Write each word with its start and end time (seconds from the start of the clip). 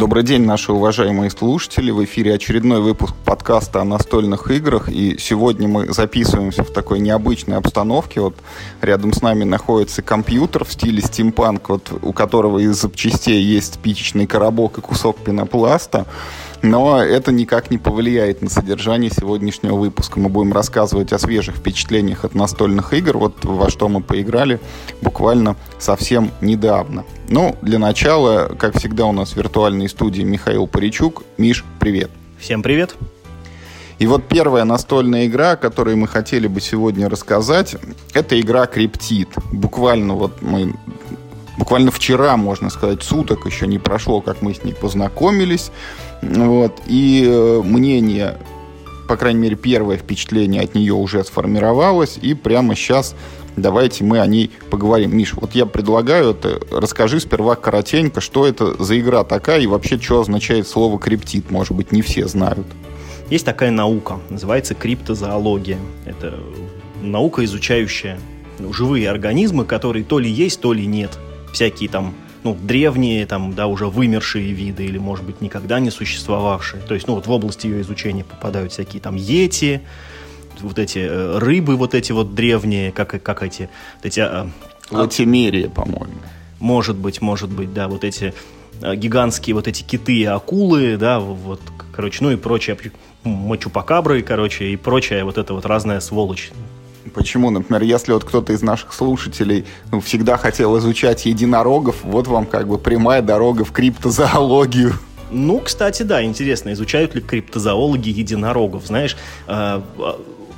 Добрый 0.00 0.22
день, 0.22 0.46
наши 0.46 0.72
уважаемые 0.72 1.28
слушатели. 1.28 1.90
В 1.90 2.02
эфире 2.04 2.32
очередной 2.32 2.80
выпуск 2.80 3.14
подкаста 3.26 3.82
о 3.82 3.84
настольных 3.84 4.50
играх. 4.50 4.88
И 4.88 5.18
сегодня 5.18 5.68
мы 5.68 5.92
записываемся 5.92 6.64
в 6.64 6.72
такой 6.72 7.00
необычной 7.00 7.58
обстановке. 7.58 8.22
Вот 8.22 8.34
рядом 8.80 9.12
с 9.12 9.20
нами 9.20 9.44
находится 9.44 10.00
компьютер 10.00 10.64
в 10.64 10.72
стиле 10.72 11.02
стимпанк, 11.02 11.68
вот, 11.68 11.92
у 12.00 12.14
которого 12.14 12.60
из 12.60 12.80
запчастей 12.80 13.42
есть 13.42 13.74
спичечный 13.74 14.26
коробок 14.26 14.78
и 14.78 14.80
кусок 14.80 15.18
пенопласта. 15.18 16.06
Но 16.62 17.02
это 17.02 17.32
никак 17.32 17.70
не 17.70 17.78
повлияет 17.78 18.42
на 18.42 18.50
содержание 18.50 19.10
сегодняшнего 19.10 19.76
выпуска. 19.76 20.20
Мы 20.20 20.28
будем 20.28 20.52
рассказывать 20.52 21.12
о 21.12 21.18
свежих 21.18 21.56
впечатлениях 21.56 22.24
от 22.24 22.34
настольных 22.34 22.92
игр, 22.92 23.16
вот 23.16 23.44
во 23.44 23.70
что 23.70 23.88
мы 23.88 24.02
поиграли 24.02 24.60
буквально 25.00 25.56
совсем 25.78 26.30
недавно. 26.40 27.04
Ну, 27.28 27.56
для 27.62 27.78
начала, 27.78 28.54
как 28.58 28.78
всегда, 28.78 29.06
у 29.06 29.12
нас 29.12 29.30
в 29.30 29.36
виртуальной 29.36 29.88
студии 29.88 30.22
Михаил 30.22 30.66
Паричук. 30.66 31.22
Миш, 31.38 31.64
привет. 31.78 32.10
Всем 32.38 32.62
привет. 32.62 32.94
И 33.98 34.06
вот 34.06 34.24
первая 34.28 34.64
настольная 34.64 35.26
игра, 35.26 35.52
о 35.52 35.56
которой 35.56 35.94
мы 35.94 36.08
хотели 36.08 36.46
бы 36.46 36.62
сегодня 36.62 37.08
рассказать, 37.10 37.76
это 38.14 38.40
игра 38.40 38.66
Криптит. 38.66 39.28
Буквально 39.52 40.14
вот 40.14 40.40
мы 40.40 40.74
буквально 41.60 41.90
вчера, 41.90 42.38
можно 42.38 42.70
сказать, 42.70 43.02
суток 43.02 43.44
еще 43.44 43.66
не 43.66 43.78
прошло, 43.78 44.22
как 44.22 44.40
мы 44.40 44.54
с 44.54 44.64
ней 44.64 44.72
познакомились. 44.72 45.70
Вот. 46.22 46.80
И 46.86 47.22
э, 47.28 47.60
мнение, 47.62 48.38
по 49.06 49.16
крайней 49.16 49.40
мере, 49.40 49.56
первое 49.56 49.98
впечатление 49.98 50.62
от 50.62 50.74
нее 50.74 50.94
уже 50.94 51.22
сформировалось. 51.22 52.18
И 52.22 52.32
прямо 52.32 52.74
сейчас 52.74 53.14
давайте 53.56 54.04
мы 54.04 54.20
о 54.20 54.26
ней 54.26 54.50
поговорим. 54.70 55.14
Миш, 55.14 55.34
вот 55.34 55.54
я 55.54 55.66
предлагаю 55.66 56.30
это, 56.30 56.60
расскажи 56.70 57.20
сперва 57.20 57.56
коротенько, 57.56 58.22
что 58.22 58.46
это 58.46 58.82
за 58.82 58.98
игра 58.98 59.22
такая 59.22 59.60
и 59.60 59.66
вообще, 59.66 60.00
что 60.00 60.20
означает 60.20 60.66
слово 60.66 60.98
криптит. 60.98 61.50
Может 61.50 61.72
быть, 61.72 61.92
не 61.92 62.00
все 62.00 62.26
знают. 62.26 62.66
Есть 63.28 63.44
такая 63.44 63.70
наука, 63.70 64.18
называется 64.30 64.74
криптозоология. 64.74 65.78
Это 66.06 66.40
наука, 67.02 67.44
изучающая 67.44 68.18
живые 68.72 69.10
организмы, 69.10 69.66
которые 69.66 70.04
то 70.04 70.18
ли 70.18 70.30
есть, 70.30 70.60
то 70.62 70.72
ли 70.72 70.86
нет. 70.86 71.18
Всякие 71.52 71.88
там 71.88 72.14
ну, 72.42 72.54
древние, 72.54 73.26
там, 73.26 73.54
да, 73.54 73.66
уже 73.66 73.86
вымершие 73.86 74.52
виды 74.52 74.84
или, 74.84 74.98
может 74.98 75.24
быть, 75.24 75.40
никогда 75.40 75.78
не 75.78 75.90
существовавшие. 75.90 76.82
То 76.82 76.94
есть, 76.94 77.06
ну, 77.06 77.14
вот 77.14 77.26
в 77.26 77.30
области 77.30 77.66
ее 77.66 77.82
изучения 77.82 78.24
попадают 78.24 78.72
всякие 78.72 79.02
там 79.02 79.16
йети, 79.16 79.82
вот 80.60 80.78
эти 80.78 80.98
э, 80.98 81.38
рыбы 81.38 81.76
вот 81.76 81.94
эти 81.94 82.12
вот 82.12 82.34
древние, 82.34 82.92
как, 82.92 83.22
как 83.22 83.42
эти... 83.42 83.68
Вот 83.96 84.06
эти 84.06 84.20
а, 84.20 84.50
Латимерия, 84.90 85.68
по-моему. 85.68 86.14
Может 86.58 86.96
быть, 86.96 87.20
может 87.20 87.50
быть, 87.50 87.72
да, 87.72 87.88
вот 87.88 88.04
эти 88.04 88.34
а, 88.82 88.96
гигантские 88.96 89.54
вот 89.54 89.68
эти 89.68 89.82
киты 89.82 90.14
и 90.14 90.24
акулы, 90.24 90.96
да, 90.96 91.20
вот, 91.20 91.60
короче, 91.92 92.18
ну 92.22 92.30
и 92.30 92.36
прочее, 92.36 92.76
мочупакабры, 93.24 94.22
короче, 94.22 94.66
и 94.66 94.76
прочая 94.76 95.24
вот 95.24 95.38
эта 95.38 95.54
вот 95.54 95.64
разная 95.66 96.00
сволочь. 96.00 96.50
Почему, 97.14 97.50
например, 97.50 97.82
если 97.82 98.12
вот 98.12 98.24
кто-то 98.24 98.52
из 98.52 98.62
наших 98.62 98.92
слушателей 98.92 99.64
ну, 99.90 100.00
всегда 100.00 100.36
хотел 100.36 100.78
изучать 100.78 101.26
единорогов, 101.26 101.96
вот 102.02 102.26
вам 102.26 102.46
как 102.46 102.68
бы 102.68 102.78
прямая 102.78 103.22
дорога 103.22 103.64
в 103.64 103.72
криптозоологию. 103.72 104.94
Ну, 105.30 105.60
кстати, 105.60 106.02
да, 106.02 106.22
интересно, 106.22 106.72
изучают 106.72 107.14
ли 107.14 107.20
криптозоологи 107.20 108.08
единорогов, 108.08 108.86
знаешь, 108.86 109.16
э, 109.46 109.80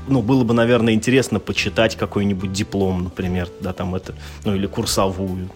ну, 0.09 0.23
было 0.23 0.45
бы, 0.45 0.55
наверное, 0.55 0.95
интересно 0.95 1.39
почитать 1.39 1.97
какой-нибудь 1.97 2.53
диплом, 2.53 3.05
например, 3.05 3.49
да, 3.61 3.73
там 3.73 3.95
это, 3.95 4.15
ну, 4.45 4.55
или 4.55 4.67
курсовую. 4.67 5.49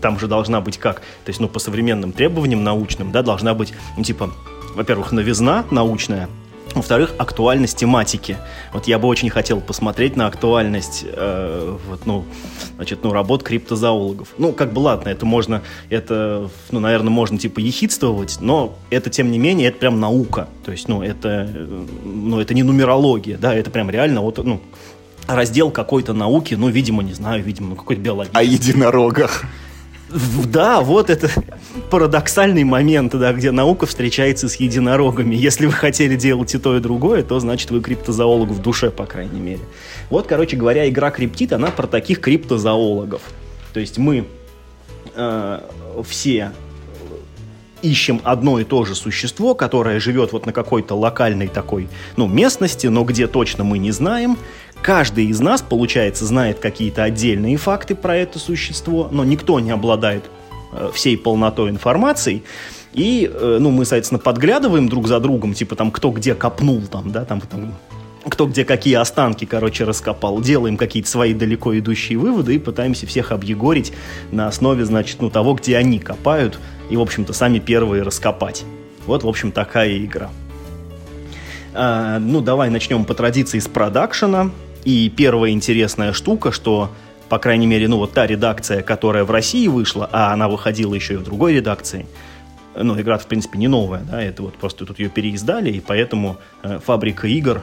Там 0.00 0.18
же 0.18 0.26
должна 0.26 0.60
быть 0.60 0.78
как? 0.78 0.96
То 1.24 1.28
есть, 1.28 1.40
ну, 1.40 1.48
по 1.48 1.58
современным 1.58 2.12
требованиям 2.12 2.64
научным, 2.64 3.12
да, 3.12 3.22
должна 3.22 3.54
быть, 3.54 3.72
ну, 3.96 4.02
типа, 4.02 4.32
во-первых, 4.74 5.12
новизна 5.12 5.64
научная, 5.70 6.28
во-вторых, 6.74 7.14
актуальность 7.18 7.78
тематики. 7.78 8.36
Вот 8.72 8.86
я 8.86 8.98
бы 8.98 9.08
очень 9.08 9.30
хотел 9.30 9.60
посмотреть 9.60 10.16
на 10.16 10.26
актуальность 10.26 11.04
э, 11.04 11.76
вот, 11.88 12.06
ну, 12.06 12.24
значит, 12.76 13.00
ну, 13.02 13.12
работ 13.12 13.42
криптозоологов. 13.42 14.28
Ну, 14.38 14.52
как 14.52 14.72
бы 14.72 14.80
ладно, 14.80 15.08
это 15.08 15.26
можно, 15.26 15.62
это, 15.90 16.50
ну, 16.70 16.80
наверное, 16.80 17.10
можно 17.10 17.38
типа 17.38 17.60
ехидствовать, 17.60 18.38
но 18.40 18.76
это, 18.90 19.10
тем 19.10 19.30
не 19.30 19.38
менее, 19.38 19.68
это 19.68 19.78
прям 19.78 20.00
наука. 20.00 20.48
То 20.64 20.72
есть, 20.72 20.88
ну, 20.88 21.02
это, 21.02 21.48
ну, 22.04 22.40
это 22.40 22.54
не 22.54 22.62
нумерология, 22.62 23.38
да, 23.38 23.54
это 23.54 23.70
прям 23.70 23.90
реально 23.90 24.20
вот, 24.20 24.38
ну, 24.38 24.60
раздел 25.26 25.70
какой-то 25.70 26.12
науки, 26.12 26.54
ну, 26.54 26.68
видимо, 26.68 27.02
не 27.02 27.12
знаю, 27.12 27.42
видимо, 27.42 27.76
какой-то 27.76 28.00
биологии. 28.02 28.30
О 28.32 28.42
единорогах. 28.42 29.44
Да, 30.46 30.80
вот 30.80 31.10
это 31.10 31.30
парадоксальный 31.90 32.64
момент, 32.64 33.14
да, 33.14 33.32
где 33.32 33.50
наука 33.50 33.86
встречается 33.86 34.48
с 34.48 34.56
единорогами. 34.56 35.34
Если 35.34 35.66
вы 35.66 35.72
хотели 35.72 36.16
делать 36.16 36.54
и 36.54 36.58
то, 36.58 36.76
и 36.76 36.80
другое, 36.80 37.22
то 37.22 37.40
значит 37.40 37.70
вы 37.70 37.80
криптозоолог 37.80 38.50
в 38.50 38.60
душе, 38.60 38.90
по 38.90 39.06
крайней 39.06 39.40
мере. 39.40 39.60
Вот, 40.10 40.26
короче 40.26 40.56
говоря, 40.56 40.88
игра 40.88 41.10
Криптит, 41.10 41.52
она 41.52 41.70
про 41.70 41.86
таких 41.86 42.20
криптозоологов. 42.20 43.22
То 43.72 43.80
есть 43.80 43.98
мы 43.98 44.26
э, 45.14 45.60
все 46.06 46.52
ищем 47.82 48.20
одно 48.22 48.60
и 48.60 48.64
то 48.64 48.84
же 48.84 48.94
существо, 48.94 49.54
которое 49.54 49.98
живет 50.00 50.32
вот 50.32 50.46
на 50.46 50.52
какой-то 50.52 50.94
локальной 50.94 51.48
такой, 51.48 51.88
ну, 52.16 52.28
местности, 52.28 52.86
но 52.86 53.04
где 53.04 53.26
точно 53.26 53.64
мы 53.64 53.78
не 53.78 53.90
знаем. 53.90 54.38
Каждый 54.82 55.26
из 55.26 55.38
нас, 55.38 55.62
получается, 55.62 56.26
знает 56.26 56.58
какие-то 56.58 57.04
отдельные 57.04 57.56
факты 57.56 57.94
про 57.94 58.16
это 58.16 58.40
существо, 58.40 59.08
но 59.12 59.24
никто 59.24 59.60
не 59.60 59.70
обладает 59.70 60.24
э, 60.72 60.90
всей 60.92 61.16
полнотой 61.16 61.70
информации. 61.70 62.42
И, 62.92 63.30
э, 63.32 63.58
ну, 63.60 63.70
мы, 63.70 63.84
соответственно, 63.84 64.18
подглядываем 64.18 64.88
друг 64.88 65.06
за 65.06 65.20
другом, 65.20 65.54
типа 65.54 65.76
там, 65.76 65.92
кто 65.92 66.10
где 66.10 66.34
копнул, 66.34 66.82
там, 66.90 67.12
да, 67.12 67.24
там, 67.24 67.40
там 67.40 67.74
кто 68.28 68.46
где 68.46 68.64
какие 68.64 68.94
останки, 68.94 69.44
короче, 69.44 69.84
раскопал, 69.84 70.40
делаем 70.40 70.76
какие-то 70.76 71.08
свои 71.08 71.32
далеко 71.32 71.76
идущие 71.78 72.18
выводы 72.18 72.54
и 72.54 72.58
пытаемся 72.58 73.06
всех 73.06 73.32
объегорить 73.32 73.92
на 74.30 74.48
основе, 74.48 74.84
значит, 74.84 75.20
ну, 75.20 75.30
того, 75.30 75.54
где 75.54 75.76
они 75.76 76.00
копают, 76.00 76.58
и, 76.90 76.96
в 76.96 77.00
общем-то, 77.00 77.32
сами 77.32 77.60
первые 77.60 78.02
раскопать. 78.02 78.64
Вот, 79.06 79.22
в 79.22 79.28
общем, 79.28 79.52
такая 79.52 79.96
игра. 79.98 80.30
А, 81.74 82.18
ну, 82.18 82.40
давай 82.40 82.70
начнем 82.70 83.04
по 83.04 83.14
традиции 83.14 83.58
с 83.58 83.66
продакшена. 83.66 84.50
И 84.84 85.08
первая 85.10 85.52
интересная 85.52 86.12
штука, 86.12 86.52
что, 86.52 86.90
по 87.28 87.38
крайней 87.38 87.66
мере, 87.66 87.88
ну 87.88 87.98
вот 87.98 88.12
та 88.12 88.26
редакция, 88.26 88.82
которая 88.82 89.24
в 89.24 89.30
России 89.30 89.68
вышла, 89.68 90.08
а 90.12 90.32
она 90.32 90.48
выходила 90.48 90.94
еще 90.94 91.14
и 91.14 91.16
в 91.16 91.22
другой 91.22 91.54
редакции, 91.54 92.06
ну, 92.74 92.98
игра, 93.00 93.18
в 93.18 93.26
принципе, 93.26 93.58
не 93.58 93.68
новая, 93.68 94.00
да, 94.00 94.22
это 94.22 94.42
вот 94.42 94.54
просто 94.54 94.86
тут 94.86 94.98
ее 94.98 95.08
переиздали, 95.08 95.70
и 95.70 95.80
поэтому 95.80 96.38
э, 96.62 96.78
фабрика 96.78 97.26
игр, 97.26 97.60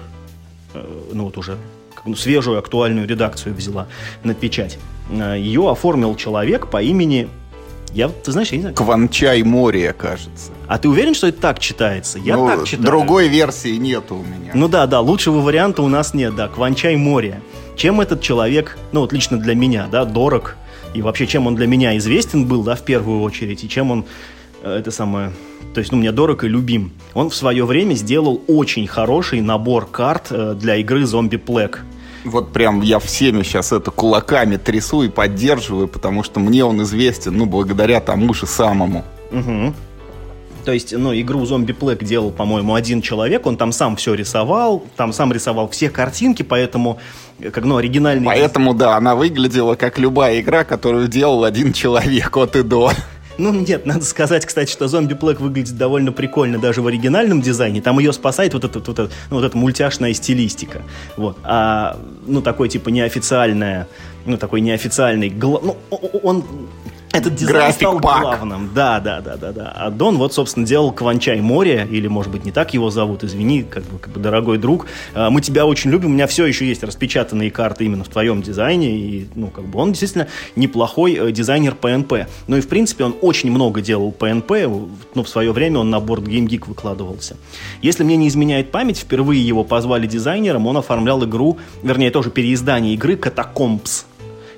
э, 0.74 0.86
ну, 1.14 1.26
вот 1.26 1.38
уже 1.38 1.58
ну, 2.06 2.16
свежую, 2.16 2.60
актуальную 2.60 3.08
редакцию 3.08 3.56
взяла 3.56 3.88
на 4.24 4.34
печать. 4.34 4.78
Э, 5.10 5.36
ее 5.38 5.70
оформил 5.70 6.16
человек 6.16 6.70
по 6.70 6.82
имени 6.82 7.28
я, 7.94 8.10
ты 8.10 8.32
знаешь, 8.32 8.50
я 8.50 8.58
не 8.58 8.62
знаю. 8.62 8.76
Кванчай 8.76 9.44
море, 9.44 9.94
кажется. 9.94 10.52
А 10.68 10.78
ты 10.78 10.90
уверен, 10.90 11.14
что 11.14 11.28
это 11.28 11.42
так 11.42 11.60
читается? 11.60 12.20
Я 12.20 12.38
ну, 12.38 12.48
так 12.48 12.66
читаю. 12.66 12.86
Другой 12.86 13.28
версии 13.28 13.76
нету 13.78 14.16
у 14.16 14.24
меня. 14.24 14.52
Ну 14.54 14.68
да, 14.68 14.86
да, 14.88 15.00
лучшего 15.02 15.40
варианта 15.40 15.82
у 15.82 15.88
нас 15.88 16.14
нет, 16.14 16.36
да. 16.36 16.48
Кванчай 16.48 16.96
море. 16.96 17.42
Чем 17.76 18.02
этот 18.02 18.22
человек, 18.22 18.78
ну 18.92 19.02
вот 19.02 19.14
лично 19.14 19.38
для 19.38 19.56
меня, 19.56 19.88
да, 19.92 20.06
дорог, 20.06 20.56
и 20.94 21.02
вообще 21.02 21.28
чем 21.28 21.48
он 21.48 21.56
для 21.56 21.68
меня 21.68 21.98
известен 21.98 22.46
был, 22.46 22.64
да, 22.64 22.76
в 22.76 22.84
первую 22.84 23.22
очередь, 23.22 23.64
и 23.64 23.70
чем 23.70 23.92
он, 23.92 24.06
э, 24.64 24.78
это 24.80 24.92
самое, 24.92 25.32
то 25.74 25.80
есть, 25.80 25.92
ну, 25.92 25.98
мне 25.98 26.12
дорог 26.12 26.44
и 26.44 26.48
любим. 26.48 26.92
Он 27.14 27.30
в 27.30 27.36
свое 27.36 27.66
время 27.66 27.94
сделал 27.94 28.42
очень 28.48 28.88
хороший 28.88 29.42
набор 29.42 29.86
карт 29.86 30.28
э, 30.32 30.56
для 30.60 30.76
игры 30.78 31.06
Зомби 31.06 31.38
Плэк. 31.38 31.84
Вот 32.26 32.52
прям 32.52 32.82
я 32.82 33.00
всеми 33.00 33.44
сейчас 33.44 33.72
это 33.72 33.92
кулаками 33.92 34.58
трясу 34.58 35.04
и 35.04 35.10
поддерживаю, 35.10 35.88
потому 35.88 36.24
что 36.24 36.40
мне 36.40 36.66
он 36.66 36.82
известен, 36.84 37.38
ну, 37.38 37.46
благодаря 37.46 38.00
тому 38.00 38.34
же 38.34 38.46
самому. 38.46 39.06
Угу. 39.32 39.74
То 40.66 40.74
есть, 40.74 40.94
ну, 40.96 41.14
игру 41.14 41.44
Zombie 41.44 41.78
Plague 41.78 42.04
делал, 42.04 42.32
по-моему, 42.32 42.76
один 42.76 43.02
человек, 43.02 43.46
он 43.46 43.58
там 43.58 43.72
сам 43.72 43.96
все 43.96 44.14
рисовал, 44.14 44.84
там 44.98 45.14
сам 45.14 45.32
рисовал 45.32 45.70
все 45.70 45.90
картинки, 45.90 46.44
поэтому, 46.44 47.00
как, 47.52 47.64
ну, 47.64 47.78
оригинальный... 47.78 48.26
Поэтому, 48.26 48.74
да, 48.74 48.98
она 48.98 49.16
выглядела 49.16 49.76
как 49.76 49.98
любая 49.98 50.42
игра, 50.42 50.66
которую 50.66 51.08
делал 51.08 51.44
один 51.46 51.74
человек 51.74 52.36
от 52.36 52.56
и 52.56 52.64
до. 52.64 52.92
Ну, 53.40 53.54
нет, 53.54 53.86
надо 53.86 54.04
сказать, 54.04 54.46
кстати, 54.46 54.70
что 54.70 54.90
зомби 54.90 55.14
Плэк 55.14 55.40
выглядит 55.40 55.78
довольно 55.78 56.12
прикольно 56.12 56.60
даже 56.60 56.82
в 56.82 56.88
оригинальном 56.88 57.42
дизайне. 57.42 57.82
Там 57.82 57.98
ее 57.98 58.12
спасает 58.12 58.54
вот 58.54 58.66
эта, 58.66 58.80
вот 58.80 58.90
эта, 58.90 59.10
ну, 59.30 59.38
вот 59.38 59.46
эта 59.46 59.58
мультяшная 59.58 60.14
стилистика. 60.14 60.82
Вот. 61.16 61.38
А, 61.44 61.98
ну, 62.28 62.42
такой, 62.42 62.68
типа, 62.68 62.90
неофициальная, 62.90 63.88
ну, 64.26 64.38
такой 64.38 64.60
неофициальный... 64.60 65.30
Ну, 65.30 65.78
он 66.22 66.44
этот 67.12 67.36
дизайн 67.36 67.74
стал 67.74 68.00
пак. 68.00 68.22
главным. 68.22 68.70
Да, 68.74 69.00
да, 69.00 69.22
да, 69.22 69.36
да, 69.36 69.52
да. 69.52 69.74
А 69.76 69.90
Дон 69.90 70.18
вот, 70.18 70.34
собственно, 70.34 70.66
делал 70.66 70.92
Кванчай 70.92 71.42
море, 71.42 71.88
или, 71.90 72.08
может 72.08 72.32
быть, 72.32 72.46
не 72.46 72.52
так 72.52 72.74
его 72.74 72.92
зовут, 72.92 73.24
извини, 73.24 73.64
как 73.64 73.84
бы, 73.84 73.98
как 73.98 74.14
бы 74.14 74.20
дорогой 74.20 74.60
друг. 74.60 74.86
А, 75.16 75.32
мы 75.32 75.42
тебя 75.42 75.66
очень 75.66 75.90
любим, 75.90 76.12
у 76.12 76.14
меня 76.14 76.28
все 76.28 76.46
еще 76.46 76.68
есть 76.68 76.84
распечатанные 76.84 77.50
карты 77.50 77.86
именно 77.86 78.04
в 78.04 78.10
твоем 78.10 78.44
дизайне, 78.44 78.92
и, 78.92 79.28
ну, 79.34 79.48
как 79.48 79.66
бы 79.66 79.80
он 79.80 79.90
действительно 79.92 80.28
неплохой 80.56 81.14
э, 81.14 81.32
дизайнер 81.32 81.76
PNP. 81.80 82.28
Ну 82.48 82.58
и, 82.58 82.62
в 82.62 82.68
принципе, 82.68 83.06
он 83.06 83.16
очень 83.22 83.50
много 83.50 83.82
делал 83.82 84.14
PNP, 84.18 84.90
ну, 85.16 85.24
в 85.24 85.30
свое 85.30 85.52
время 85.52 85.80
он 85.80 85.90
на 85.90 86.00
борт 86.00 86.24
Game 86.24 86.48
Geek 86.48 86.68
выкладывался. 86.68 87.38
Если 87.82 88.04
мне 88.04 88.18
не 88.18 88.28
изменяет 88.28 88.72
память, 88.72 89.00
впервые 89.00 89.46
его 89.46 89.64
позвали 89.64 90.06
дизайнером, 90.06 90.68
он 90.68 90.78
оформлял 90.78 91.24
игру, 91.26 91.58
вернее, 91.82 92.12
тоже 92.12 92.30
переиздание 92.30 92.94
игры 92.94 93.16
Catacombs 93.16 94.06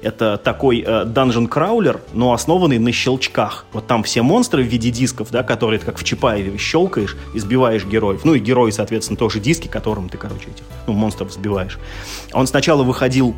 это 0.02 0.38
такой 0.38 0.82
э, 0.82 1.06
dungeon 1.06 1.48
краулер, 1.48 2.02
но 2.14 2.34
основанный 2.34 2.80
на 2.80 2.92
щелчках. 2.92 3.66
Вот 3.74 3.88
там 3.88 4.04
все 4.04 4.22
монстры 4.22 4.64
в 4.64 4.68
виде 4.68 4.90
дисков, 4.92 5.30
да, 5.32 5.44
которые 5.44 5.80
ты 5.80 5.86
как 5.86 5.98
в 5.98 6.04
Чапаеве 6.04 6.58
щелкаешь, 6.58 7.16
избиваешь 7.34 7.86
героев. 7.86 8.22
Ну 8.24 8.34
и 8.34 8.40
герои, 8.40 8.72
соответственно, 8.72 9.18
тоже 9.18 9.40
диски, 9.40 9.68
которым 9.68 10.10
ты, 10.10 10.18
короче, 10.18 10.50
этих, 10.50 10.64
ну, 10.88 10.94
монстров 10.94 11.32
сбиваешь. 11.32 11.78
Он 12.34 12.48
сначала 12.48 12.84
выходил 12.84 13.36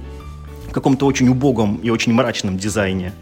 в 0.69 0.71
каком-то 0.71 1.05
очень 1.05 1.27
убогом 1.27 1.79
и 1.83 1.89
очень 1.89 2.13
мрачном 2.13 2.57
дизайне, 2.57 3.13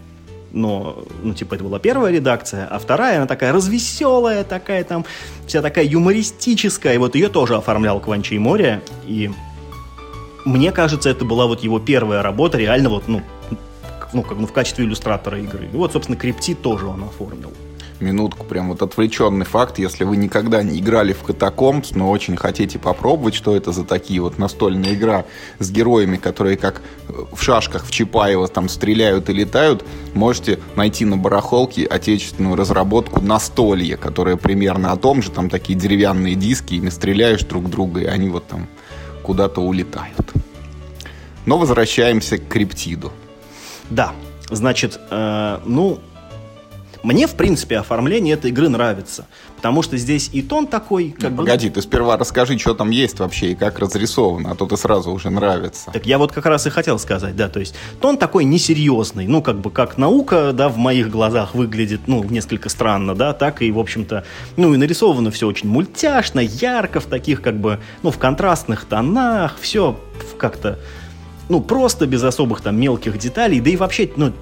но, 0.53 1.03
ну, 1.23 1.33
типа, 1.33 1.55
это 1.55 1.63
была 1.63 1.79
первая 1.79 2.11
редакция, 2.11 2.67
а 2.69 2.77
вторая, 2.79 3.17
она 3.17 3.27
такая 3.27 3.53
развеселая, 3.53 4.43
такая 4.43 4.83
там, 4.83 5.05
вся 5.47 5.61
такая 5.61 5.85
юмористическая, 5.85 6.95
и 6.95 6.97
вот 6.97 7.15
ее 7.15 7.29
тоже 7.29 7.55
оформлял 7.55 7.99
Кванчей 7.99 8.37
Море, 8.37 8.81
и 9.05 9.31
мне 10.45 10.71
кажется, 10.71 11.09
это 11.09 11.25
была 11.25 11.45
вот 11.47 11.61
его 11.61 11.79
первая 11.79 12.21
работа, 12.21 12.57
реально 12.57 12.89
вот, 12.89 13.07
ну, 13.07 13.21
ну, 14.13 14.23
как, 14.23 14.37
ну, 14.37 14.47
в 14.47 14.53
качестве 14.53 14.85
иллюстратора 14.85 15.39
игры. 15.39 15.69
И 15.71 15.75
вот, 15.75 15.93
собственно, 15.93 16.17
крипти 16.17 16.53
тоже 16.53 16.87
он 16.87 17.03
оформил. 17.03 17.51
Минутку, 17.99 18.45
прям 18.47 18.69
вот 18.69 18.81
отвлеченный 18.81 19.45
факт. 19.45 19.77
Если 19.77 20.03
вы 20.03 20.17
никогда 20.17 20.63
не 20.63 20.79
играли 20.79 21.13
в 21.13 21.21
Катакомбс, 21.21 21.91
но 21.91 22.09
очень 22.09 22.35
хотите 22.35 22.79
попробовать, 22.79 23.35
что 23.35 23.55
это 23.55 23.71
за 23.71 23.83
такие 23.83 24.19
вот 24.21 24.39
настольная 24.39 24.95
игра 24.95 25.25
с 25.59 25.69
героями, 25.69 26.17
которые 26.17 26.57
как 26.57 26.81
в 27.31 27.41
шашках 27.43 27.85
в 27.85 27.91
Чапаева 27.91 28.47
там 28.47 28.69
стреляют 28.69 29.29
и 29.29 29.33
летают, 29.33 29.85
можете 30.15 30.59
найти 30.75 31.05
на 31.05 31.15
барахолке 31.15 31.85
отечественную 31.85 32.55
разработку 32.55 33.21
«Настолье», 33.21 33.97
которая 33.97 34.35
примерно 34.35 34.91
о 34.93 34.97
том 34.97 35.21
же, 35.21 35.29
там 35.29 35.47
такие 35.47 35.77
деревянные 35.77 36.33
диски, 36.33 36.73
ими 36.73 36.89
стреляешь 36.89 37.43
друг 37.43 37.69
друга, 37.69 38.01
и 38.01 38.05
они 38.05 38.29
вот 38.29 38.47
там 38.47 38.67
куда-то 39.31 39.61
улетают. 39.61 40.33
Но 41.45 41.57
возвращаемся 41.57 42.37
к 42.37 42.49
криптиду. 42.49 43.13
Да, 43.89 44.11
значит, 44.49 44.99
э, 45.09 45.59
ну, 45.65 45.99
мне, 47.01 47.27
в 47.27 47.35
принципе, 47.35 47.77
оформление 47.77 48.33
этой 48.33 48.51
игры 48.51 48.67
нравится. 48.67 49.25
Потому 49.61 49.83
что 49.83 49.95
здесь 49.95 50.31
и 50.33 50.41
тон 50.41 50.65
такой... 50.65 51.11
Как 51.11 51.29
ну, 51.29 51.37
бы... 51.37 51.43
Погоди, 51.43 51.69
ты 51.69 51.83
сперва 51.83 52.17
расскажи, 52.17 52.57
что 52.57 52.73
там 52.73 52.89
есть 52.89 53.19
вообще 53.19 53.51
и 53.51 53.55
как 53.55 53.77
разрисовано, 53.77 54.49
а 54.49 54.55
то 54.55 54.65
ты 54.65 54.75
сразу 54.75 55.11
уже 55.11 55.29
нравится. 55.29 55.91
Так 55.91 56.07
я 56.07 56.17
вот 56.17 56.31
как 56.31 56.47
раз 56.47 56.65
и 56.65 56.71
хотел 56.71 56.97
сказать, 56.97 57.35
да, 57.35 57.47
то 57.47 57.59
есть 57.59 57.75
тон 57.99 58.17
такой 58.17 58.43
несерьезный, 58.43 59.27
ну, 59.27 59.43
как 59.43 59.59
бы 59.59 59.69
как 59.69 59.99
наука, 59.99 60.51
да, 60.51 60.67
в 60.67 60.77
моих 60.77 61.11
глазах 61.11 61.53
выглядит, 61.53 62.01
ну, 62.07 62.23
несколько 62.23 62.69
странно, 62.69 63.13
да, 63.13 63.33
так 63.33 63.61
и, 63.61 63.71
в 63.71 63.77
общем-то, 63.77 64.25
ну, 64.57 64.73
и 64.73 64.77
нарисовано 64.77 65.29
все 65.29 65.45
очень 65.45 65.69
мультяшно, 65.69 66.39
ярко, 66.39 66.99
в 66.99 67.05
таких, 67.05 67.43
как 67.43 67.59
бы, 67.59 67.79
ну, 68.01 68.09
в 68.09 68.17
контрастных 68.17 68.85
тонах, 68.85 69.59
все 69.61 69.99
как-то, 70.39 70.79
ну, 71.49 71.61
просто 71.61 72.07
без 72.07 72.23
особых 72.23 72.61
там 72.61 72.79
мелких 72.79 73.19
деталей, 73.19 73.59
да 73.59 73.69
и 73.69 73.75
вообще, 73.75 74.09
ну, 74.15 74.33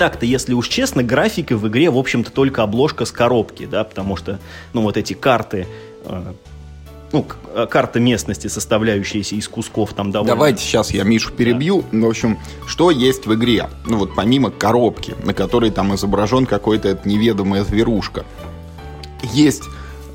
так-то, 0.00 0.24
если 0.24 0.54
уж 0.54 0.68
честно, 0.68 1.02
графики 1.02 1.52
в 1.52 1.68
игре, 1.68 1.90
в 1.90 1.98
общем-то, 1.98 2.32
только 2.32 2.62
обложка 2.62 3.04
с 3.04 3.12
коробки, 3.12 3.66
да, 3.66 3.84
потому 3.84 4.16
что, 4.16 4.38
ну, 4.72 4.80
вот 4.80 4.96
эти 4.96 5.12
карты, 5.12 5.66
э, 6.06 6.32
ну, 7.12 7.26
э, 7.54 7.66
карта 7.68 8.00
местности, 8.00 8.46
составляющаяся 8.46 9.34
из 9.34 9.46
кусков 9.46 9.92
там 9.92 10.10
довольно... 10.10 10.36
Давайте 10.36 10.62
сейчас 10.62 10.92
я 10.92 11.04
Мишу 11.04 11.32
перебью. 11.32 11.84
Да. 11.92 12.06
В 12.06 12.08
общем, 12.08 12.38
что 12.66 12.90
есть 12.90 13.26
в 13.26 13.34
игре? 13.34 13.68
Ну, 13.84 13.98
вот 13.98 14.14
помимо 14.16 14.50
коробки, 14.50 15.14
на 15.22 15.34
которой 15.34 15.70
там 15.70 15.94
изображен 15.94 16.46
какой-то 16.46 16.98
неведомая 17.04 17.62
зверушка, 17.62 18.24
есть 19.34 19.64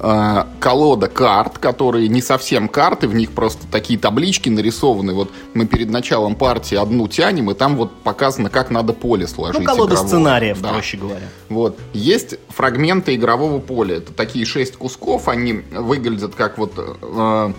э, 0.05 0.43
колода 0.59 1.07
карт, 1.07 1.57
которые 1.57 2.07
не 2.07 2.21
совсем 2.21 2.67
карты, 2.67 3.07
в 3.07 3.15
них 3.15 3.31
просто 3.31 3.65
такие 3.71 3.97
таблички 3.97 4.49
нарисованы. 4.49 5.13
Вот 5.13 5.31
мы 5.53 5.65
перед 5.65 5.89
началом 5.89 6.35
партии 6.35 6.75
одну 6.75 7.07
тянем, 7.07 7.49
и 7.49 7.53
там 7.55 7.75
вот 7.75 7.91
показано, 8.01 8.49
как 8.49 8.69
надо 8.69 8.93
поле 8.93 9.27
сложить. 9.27 9.59
Ну, 9.59 9.65
колода 9.65 9.93
игрового. 9.93 10.07
сценариев, 10.07 10.61
да. 10.61 10.69
проще 10.69 10.97
говоря. 10.97 11.27
Вот. 11.49 11.77
Есть 11.93 12.35
фрагменты 12.49 13.15
игрового 13.15 13.59
поля. 13.59 13.97
Это 13.97 14.13
такие 14.13 14.45
шесть 14.45 14.77
кусков, 14.77 15.27
они 15.27 15.63
выглядят 15.71 16.35
как 16.35 16.57
вот... 16.57 16.73
Э, 17.01 17.53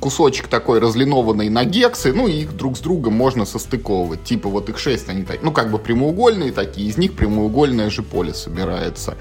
кусочек 0.00 0.46
такой 0.46 0.78
разлинованный 0.78 1.50
на 1.50 1.64
гексы, 1.64 2.14
ну, 2.14 2.26
и 2.26 2.42
их 2.42 2.56
друг 2.56 2.78
с 2.78 2.80
другом 2.80 3.14
можно 3.14 3.44
состыковывать. 3.44 4.24
Типа 4.24 4.48
вот 4.48 4.68
их 4.70 4.78
шесть, 4.78 5.08
они 5.08 5.24
так, 5.24 5.42
ну, 5.42 5.52
как 5.52 5.70
бы 5.70 5.78
прямоугольные 5.78 6.52
такие, 6.52 6.88
из 6.88 6.96
них 6.96 7.14
прямоугольное 7.14 7.90
же 7.90 8.02
поле 8.02 8.32
собирается. 8.32 9.16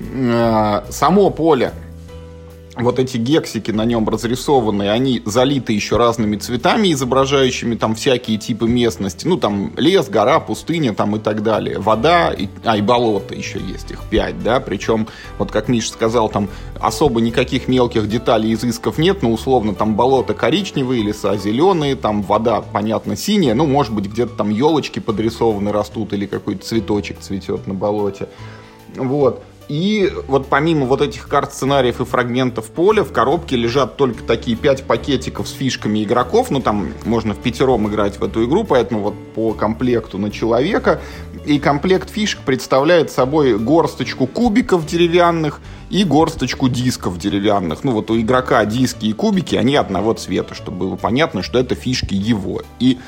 Э, 0.00 0.84
само 0.90 1.30
поле 1.30 1.72
вот 2.76 2.98
эти 2.98 3.16
гексики 3.16 3.70
на 3.70 3.84
нем 3.84 4.08
разрисованные, 4.08 4.90
они 4.90 5.22
залиты 5.24 5.72
еще 5.72 5.96
разными 5.96 6.36
цветами, 6.36 6.92
изображающими 6.92 7.74
там 7.74 7.94
всякие 7.94 8.36
типы 8.36 8.68
местности. 8.68 9.26
Ну, 9.26 9.38
там 9.38 9.72
лес, 9.76 10.08
гора, 10.08 10.40
пустыня 10.40 10.94
там 10.94 11.16
и 11.16 11.18
так 11.18 11.42
далее. 11.42 11.78
Вода, 11.78 12.32
и, 12.32 12.48
а, 12.64 12.76
и 12.76 12.82
болото 12.82 13.34
еще 13.34 13.60
есть, 13.60 13.90
их 13.90 14.02
пять, 14.10 14.42
да. 14.42 14.60
Причем, 14.60 15.08
вот 15.38 15.50
как 15.50 15.68
Миша 15.68 15.90
сказал, 15.90 16.28
там 16.28 16.48
особо 16.78 17.20
никаких 17.20 17.66
мелких 17.66 18.08
деталей, 18.08 18.52
изысков 18.52 18.98
нет, 18.98 19.22
но 19.22 19.32
условно 19.32 19.74
там 19.74 19.96
болото 19.96 20.34
коричневые, 20.34 21.02
леса 21.02 21.36
зеленые, 21.36 21.96
там 21.96 22.22
вода, 22.22 22.60
понятно, 22.60 23.16
синяя, 23.16 23.54
ну, 23.54 23.66
может 23.66 23.94
быть, 23.94 24.06
где-то 24.06 24.34
там 24.34 24.50
елочки 24.50 24.98
подрисованы 24.98 25.72
растут 25.72 26.12
или 26.12 26.26
какой-то 26.26 26.64
цветочек 26.66 27.20
цветет 27.20 27.66
на 27.66 27.74
болоте. 27.74 28.28
Вот. 28.96 29.42
И 29.68 30.12
вот 30.28 30.46
помимо 30.48 30.86
вот 30.86 31.02
этих 31.02 31.28
карт 31.28 31.52
сценариев 31.52 32.00
и 32.00 32.04
фрагментов 32.04 32.66
поля, 32.66 33.02
в 33.02 33.12
коробке 33.12 33.56
лежат 33.56 33.96
только 33.96 34.22
такие 34.22 34.56
пять 34.56 34.84
пакетиков 34.84 35.48
с 35.48 35.52
фишками 35.52 36.04
игроков. 36.04 36.50
Ну, 36.50 36.60
там 36.60 36.92
можно 37.04 37.34
в 37.34 37.38
пятером 37.38 37.88
играть 37.88 38.20
в 38.20 38.24
эту 38.24 38.44
игру, 38.46 38.64
поэтому 38.64 39.00
вот 39.00 39.14
по 39.34 39.52
комплекту 39.54 40.18
на 40.18 40.30
человека. 40.30 41.00
И 41.44 41.58
комплект 41.58 42.10
фишек 42.10 42.40
представляет 42.40 43.10
собой 43.10 43.58
горсточку 43.58 44.26
кубиков 44.26 44.86
деревянных 44.86 45.60
и 45.90 46.04
горсточку 46.04 46.68
дисков 46.68 47.18
деревянных. 47.18 47.82
Ну, 47.82 47.92
вот 47.92 48.10
у 48.10 48.20
игрока 48.20 48.64
диски 48.64 49.06
и 49.06 49.12
кубики, 49.12 49.56
они 49.56 49.76
одного 49.76 50.12
цвета, 50.12 50.54
чтобы 50.54 50.78
было 50.78 50.96
понятно, 50.96 51.42
что 51.42 51.58
это 51.58 51.74
фишки 51.74 52.14
его. 52.14 52.62
И 52.78 52.98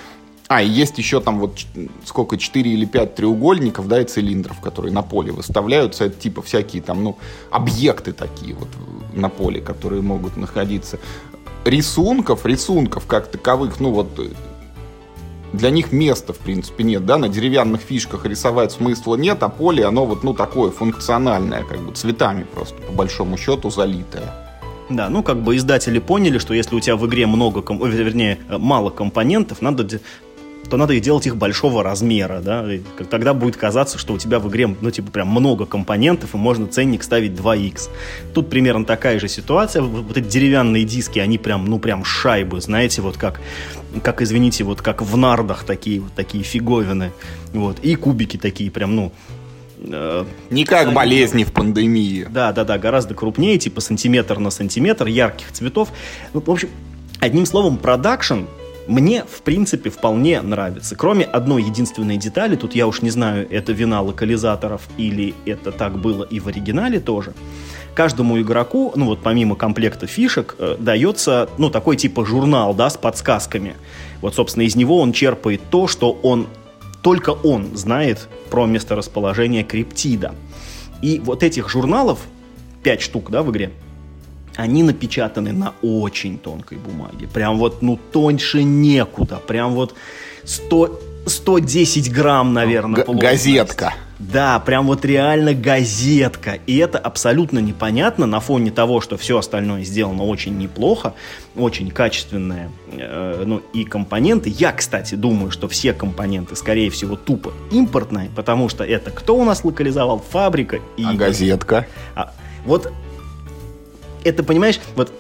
а, 0.49 0.63
и 0.63 0.69
есть 0.69 0.97
еще 0.97 1.21
там 1.21 1.39
вот 1.39 1.59
сколько, 2.05 2.39
4 2.39 2.71
или 2.71 2.87
5 2.87 3.15
треугольников, 3.15 3.87
да, 3.87 4.01
и 4.01 4.05
цилиндров, 4.05 4.61
которые 4.61 4.93
на 4.93 5.03
поле 5.03 5.31
выставляются. 5.31 6.05
Это 6.05 6.19
типа 6.19 6.41
всякие 6.41 6.83
там, 6.83 7.05
ну, 7.05 7.19
объекты 7.51 8.13
такие 8.13 8.55
вот 8.55 8.69
на 9.15 9.29
поле, 9.29 9.61
которые 9.61 10.01
могут 10.01 10.39
находиться. 10.39 10.99
Рисунков, 11.67 12.47
рисунков 12.47 13.07
как 13.07 13.31
таковых, 13.31 13.79
ну 13.79 13.91
вот 13.91 14.19
для 15.53 15.71
них 15.71 15.93
места, 15.93 16.33
в 16.33 16.39
принципе, 16.39 16.83
нет, 16.85 17.05
да, 17.05 17.19
на 17.19 17.29
деревянных 17.29 17.83
фишках 17.83 18.25
рисовать 18.25 18.73
смысла 18.73 19.17
нет, 19.17 19.43
а 19.43 19.51
поле, 19.51 19.85
оно 19.85 20.07
вот, 20.07 20.23
ну, 20.25 20.33
такое 20.33 20.71
функциональное, 20.71 21.65
как 21.65 21.81
бы 21.81 21.93
цветами 21.93 22.45
просто, 22.45 22.75
по 22.83 22.93
большому 22.93 23.37
счету, 23.37 23.71
залитое. 23.71 24.33
Да, 24.91 25.11
ну 25.11 25.23
как 25.23 25.43
бы 25.43 25.55
издатели 25.57 25.99
поняли, 25.99 26.39
что 26.39 26.55
если 26.55 26.75
у 26.75 26.81
тебя 26.81 26.97
в 26.97 27.07
игре 27.07 27.27
много, 27.27 27.63
вернее, 27.87 28.39
мало 28.49 28.89
компонентов, 28.89 29.61
надо 29.61 30.01
то 30.71 30.77
надо 30.77 30.95
и 30.95 31.01
делать 31.01 31.27
их 31.27 31.37
большого 31.37 31.83
размера, 31.83 32.41
да, 32.41 32.73
и 32.73 32.81
тогда 33.11 33.35
будет 33.35 33.57
казаться, 33.57 33.99
что 33.99 34.15
у 34.15 34.19
тебя 34.19 34.39
в 34.39 34.49
игре, 34.49 34.75
ну, 34.81 34.91
типа, 34.91 35.11
прям 35.11 35.29
много 35.29 35.67
компонентов, 35.67 36.35
и 36.35 36.39
можно 36.39 36.67
ценник 36.67 37.03
ставить 37.03 37.33
2х. 37.33 37.89
Тут 38.35 38.51
примерно 38.51 38.85
такая 38.85 39.19
же 39.19 39.29
ситуация, 39.29 39.83
вот 39.83 40.17
эти 40.17 40.27
деревянные 40.27 40.85
диски, 40.85 41.19
они 41.19 41.39
прям, 41.39 41.67
ну, 41.67 41.79
прям 41.79 42.05
шайбы, 42.05 42.61
знаете, 42.61 43.03
вот 43.03 43.17
как, 43.17 43.41
как, 44.03 44.21
извините, 44.23 44.65
вот 44.65 44.83
как 44.83 45.03
в 45.03 45.17
нардах 45.17 45.65
такие, 45.65 46.01
вот 46.01 46.13
такие 46.13 46.45
фиговины, 46.45 47.13
вот, 47.53 47.79
и 47.81 47.95
кубики 47.95 48.37
такие 48.37 48.71
прям, 48.71 48.95
ну, 48.95 49.13
э, 49.81 50.25
не 50.51 50.65
как 50.65 50.93
болезни 50.93 51.45
в 51.45 51.53
пандемии. 51.53 52.27
Да, 52.31 52.53
да, 52.53 52.65
да, 52.65 52.79
гораздо 52.79 53.15
крупнее, 53.15 53.59
типа 53.59 53.81
сантиметр 53.81 54.39
на 54.39 54.51
сантиметр, 54.51 55.07
ярких 55.07 55.51
цветов. 55.53 55.91
Ну, 56.35 56.43
в 56.45 56.51
общем, 56.51 56.69
одним 57.21 57.47
словом, 57.47 57.79
продакшн 57.79 58.43
мне, 58.89 59.25
в 59.25 59.43
принципе, 59.43 59.91
вполне 59.91 60.41
нравится. 60.41 60.97
Кроме 60.97 61.25
одной 61.25 61.63
единственной 61.63 62.17
детали, 62.17 62.57
тут 62.57 62.75
я 62.75 62.87
уж 62.87 63.03
не 63.03 63.11
знаю, 63.11 63.47
это 63.51 63.73
вина 63.73 64.01
локализаторов 64.01 64.83
или 64.97 65.35
это 65.45 65.73
так 65.73 65.99
было 65.99 66.25
и 66.25 66.41
в 66.41 66.49
оригинале 66.49 66.99
тоже. 66.99 67.35
Каждому 67.95 68.41
игроку, 68.41 68.93
ну 68.97 69.07
вот 69.07 69.21
помимо 69.23 69.57
комплекта 69.57 70.07
фишек, 70.07 70.57
э, 70.59 70.77
дается, 70.79 71.51
ну, 71.59 71.69
такой 71.69 71.97
типа 71.97 72.25
журнал, 72.25 72.75
да, 72.75 72.89
с 72.89 72.97
подсказками. 72.97 73.77
Вот, 74.23 74.35
собственно, 74.35 74.65
из 74.65 74.75
него 74.75 75.01
он 75.01 75.13
черпает 75.13 75.61
то, 75.71 75.87
что 75.87 76.13
он 76.23 76.47
только 77.03 77.31
он 77.31 77.77
знает 77.77 78.29
про 78.51 78.67
месторасположение 78.67 79.65
криптида. 79.65 80.35
И 81.03 81.21
вот 81.23 81.43
этих 81.43 81.69
журналов, 81.69 82.21
5 82.83 83.03
штук, 83.03 83.31
да, 83.31 83.43
в 83.43 83.51
игре, 83.51 83.71
они 84.59 84.83
напечатаны 84.83 85.53
на 85.53 85.75
очень 85.83 86.37
тонкой 86.37 86.79
бумаге. 86.79 87.29
Прям 87.33 87.59
вот, 87.59 87.81
ну, 87.81 87.97
тоньше 87.97 88.65
некуда. 88.65 89.37
Прям 89.37 89.73
вот 89.73 89.95
100, 90.45 91.01
110 91.27 92.13
грамм, 92.13 92.53
наверное, 92.55 93.05
Г- 93.05 93.15
Газетка. 93.15 93.95
Да, 94.19 94.59
прям 94.59 94.89
вот 94.89 95.05
реально 95.05 95.55
газетка. 95.55 96.59
И 96.67 96.77
это 96.79 96.99
абсолютно 96.99 97.61
непонятно 97.61 98.27
на 98.27 98.41
фоне 98.41 98.73
того, 98.73 99.01
что 99.01 99.17
все 99.17 99.39
остальное 99.39 99.85
сделано 99.85 100.25
очень 100.25 100.59
неплохо, 100.59 101.15
очень 101.55 101.93
качественное, 101.93 102.73
э, 102.91 103.45
ну 103.47 103.63
и 103.73 103.85
компоненты. 103.85 104.51
Я, 104.51 104.73
кстати, 104.73 105.15
думаю, 105.15 105.53
что 105.53 105.69
все 105.69 105.93
компоненты, 105.93 106.57
скорее 106.57 106.91
всего, 106.91 107.15
тупо 107.15 107.53
импортные, 107.71 108.29
потому 108.35 108.69
что 108.69 108.83
это 108.83 109.13
кто 109.13 109.37
у 109.37 109.45
нас 109.45 109.63
локализовал? 109.65 110.21
Фабрика 110.31 110.81
и... 110.97 111.05
А 111.05 111.13
газетка? 111.13 111.87
А, 112.17 112.33
вот 112.67 112.93
это, 114.29 114.43
понимаешь, 114.43 114.81
вот 114.95 115.13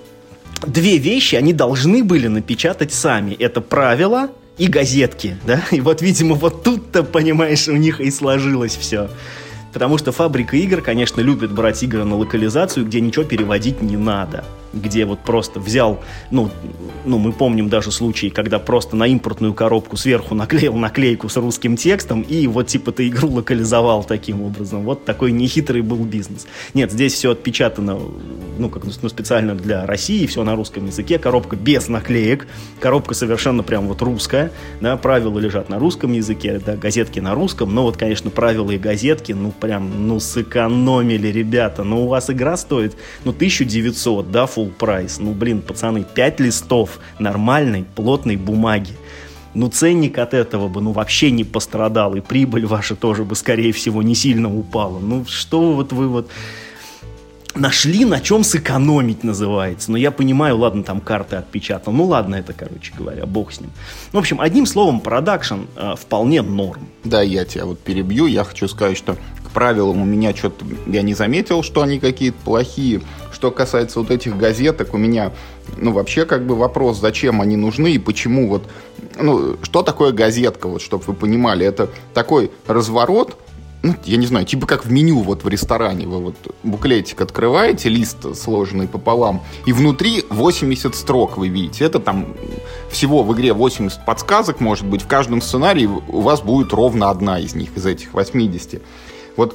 две 0.67 0.99
вещи 0.99 1.35
они 1.35 1.53
должны 1.53 2.05
были 2.05 2.27
напечатать 2.27 2.93
сами. 2.93 3.35
Это 3.35 3.61
правило 3.61 4.31
и 4.57 4.67
газетки, 4.67 5.37
да? 5.47 5.63
И 5.71 5.81
вот, 5.81 6.03
видимо, 6.03 6.35
вот 6.35 6.63
тут-то, 6.63 7.03
понимаешь, 7.03 7.69
у 7.69 7.77
них 7.77 8.01
и 8.01 8.11
сложилось 8.11 8.77
все. 8.77 9.09
Потому 9.73 9.99
что 9.99 10.13
фабрика 10.13 10.57
игр, 10.57 10.81
конечно, 10.81 11.21
любит 11.21 11.53
брать 11.53 11.83
игры 11.83 12.05
на 12.05 12.17
локализацию, 12.17 12.87
где 12.87 13.01
ничего 13.01 13.25
переводить 13.25 13.83
не 13.83 13.97
надо 13.97 14.45
где 14.73 15.05
вот 15.05 15.21
просто 15.21 15.61
взял, 15.61 16.01
ну, 16.31 16.51
ну, 17.05 17.19
мы 17.19 17.33
помним 17.33 17.69
даже 17.69 17.91
случаи, 17.91 18.29
когда 18.29 18.59
просто 18.59 18.97
на 18.97 19.07
импортную 19.07 19.55
коробку 19.55 19.97
сверху 19.97 20.35
наклеил 20.35 20.75
наклейку 20.75 21.29
с 21.29 21.37
русским 21.37 21.77
текстом 21.77 22.23
и 22.23 22.47
вот 22.47 22.67
типа 22.67 22.93
ты 22.93 23.09
игру 23.09 23.31
локализовал 23.31 24.05
таким 24.05 24.43
образом. 24.43 24.85
Вот 24.85 25.05
такой 25.05 25.33
нехитрый 25.33 25.83
был 25.83 26.05
бизнес. 26.05 26.47
Нет, 26.75 26.93
здесь 26.93 27.15
все 27.15 27.33
отпечатано, 27.33 27.99
ну, 28.59 28.69
как 28.69 28.85
ну, 28.85 29.09
специально 29.09 29.55
для 29.55 29.87
России, 29.87 30.27
все 30.27 30.45
на 30.45 30.55
русском 30.55 30.87
языке, 30.87 31.19
коробка 31.19 31.57
без 31.57 31.89
наклеек, 31.89 32.47
коробка 32.81 33.15
совершенно 33.15 33.63
прям 33.63 33.87
вот 33.89 34.03
русская, 34.03 34.53
да, 34.81 34.97
правила 34.97 35.39
лежат 35.39 35.69
на 35.69 35.79
русском 35.79 36.13
языке, 36.13 36.61
да, 36.65 36.77
газетки 36.77 37.21
на 37.21 37.35
русском, 37.35 37.75
но 37.75 37.83
вот, 37.83 37.97
конечно, 37.97 38.31
правила 38.31 38.71
и 38.71 38.79
газетки, 38.79 39.33
ну, 39.33 39.53
прям, 39.53 40.07
ну, 40.07 40.21
сэкономили, 40.21 41.29
ребята, 41.29 41.85
ну, 41.85 42.05
у 42.05 42.09
вас 42.09 42.31
игра 42.31 42.57
стоит, 42.57 42.97
ну, 43.25 43.31
1900, 43.31 44.31
да, 44.31 44.47
full 44.59 44.73
прайс. 44.73 45.19
Ну, 45.21 45.33
блин, 45.33 45.63
пацаны, 45.63 46.05
5 46.15 46.41
листов 46.41 46.99
нормальной, 47.19 47.85
плотной 47.95 48.37
бумаги. 48.37 48.93
Ну, 49.55 49.69
ценник 49.69 50.19
от 50.19 50.35
этого 50.35 50.69
бы, 50.69 50.81
ну, 50.81 50.93
вообще 50.93 51.31
не 51.31 51.45
пострадал, 51.45 52.15
и 52.15 52.21
прибыль 52.21 52.67
ваша 52.67 52.97
тоже 52.97 53.25
бы, 53.25 53.35
скорее 53.35 53.73
всего, 53.73 54.03
не 54.03 54.15
сильно 54.15 54.55
упала. 54.55 54.99
Ну, 54.99 55.25
что 55.27 55.73
вот 55.73 55.93
вы 55.93 56.09
вот 56.09 56.31
нашли, 57.55 58.05
на 58.05 58.21
чем 58.21 58.45
сэкономить 58.45 59.25
называется. 59.25 59.91
Но 59.91 59.99
я 59.99 60.11
понимаю, 60.11 60.59
ладно, 60.59 60.83
там 60.83 61.01
карты 61.01 61.37
отпечатал. 61.37 61.93
Ну 61.93 62.05
ладно, 62.05 62.37
это, 62.37 62.53
короче 62.53 62.93
говоря, 62.97 63.27
бог 63.27 63.53
с 63.53 63.61
ним. 63.61 63.71
В 64.13 64.19
общем, 64.19 64.41
одним 64.41 64.67
словом, 64.67 65.01
продакшн 65.01 65.63
э, 65.77 65.95
вполне 65.97 66.43
норм. 66.43 66.87
Да, 67.05 67.23
я 67.23 67.45
тебя 67.45 67.65
вот 67.65 67.81
перебью. 67.81 68.27
Я 68.27 68.45
хочу 68.45 68.69
сказать, 68.69 68.97
что 68.97 69.17
правилам 69.59 70.03
у 70.03 70.05
меня 70.05 70.33
что-то... 70.37 70.65
Я 70.87 71.03
не 71.03 71.15
заметил, 71.15 71.65
что 71.65 71.83
они 71.83 71.99
какие-то 71.99 72.37
плохие. 72.45 73.01
Что 73.33 73.51
касается 73.51 73.99
вот 73.99 74.13
этих 74.13 74.37
газеток, 74.37 74.95
у 74.95 74.99
меня, 74.99 75.33
ну, 75.77 75.91
вообще 75.91 76.27
как 76.27 76.47
бы 76.47 76.55
вопрос, 76.55 77.01
зачем 77.01 77.41
они 77.41 77.57
нужны 77.57 77.91
и 77.91 77.99
почему 77.99 78.49
вот... 78.49 78.63
Ну, 79.21 79.57
что 79.63 79.83
такое 79.83 80.13
газетка, 80.13 80.69
вот, 80.69 80.81
чтобы 80.81 81.03
вы 81.09 81.15
понимали. 81.15 81.67
Это 81.67 81.91
такой 82.15 82.53
разворот, 82.69 83.37
ну, 83.83 83.97
я 84.05 84.17
не 84.17 84.27
знаю, 84.27 84.47
типа 84.47 84.65
как 84.67 84.85
в 84.85 84.93
меню 84.93 85.23
вот 85.23 85.43
в 85.43 85.49
ресторане. 85.49 86.07
Вы 86.07 86.19
вот 86.19 86.37
буклетик 86.63 87.21
открываете, 87.21 87.89
лист 87.89 88.37
сложенный 88.37 88.87
пополам, 88.87 89.43
и 89.67 89.73
внутри 89.73 90.25
80 90.31 90.95
строк 90.95 91.37
вы 91.37 91.49
видите. 91.49 91.85
Это 91.85 91.99
там 91.99 92.37
всего 92.91 93.25
в 93.25 93.35
игре 93.35 93.53
80 93.53 94.05
подсказок, 94.05 94.61
может 94.61 94.87
быть. 94.87 95.03
В 95.03 95.09
каждом 95.09 95.43
сценарии 95.43 95.87
у 95.87 96.21
вас 96.21 96.43
будет 96.43 96.73
ровно 96.73 97.11
одна 97.11 97.41
из 97.41 97.57
них, 97.57 97.77
из 97.77 97.87
этих 97.87 98.15
80. 98.15 98.83
Вот 99.39 99.55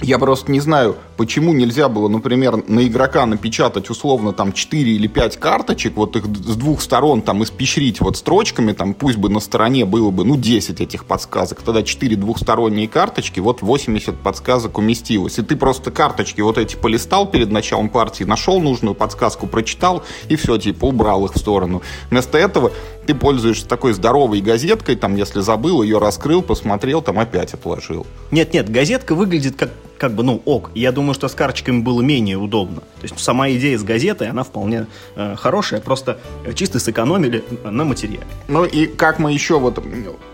я 0.00 0.18
просто 0.18 0.50
не 0.50 0.58
знаю, 0.58 0.96
почему 1.16 1.52
нельзя 1.52 1.88
было, 1.88 2.08
например, 2.08 2.56
на 2.66 2.84
игрока 2.86 3.24
напечатать 3.24 3.88
условно 3.88 4.32
там 4.32 4.52
4 4.52 4.90
или 4.90 5.06
5 5.06 5.36
карточек, 5.36 5.94
вот 5.94 6.16
их 6.16 6.24
с 6.24 6.56
двух 6.56 6.80
сторон 6.80 7.22
там 7.22 7.44
испещрить 7.44 8.00
вот 8.00 8.16
строчками, 8.16 8.72
там 8.72 8.94
пусть 8.94 9.18
бы 9.18 9.28
на 9.28 9.38
стороне 9.38 9.84
было 9.84 10.10
бы, 10.10 10.24
ну, 10.24 10.36
10 10.36 10.80
этих 10.80 11.04
подсказок, 11.04 11.62
тогда 11.62 11.82
4 11.84 12.16
двухсторонние 12.16 12.88
карточки, 12.88 13.38
вот 13.38 13.62
80 13.62 14.16
подсказок 14.16 14.78
уместилось. 14.78 15.38
И 15.38 15.42
ты 15.42 15.54
просто 15.54 15.92
карточки 15.92 16.40
вот 16.40 16.58
эти 16.58 16.74
полистал 16.74 17.30
перед 17.30 17.52
началом 17.52 17.88
партии, 17.88 18.24
нашел 18.24 18.60
нужную 18.60 18.96
подсказку, 18.96 19.46
прочитал, 19.46 20.02
и 20.28 20.34
все, 20.34 20.58
типа, 20.58 20.86
убрал 20.86 21.26
их 21.26 21.34
в 21.34 21.38
сторону. 21.38 21.82
Вместо 22.10 22.38
этого 22.38 22.72
ты 23.06 23.14
пользуешься 23.14 23.66
такой 23.66 23.92
здоровой 23.92 24.40
газеткой, 24.40 24.96
там, 24.96 25.16
если 25.16 25.40
забыл, 25.40 25.82
ее 25.82 25.98
раскрыл, 25.98 26.42
посмотрел, 26.42 27.02
там 27.02 27.18
опять 27.18 27.54
отложил. 27.54 28.06
Нет-нет, 28.30 28.70
газетка 28.70 29.14
выглядит 29.14 29.56
как, 29.56 29.70
как 29.98 30.12
бы, 30.14 30.22
ну, 30.22 30.40
ок. 30.44 30.70
Я 30.74 30.92
думаю, 30.92 31.14
что 31.14 31.28
с 31.28 31.34
карточками 31.34 31.80
было 31.80 32.00
менее 32.00 32.36
удобно. 32.36 32.80
То 32.80 33.02
есть 33.02 33.18
сама 33.18 33.50
идея 33.50 33.78
с 33.78 33.82
газетой, 33.82 34.28
она 34.28 34.44
вполне 34.44 34.86
э, 35.16 35.34
хорошая, 35.36 35.80
просто 35.80 36.18
чисто 36.54 36.78
сэкономили 36.78 37.44
на 37.64 37.84
материале. 37.84 38.26
Ну 38.48 38.64
и 38.64 38.86
как 38.86 39.18
мы 39.18 39.32
еще 39.32 39.58
вот 39.58 39.82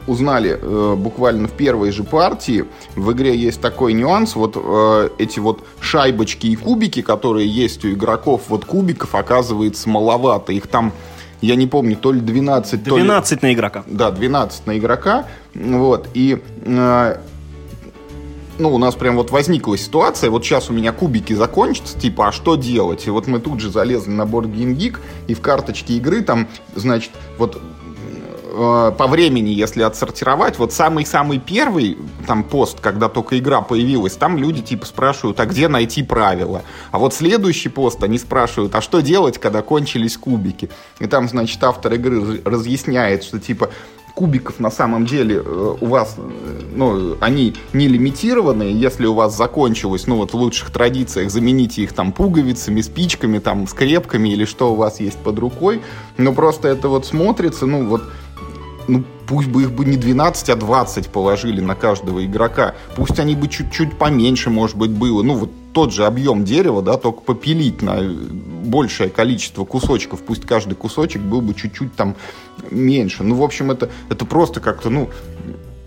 узнали 0.07 0.59
э, 0.61 0.95
буквально 0.97 1.49
в 1.49 1.53
первой 1.53 1.91
же 1.91 2.05
партии, 2.05 2.65
в 2.97 3.13
игре 3.13 3.37
есть 3.37 3.61
такой 3.61 3.95
нюанс, 3.95 4.37
вот 4.37 4.57
э, 4.57 5.09
эти 5.19 5.39
вот 5.39 5.65
шайбочки 5.81 6.47
и 6.49 6.57
кубики, 6.57 7.03
которые 7.03 7.49
есть 7.49 7.85
у 7.85 7.91
игроков, 7.91 8.43
вот 8.49 8.65
кубиков 8.65 9.15
оказывается 9.15 9.89
маловато, 9.89 10.53
их 10.53 10.67
там 10.67 10.93
я 11.41 11.57
не 11.57 11.67
помню, 11.67 11.97
то 11.97 12.13
ли 12.13 12.21
12, 12.21 12.83
12 12.83 13.41
то 13.41 13.47
ли... 13.47 13.51
на 13.51 13.55
игрока. 13.55 13.85
Да, 13.87 14.11
12 14.11 14.67
на 14.67 14.79
игрока. 14.79 15.27
Вот, 15.55 16.09
и 16.15 16.43
э, 16.65 17.17
ну, 18.59 18.75
у 18.75 18.79
нас 18.79 18.95
прям 18.95 19.17
вот 19.17 19.31
возникла 19.31 19.77
ситуация, 19.79 20.31
вот 20.31 20.45
сейчас 20.45 20.69
у 20.71 20.73
меня 20.73 20.93
кубики 20.93 21.33
закончатся, 21.33 21.99
типа, 21.99 22.29
а 22.29 22.33
что 22.33 22.57
делать? 22.57 23.07
И 23.07 23.11
вот 23.11 23.27
мы 23.27 23.39
тут 23.41 23.61
же 23.61 23.71
залезли 23.71 24.11
на 24.11 24.27
борт 24.27 24.49
Game 24.49 24.97
и 25.27 25.35
в 25.35 25.41
карточке 25.41 25.95
игры 25.95 26.23
там, 26.23 26.49
значит, 26.75 27.11
вот 27.39 27.61
Э, 28.59 28.93
по 28.97 29.07
времени, 29.07 29.51
если 29.51 29.83
отсортировать, 29.83 30.59
вот 30.59 30.73
самый-самый 30.73 31.39
первый 31.39 31.97
там 32.27 32.43
пост, 32.43 32.81
когда 32.81 33.09
только 33.09 33.39
игра 33.39 33.61
появилась, 33.61 34.15
там 34.17 34.37
люди 34.37 34.63
типа 34.63 34.85
спрашивают, 34.85 35.39
а 35.39 35.47
где 35.47 35.69
найти 35.69 36.03
правила? 36.03 36.63
А 36.91 36.99
вот 36.99 37.15
следующий 37.15 37.69
пост 37.69 38.03
они 38.03 38.19
спрашивают, 38.19 38.75
а 38.75 38.81
что 38.81 39.01
делать, 39.01 39.39
когда 39.39 39.63
кончились 39.63 40.17
кубики? 40.17 40.71
И 40.99 41.07
там, 41.07 41.29
значит, 41.29 41.63
автор 41.63 41.95
игры 41.95 42.43
разъясняет, 42.45 43.23
что 43.23 43.39
типа 43.39 43.71
кубиков 44.15 44.59
на 44.59 44.73
самом 44.73 45.07
деле 45.07 45.37
э, 45.37 45.77
у 45.81 45.87
вас, 45.87 46.17
э, 46.19 46.61
ну, 46.75 47.17
они 47.21 47.55
не 47.73 47.87
лимитированные, 47.87 48.73
если 48.73 49.07
у 49.07 49.15
вас 49.15 49.37
закончилось, 49.37 50.09
ну, 50.09 50.17
вот 50.17 50.33
в 50.33 50.35
лучших 50.35 50.73
традициях, 50.73 51.31
замените 51.31 51.83
их 51.83 51.93
там 51.93 52.11
пуговицами, 52.11 52.81
спичками, 52.81 53.39
там, 53.39 53.69
скрепками 53.69 54.31
или 54.31 54.45
что 54.45 54.73
у 54.73 54.75
вас 54.75 54.99
есть 54.99 55.19
под 55.19 55.39
рукой, 55.39 55.81
но 56.17 56.33
просто 56.33 56.67
это 56.67 56.89
вот 56.89 57.07
смотрится, 57.07 57.67
ну, 57.67 57.87
вот 57.87 58.03
ну, 58.89 59.05
пусть 59.27 59.49
бы 59.49 59.63
их 59.63 59.73
бы 59.73 59.85
не 59.85 59.97
12, 59.97 60.49
а 60.49 60.57
20 60.57 61.09
положили 61.09 61.61
на 61.61 61.75
каждого 61.75 62.25
игрока. 62.25 62.75
Пусть 62.97 63.21
они 63.21 63.35
бы 63.35 63.49
чуть-чуть 63.49 63.97
поменьше, 63.99 64.51
может 64.51 64.77
быть, 64.77 64.91
было. 64.91 65.23
Ну, 65.23 65.35
вот 65.35 65.51
тот 65.73 65.93
же 65.93 66.07
объем 66.07 66.45
дерева, 66.45 66.83
да, 66.83 66.97
только 66.97 67.21
попилить 67.21 67.83
на 67.83 68.01
большее 68.01 69.11
количество 69.11 69.65
кусочков. 69.65 70.23
Пусть 70.23 70.47
каждый 70.47 70.75
кусочек 70.75 71.23
был 71.23 71.43
бы 71.43 71.55
чуть-чуть 71.55 71.95
там 71.95 72.17
меньше. 72.71 73.23
Ну, 73.23 73.37
в 73.37 73.43
общем, 73.43 73.71
это, 73.71 73.91
это 74.09 74.25
просто 74.25 74.61
как-то, 74.61 74.89
ну, 74.91 75.11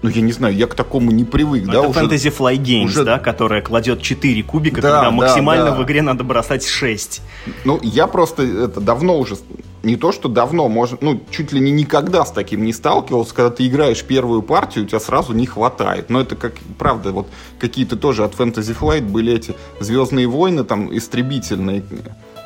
ну, 0.04 0.10
я 0.10 0.22
не 0.22 0.32
знаю, 0.32 0.56
я 0.56 0.68
к 0.68 0.74
такому 0.74 1.12
не 1.12 1.26
привык, 1.26 1.66
Но 1.66 1.74
да, 1.74 1.80
это 1.80 1.90
уже... 1.90 2.00
Fantasy 2.00 2.36
Fly 2.36 2.58
Games, 2.58 2.86
уже... 2.86 3.04
да, 3.04 3.20
которая 3.20 3.62
кладет 3.62 4.02
4 4.02 4.44
кубика, 4.44 4.82
да, 4.82 4.96
когда 4.96 5.12
максимально 5.12 5.66
да, 5.66 5.72
да. 5.72 5.78
в 5.78 5.84
игре 5.84 6.02
надо 6.02 6.24
бросать 6.24 6.66
6. 6.66 7.22
Ну, 7.66 7.80
я 7.84 8.08
просто 8.08 8.44
это 8.44 8.80
давно 8.80 9.18
уже 9.18 9.36
не 9.84 9.96
то, 9.96 10.12
что 10.12 10.30
давно, 10.30 10.68
может, 10.68 11.02
ну, 11.02 11.20
чуть 11.32 11.52
ли 11.52 11.60
не 11.60 11.72
никогда 11.72 12.26
с 12.26 12.32
таким 12.32 12.64
не 12.64 12.74
сталкивался, 12.74 13.34
когда 13.34 13.50
ты 13.50 13.68
играешь 13.68 14.04
первую 14.04 14.42
партию, 14.42 14.86
у 14.86 14.88
тебя 14.88 15.00
сразу 15.00 15.34
не 15.34 15.46
хватает. 15.46 16.10
Но 16.10 16.22
это 16.22 16.36
как, 16.36 16.54
правда, 16.78 17.12
вот 17.12 17.28
какие-то 17.60 17.96
тоже 17.96 18.24
от 18.24 18.36
Fantasy 18.36 18.78
Flight 18.78 19.04
были 19.04 19.34
эти 19.34 19.56
Звездные 19.80 20.28
войны, 20.28 20.64
там, 20.64 20.96
истребительные, 20.96 21.84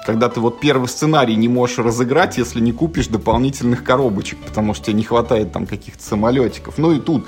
когда 0.05 0.29
ты 0.29 0.39
вот 0.39 0.59
первый 0.59 0.87
сценарий 0.87 1.35
не 1.35 1.47
можешь 1.47 1.79
разыграть, 1.79 2.37
если 2.37 2.59
не 2.59 2.71
купишь 2.71 3.07
дополнительных 3.07 3.83
коробочек, 3.83 4.39
потому 4.39 4.73
что 4.73 4.85
тебе 4.85 4.97
не 4.97 5.03
хватает 5.03 5.51
там 5.51 5.65
каких-то 5.65 6.03
самолетиков. 6.03 6.77
Ну 6.77 6.91
и 6.93 6.99
тут 6.99 7.25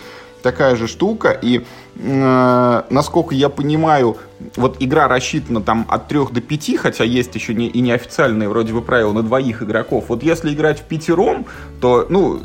такая 0.47 0.77
же 0.77 0.87
штука, 0.87 1.31
и 1.31 1.65
э, 1.95 2.81
насколько 2.89 3.35
я 3.35 3.49
понимаю, 3.49 4.15
вот 4.55 4.77
игра 4.79 5.09
рассчитана 5.09 5.61
там 5.61 5.85
от 5.89 6.07
3 6.07 6.19
до 6.31 6.39
5, 6.39 6.77
хотя 6.77 7.03
есть 7.03 7.35
еще 7.35 7.53
не, 7.53 7.67
и 7.67 7.81
неофициальные 7.81 8.47
вроде 8.47 8.71
бы 8.71 8.81
правила 8.81 9.11
на 9.11 9.23
двоих 9.23 9.61
игроков. 9.61 10.05
Вот 10.07 10.23
если 10.23 10.53
играть 10.53 10.79
в 10.79 10.83
пятером, 10.83 11.47
то, 11.81 12.07
ну, 12.09 12.39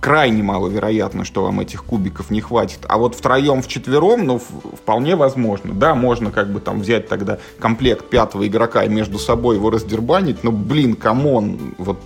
крайне 0.00 0.44
маловероятно, 0.44 1.24
что 1.24 1.42
вам 1.42 1.58
этих 1.58 1.84
кубиков 1.84 2.30
не 2.30 2.40
хватит. 2.40 2.78
А 2.88 2.96
вот 2.96 3.16
втроем, 3.16 3.60
вчетвером, 3.60 4.24
ну, 4.24 4.38
вполне 4.38 5.16
возможно. 5.16 5.74
Да, 5.74 5.96
можно 5.96 6.30
как 6.30 6.52
бы 6.52 6.60
там 6.60 6.80
взять 6.80 7.08
тогда 7.08 7.38
комплект 7.58 8.08
пятого 8.08 8.46
игрока 8.46 8.84
и 8.84 8.88
между 8.88 9.18
собой 9.18 9.56
его 9.56 9.70
раздербанить, 9.70 10.44
но, 10.44 10.52
блин, 10.52 10.94
come 10.94 11.40
on, 11.40 11.74
вот 11.78 11.98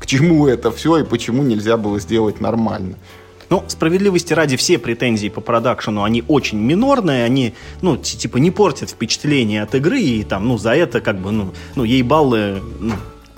к 0.00 0.06
чему 0.06 0.48
это 0.48 0.72
все 0.72 0.98
и 0.98 1.04
почему 1.04 1.44
нельзя 1.44 1.76
было 1.76 2.00
сделать 2.00 2.40
нормально. 2.40 2.96
Ну, 3.50 3.64
справедливости 3.66 4.32
ради, 4.32 4.56
все 4.56 4.78
претензии 4.78 5.28
по 5.28 5.40
продакшену, 5.40 6.04
они 6.04 6.22
очень 6.28 6.58
минорные, 6.58 7.24
они, 7.24 7.54
ну, 7.80 7.96
типа, 7.96 8.36
не 8.36 8.50
портят 8.50 8.90
впечатление 8.90 9.62
от 9.62 9.74
игры, 9.74 10.00
и 10.00 10.22
там, 10.22 10.46
ну, 10.48 10.58
за 10.58 10.74
это, 10.74 11.00
как 11.00 11.20
бы, 11.20 11.30
ну, 11.30 11.54
ну 11.74 11.84
ей 11.84 12.02
баллы, 12.02 12.62
ну, 12.78 12.94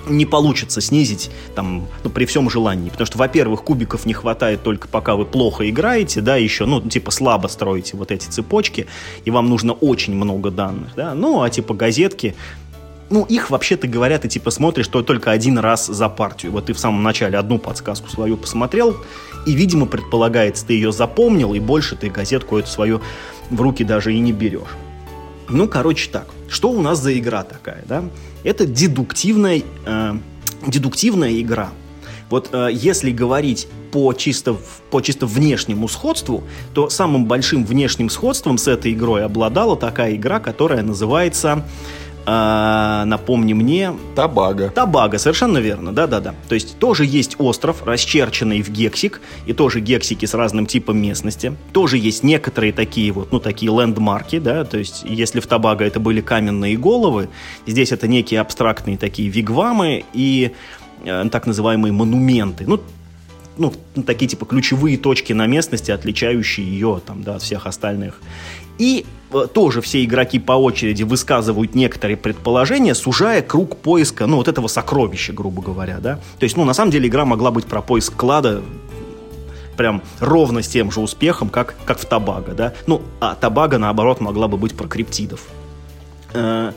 не 0.08 0.26
получится 0.26 0.80
снизить 0.80 1.30
там, 1.54 1.86
ну, 2.02 2.10
при 2.10 2.24
всем 2.24 2.50
желании. 2.50 2.90
Потому 2.90 3.06
что, 3.06 3.18
во-первых, 3.18 3.62
кубиков 3.62 4.06
не 4.06 4.14
хватает 4.14 4.62
только 4.62 4.88
пока 4.88 5.14
вы 5.14 5.24
плохо 5.26 5.68
играете, 5.68 6.20
да, 6.20 6.36
еще, 6.36 6.66
ну, 6.66 6.80
типа, 6.80 7.10
слабо 7.10 7.48
строите 7.48 7.96
вот 7.96 8.10
эти 8.10 8.26
цепочки, 8.26 8.86
и 9.24 9.30
вам 9.30 9.48
нужно 9.48 9.72
очень 9.72 10.14
много 10.14 10.50
данных, 10.50 10.90
да. 10.96 11.14
Ну, 11.14 11.42
а 11.42 11.50
типа 11.50 11.74
газетки, 11.74 12.34
ну, 13.10 13.24
их, 13.24 13.50
вообще-то 13.50 13.88
говоря, 13.88 14.18
ты 14.18 14.28
типа 14.28 14.50
смотришь 14.50 14.86
то 14.86 15.02
только 15.02 15.32
один 15.32 15.58
раз 15.58 15.86
за 15.86 16.08
партию. 16.08 16.52
Вот 16.52 16.66
ты 16.66 16.72
в 16.72 16.78
самом 16.78 17.02
начале 17.02 17.36
одну 17.36 17.58
подсказку 17.58 18.08
свою 18.08 18.36
посмотрел, 18.36 18.96
и, 19.46 19.52
видимо, 19.52 19.86
предполагается, 19.86 20.64
ты 20.64 20.74
ее 20.74 20.92
запомнил, 20.92 21.54
и 21.54 21.60
больше 21.60 21.96
ты 21.96 22.08
газетку 22.08 22.56
эту 22.56 22.68
свою 22.68 23.00
в 23.50 23.60
руки 23.60 23.82
даже 23.82 24.14
и 24.14 24.20
не 24.20 24.32
берешь. 24.32 24.76
Ну, 25.48 25.66
короче, 25.66 26.08
так. 26.10 26.28
Что 26.48 26.70
у 26.70 26.80
нас 26.80 27.00
за 27.00 27.18
игра 27.18 27.42
такая, 27.42 27.84
да? 27.86 28.04
Это 28.44 28.64
дедуктивная, 28.66 29.62
э, 29.84 30.14
дедуктивная 30.66 31.40
игра. 31.40 31.70
Вот 32.28 32.50
э, 32.52 32.68
если 32.72 33.10
говорить 33.10 33.66
по 33.90 34.12
чисто, 34.12 34.56
по 34.90 35.00
чисто 35.00 35.26
внешнему 35.26 35.88
сходству, 35.88 36.44
то 36.74 36.88
самым 36.88 37.26
большим 37.26 37.64
внешним 37.64 38.08
сходством 38.08 38.56
с 38.56 38.68
этой 38.68 38.92
игрой 38.92 39.24
обладала 39.24 39.76
такая 39.76 40.14
игра, 40.14 40.38
которая 40.38 40.82
называется 40.82 41.64
а, 42.26 43.04
напомни 43.06 43.52
мне... 43.52 43.92
Табага. 44.14 44.70
Табага, 44.70 45.18
совершенно 45.18 45.58
верно, 45.58 45.92
да-да-да. 45.92 46.34
То 46.48 46.54
есть 46.54 46.78
тоже 46.78 47.04
есть 47.04 47.36
остров, 47.38 47.84
расчерченный 47.84 48.62
в 48.62 48.70
гексик, 48.70 49.20
и 49.46 49.52
тоже 49.52 49.80
гексики 49.80 50.26
с 50.26 50.34
разным 50.34 50.66
типом 50.66 51.00
местности. 51.00 51.54
Тоже 51.72 51.98
есть 51.98 52.22
некоторые 52.22 52.72
такие 52.72 53.12
вот, 53.12 53.32
ну, 53.32 53.40
такие 53.40 53.72
лендмарки, 53.72 54.38
да, 54.38 54.64
то 54.64 54.78
есть 54.78 55.04
если 55.04 55.40
в 55.40 55.46
Табага 55.46 55.84
это 55.84 56.00
были 56.00 56.20
каменные 56.20 56.76
головы, 56.76 57.28
здесь 57.66 57.92
это 57.92 58.06
некие 58.06 58.40
абстрактные 58.40 58.98
такие 58.98 59.28
вигвамы 59.28 60.04
и 60.12 60.52
э, 61.04 61.28
так 61.30 61.46
называемые 61.46 61.92
монументы. 61.92 62.64
Ну, 62.66 62.80
ну, 63.56 63.72
такие 64.06 64.28
типа 64.28 64.46
ключевые 64.46 64.96
точки 64.96 65.32
на 65.32 65.46
местности, 65.46 65.90
отличающие 65.90 66.66
ее 66.66 67.00
там, 67.04 67.22
да, 67.22 67.36
от 67.36 67.42
всех 67.42 67.66
остальных. 67.66 68.20
И 68.78 69.04
э, 69.32 69.46
тоже 69.52 69.82
все 69.82 70.02
игроки 70.04 70.38
по 70.38 70.52
очереди 70.52 71.02
высказывают 71.02 71.74
некоторые 71.74 72.16
предположения, 72.16 72.94
сужая 72.94 73.42
круг 73.42 73.76
поиска, 73.76 74.26
ну, 74.26 74.36
вот 74.36 74.48
этого 74.48 74.68
сокровища, 74.68 75.32
грубо 75.32 75.60
говоря, 75.60 75.98
да. 75.98 76.16
То 76.38 76.44
есть, 76.44 76.56
ну, 76.56 76.64
на 76.64 76.72
самом 76.72 76.90
деле 76.90 77.08
игра 77.08 77.24
могла 77.24 77.50
быть 77.50 77.66
про 77.66 77.82
поиск 77.82 78.16
клада 78.16 78.62
прям 79.76 80.02
ровно 80.18 80.62
с 80.62 80.68
тем 80.68 80.90
же 80.90 81.00
успехом, 81.00 81.48
как, 81.48 81.74
как 81.86 81.98
в 81.98 82.04
Табага, 82.04 82.52
да. 82.52 82.74
Ну, 82.86 83.00
а 83.18 83.34
Табага, 83.34 83.78
наоборот, 83.78 84.20
могла 84.20 84.46
бы 84.46 84.58
быть 84.58 84.76
про 84.76 84.86
криптидов. 84.86 85.40
Э, 86.34 86.72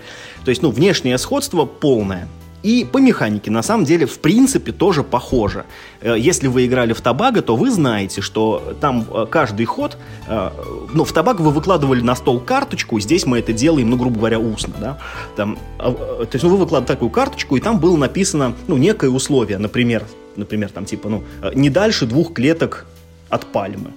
то 0.46 0.50
есть, 0.50 0.62
ну, 0.62 0.72
внешнее 0.72 1.18
сходство 1.18 1.66
полное. 1.66 2.28
И 2.64 2.88
по 2.90 2.98
механике, 2.98 3.52
на 3.52 3.62
самом 3.62 3.84
деле, 3.84 4.06
в 4.06 4.20
принципе, 4.20 4.72
тоже 4.72 5.04
похоже. 5.04 5.66
Э, 6.00 6.16
если 6.18 6.48
вы 6.48 6.66
играли 6.66 6.94
в 6.94 7.02
Табаго, 7.02 7.42
то 7.42 7.58
вы 7.58 7.70
знаете, 7.70 8.22
что 8.22 8.74
там 8.80 9.06
э, 9.14 9.26
каждый 9.30 9.66
ход... 9.66 9.98
Э, 10.28 10.50
ну, 10.94 11.04
в 11.04 11.12
Табаго 11.12 11.42
вы 11.42 11.52
выкладывали 11.52 12.00
на 12.02 12.16
стол 12.16 12.40
карточку, 12.40 13.00
здесь 13.02 13.26
мы 13.26 13.40
это 13.40 13.52
делаем, 13.52 13.90
ну, 13.90 13.98
грубо 13.98 14.18
говоря, 14.18 14.40
устно, 14.40 14.74
да? 14.80 14.98
Там, 15.36 15.58
то 15.78 16.28
есть 16.32 16.44
ну, 16.44 16.50
вы 16.50 16.58
выкладываете 16.58 16.94
такую 16.94 17.12
карточку, 17.12 17.58
и 17.58 17.60
там 17.60 17.80
было 17.80 17.98
написано, 17.98 18.56
ну, 18.68 18.78
некое 18.78 19.10
условие, 19.10 19.58
например, 19.58 20.04
например, 20.38 20.70
там, 20.70 20.86
типа, 20.86 21.10
ну, 21.10 21.24
не 21.54 21.70
дальше 21.70 22.06
двух 22.06 22.34
клеток 22.34 22.86
от 23.30 23.46
пальмы. 23.46 23.92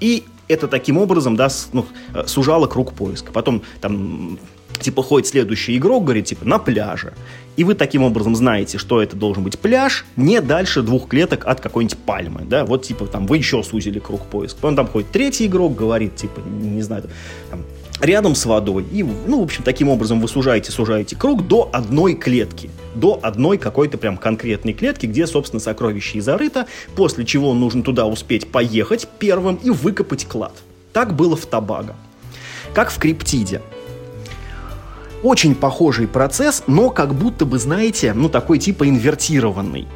И 0.00 0.24
это 0.48 0.66
таким 0.66 0.98
образом, 0.98 1.36
да, 1.36 1.48
ну, 1.72 1.86
сужало 2.26 2.66
круг 2.66 2.94
поиска. 2.94 3.30
Потом 3.32 3.62
там 3.80 4.38
типа 4.80 5.02
ходит 5.02 5.28
следующий 5.28 5.76
игрок, 5.76 6.04
говорит, 6.04 6.26
типа, 6.26 6.44
на 6.44 6.58
пляже. 6.58 7.14
И 7.56 7.64
вы 7.64 7.74
таким 7.74 8.02
образом 8.02 8.36
знаете, 8.36 8.78
что 8.78 9.02
это 9.02 9.16
должен 9.16 9.42
быть 9.42 9.58
пляж 9.58 10.04
не 10.16 10.40
дальше 10.40 10.82
двух 10.82 11.08
клеток 11.08 11.46
от 11.46 11.60
какой-нибудь 11.60 11.98
пальмы, 11.98 12.42
да, 12.44 12.64
вот, 12.64 12.82
типа, 12.84 13.06
там, 13.06 13.26
вы 13.26 13.38
еще 13.38 13.62
сузили 13.62 13.98
круг 13.98 14.26
поиска. 14.26 14.58
Потом 14.60 14.76
там 14.76 14.86
ходит 14.86 15.10
третий 15.10 15.46
игрок, 15.46 15.74
говорит, 15.74 16.14
типа, 16.16 16.40
не 16.40 16.82
знаю, 16.82 17.04
там, 17.50 17.64
рядом 18.00 18.34
с 18.34 18.46
водой. 18.46 18.84
И, 18.92 19.02
ну, 19.02 19.40
в 19.40 19.42
общем, 19.42 19.62
таким 19.64 19.88
образом 19.88 20.20
вы 20.20 20.28
сужаете, 20.28 20.70
сужаете 20.70 21.16
круг 21.16 21.46
до 21.46 21.68
одной 21.72 22.14
клетки. 22.14 22.70
До 22.94 23.18
одной 23.22 23.58
какой-то 23.58 23.98
прям 23.98 24.16
конкретной 24.16 24.72
клетки, 24.72 25.06
где, 25.06 25.26
собственно, 25.26 25.60
сокровище 25.60 26.18
и 26.18 26.20
зарыто, 26.20 26.66
после 26.96 27.24
чего 27.24 27.54
нужно 27.54 27.82
туда 27.82 28.06
успеть 28.06 28.50
поехать 28.50 29.08
первым 29.18 29.56
и 29.56 29.70
выкопать 29.70 30.26
клад. 30.26 30.54
Так 30.92 31.14
было 31.14 31.36
в 31.36 31.46
Табаго. 31.46 31.96
Как 32.74 32.90
в 32.90 32.98
Криптиде. 32.98 33.62
Очень 35.22 35.54
похожий 35.54 36.06
процесс, 36.06 36.62
но 36.66 36.90
как 36.90 37.14
будто 37.14 37.44
бы, 37.44 37.58
знаете, 37.58 38.12
ну 38.14 38.28
такой 38.28 38.58
типа 38.58 38.88
инвертированный. 38.88 39.88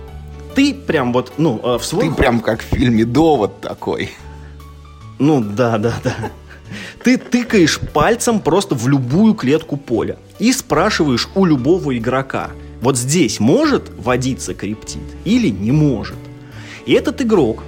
Ты 0.55 0.75
прям 0.75 1.13
вот, 1.13 1.33
ну, 1.39 1.61
э, 1.63 1.79
в 1.79 1.85
свой... 1.85 2.09
Ты 2.09 2.15
прям 2.15 2.41
как 2.41 2.61
в 2.61 2.65
фильме 2.65 3.05
«Довод» 3.05 3.61
такой. 3.61 4.11
Ну, 5.19 5.41
да, 5.41 5.79
да, 5.79 5.95
да. 6.03 6.15
Ты 7.03 7.17
тыкаешь 7.17 7.81
пальцем 7.81 8.41
просто 8.41 8.75
в 8.75 8.89
любую 8.89 9.35
клетку 9.35 9.77
поля 9.77 10.17
и 10.39 10.53
спрашиваешь 10.53 11.29
у 11.35 11.45
любого 11.45 11.97
игрока, 11.97 12.51
вот 12.81 12.97
здесь 12.97 13.41
может 13.41 13.93
водиться 13.97 14.55
криптид 14.55 15.03
или 15.25 15.49
не 15.49 15.71
может. 15.71 16.17
И 16.87 16.93
этот 16.93 17.23
игрок 17.23 17.63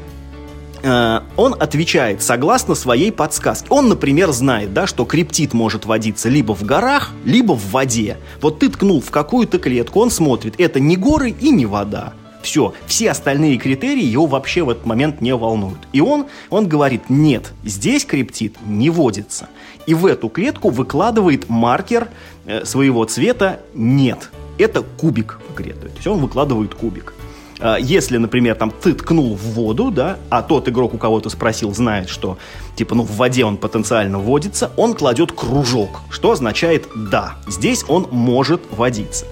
Э, 0.85 1.21
он 1.37 1.55
отвечает 1.59 2.23
согласно 2.23 2.75
своей 2.75 3.11
подсказке. 3.11 3.67
Он, 3.71 3.89
например, 3.89 4.33
знает, 4.33 4.75
да, 4.75 4.87
что 4.87 5.07
криптит 5.07 5.55
может 5.55 5.87
водиться 5.87 6.29
либо 6.29 6.55
в 6.55 6.63
горах, 6.63 7.13
либо 7.25 7.53
в 7.53 7.71
воде. 7.71 8.19
Вот 8.43 8.59
ты 8.59 8.69
ткнул 8.69 9.01
в 9.01 9.11
какую-то 9.11 9.59
клетку, 9.59 10.01
он 10.01 10.11
смотрит, 10.11 10.55
это 10.59 10.81
не 10.81 10.97
горы 10.97 11.31
и 11.31 11.51
не 11.51 11.65
вода. 11.65 12.13
Все, 12.43 12.75
все 12.87 13.11
остальные 13.11 13.57
критерии 13.57 14.05
его 14.05 14.27
вообще 14.27 14.63
в 14.63 14.69
этот 14.69 14.85
момент 14.85 15.23
не 15.23 15.35
волнуют. 15.35 15.79
И 15.95 16.03
он, 16.03 16.27
он 16.51 16.69
говорит, 16.69 17.09
нет, 17.09 17.53
здесь 17.65 18.05
криптит 18.05 18.57
не 18.67 18.91
водится. 18.91 19.49
И 19.87 19.95
в 19.95 20.05
эту 20.05 20.29
клетку 20.29 20.69
выкладывает 20.69 21.49
маркер 21.49 22.09
э, 22.45 22.67
своего 22.67 23.05
цвета 23.07 23.61
«нет». 23.73 24.31
Это 24.59 24.83
кубик 24.83 25.41
в 25.49 25.55
игре. 25.55 25.73
То 25.73 25.87
есть 25.87 26.07
он 26.07 26.21
выкладывает 26.21 26.75
кубик. 26.75 27.14
А, 27.61 27.77
если, 27.77 28.17
например, 28.17 28.57
там 28.57 28.71
ты 28.71 28.95
ткнул 28.95 29.35
в 29.35 29.55
воду, 29.55 29.91
да, 29.91 30.19
а 30.31 30.43
тот 30.43 30.69
игрок, 30.69 30.95
у 30.95 30.99
кого 30.99 31.21
ты 31.21 31.31
спросил, 31.31 31.73
знает, 31.75 32.09
что, 32.09 32.39
типа, 32.77 32.95
ну, 32.95 33.03
в 33.03 33.17
воде 33.17 33.45
он 33.45 33.57
потенциально 33.57 34.19
водится, 34.19 34.71
он 34.77 34.95
кладет 34.95 35.33
кружок, 35.33 36.01
что 36.11 36.33
означает 36.33 36.89
«да». 36.95 37.37
Здесь 37.47 37.85
он 37.89 38.09
может 38.11 38.63
водиться. 38.71 39.27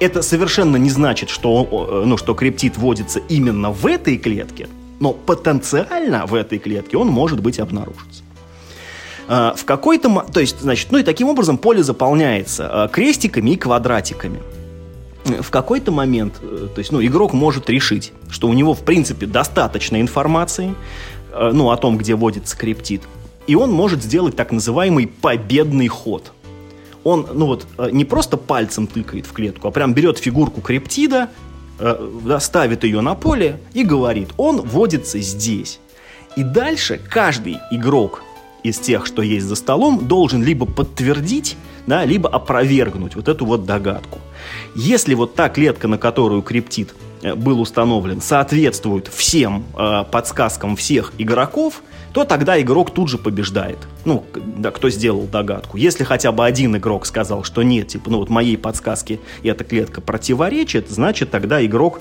Это 0.00 0.22
совершенно 0.22 0.76
не 0.76 0.90
значит, 0.90 1.30
что, 1.30 2.00
э, 2.02 2.06
ну, 2.06 2.16
что 2.16 2.34
криптит 2.34 2.76
водится 2.76 3.20
именно 3.28 3.70
в 3.70 3.86
этой 3.86 4.18
клетке, 4.18 4.68
но 5.00 5.12
потенциально 5.12 6.26
в 6.26 6.34
этой 6.34 6.58
клетке 6.58 6.96
он 6.96 7.08
может 7.08 7.40
быть 7.40 7.58
обнаружится. 7.58 8.22
А, 9.26 9.54
в 9.56 9.64
какой-то... 9.64 10.26
То 10.32 10.40
есть, 10.40 10.60
значит, 10.60 10.88
ну 10.90 10.98
и 10.98 11.02
таким 11.02 11.28
образом 11.28 11.58
поле 11.58 11.82
заполняется 11.82 12.84
а, 12.84 12.88
крестиками 12.88 13.50
и 13.50 13.56
квадратиками 13.56 14.40
в 15.24 15.50
какой-то 15.50 15.90
момент, 15.90 16.34
э, 16.42 16.68
то 16.74 16.78
есть, 16.78 16.92
ну, 16.92 17.04
игрок 17.04 17.32
может 17.32 17.70
решить, 17.70 18.12
что 18.30 18.48
у 18.48 18.52
него, 18.52 18.74
в 18.74 18.84
принципе, 18.84 19.26
достаточно 19.26 20.00
информации, 20.00 20.74
э, 21.32 21.50
ну, 21.52 21.70
о 21.70 21.76
том, 21.76 21.96
где 21.98 22.14
водится 22.14 22.56
криптид, 22.56 23.02
и 23.46 23.54
он 23.54 23.72
может 23.72 24.02
сделать 24.02 24.36
так 24.36 24.52
называемый 24.52 25.06
победный 25.06 25.88
ход. 25.88 26.32
Он, 27.04 27.26
ну 27.34 27.46
вот, 27.46 27.66
э, 27.78 27.88
не 27.90 28.04
просто 28.04 28.36
пальцем 28.36 28.86
тыкает 28.86 29.26
в 29.26 29.32
клетку, 29.32 29.68
а 29.68 29.70
прям 29.70 29.94
берет 29.94 30.18
фигурку 30.18 30.60
криптида, 30.60 31.30
ставит 32.38 32.84
ее 32.84 33.00
на 33.00 33.16
поле 33.16 33.58
и 33.72 33.82
говорит, 33.82 34.28
он 34.36 34.60
водится 34.60 35.18
здесь. 35.18 35.80
И 36.36 36.44
дальше 36.44 37.00
каждый 37.10 37.58
игрок 37.72 38.22
из 38.62 38.78
тех, 38.78 39.06
что 39.06 39.22
есть 39.22 39.46
за 39.46 39.56
столом, 39.56 40.06
должен 40.06 40.40
либо 40.44 40.66
подтвердить, 40.66 41.56
да, 41.86 42.04
либо 42.04 42.28
опровергнуть 42.28 43.16
вот 43.16 43.28
эту 43.28 43.44
вот 43.46 43.64
догадку. 43.64 44.18
Если 44.74 45.14
вот 45.14 45.34
та 45.34 45.48
клетка, 45.48 45.88
на 45.88 45.98
которую 45.98 46.42
криптит 46.42 46.94
э, 47.22 47.34
был 47.34 47.60
установлен, 47.60 48.20
соответствует 48.20 49.08
всем 49.08 49.64
э, 49.76 50.04
подсказкам 50.10 50.76
всех 50.76 51.12
игроков, 51.18 51.82
то 52.12 52.24
тогда 52.24 52.60
игрок 52.60 52.92
тут 52.92 53.08
же 53.08 53.18
побеждает. 53.18 53.78
Ну, 54.04 54.24
да, 54.34 54.70
кто 54.70 54.88
сделал 54.88 55.22
догадку. 55.22 55.76
Если 55.76 56.04
хотя 56.04 56.30
бы 56.30 56.44
один 56.46 56.76
игрок 56.76 57.06
сказал, 57.06 57.42
что 57.42 57.62
нет, 57.62 57.88
типа, 57.88 58.08
ну 58.10 58.18
вот 58.18 58.30
моей 58.30 58.56
подсказке 58.56 59.18
эта 59.42 59.64
клетка 59.64 60.00
противоречит, 60.00 60.90
значит 60.90 61.30
тогда 61.30 61.64
игрок 61.64 62.00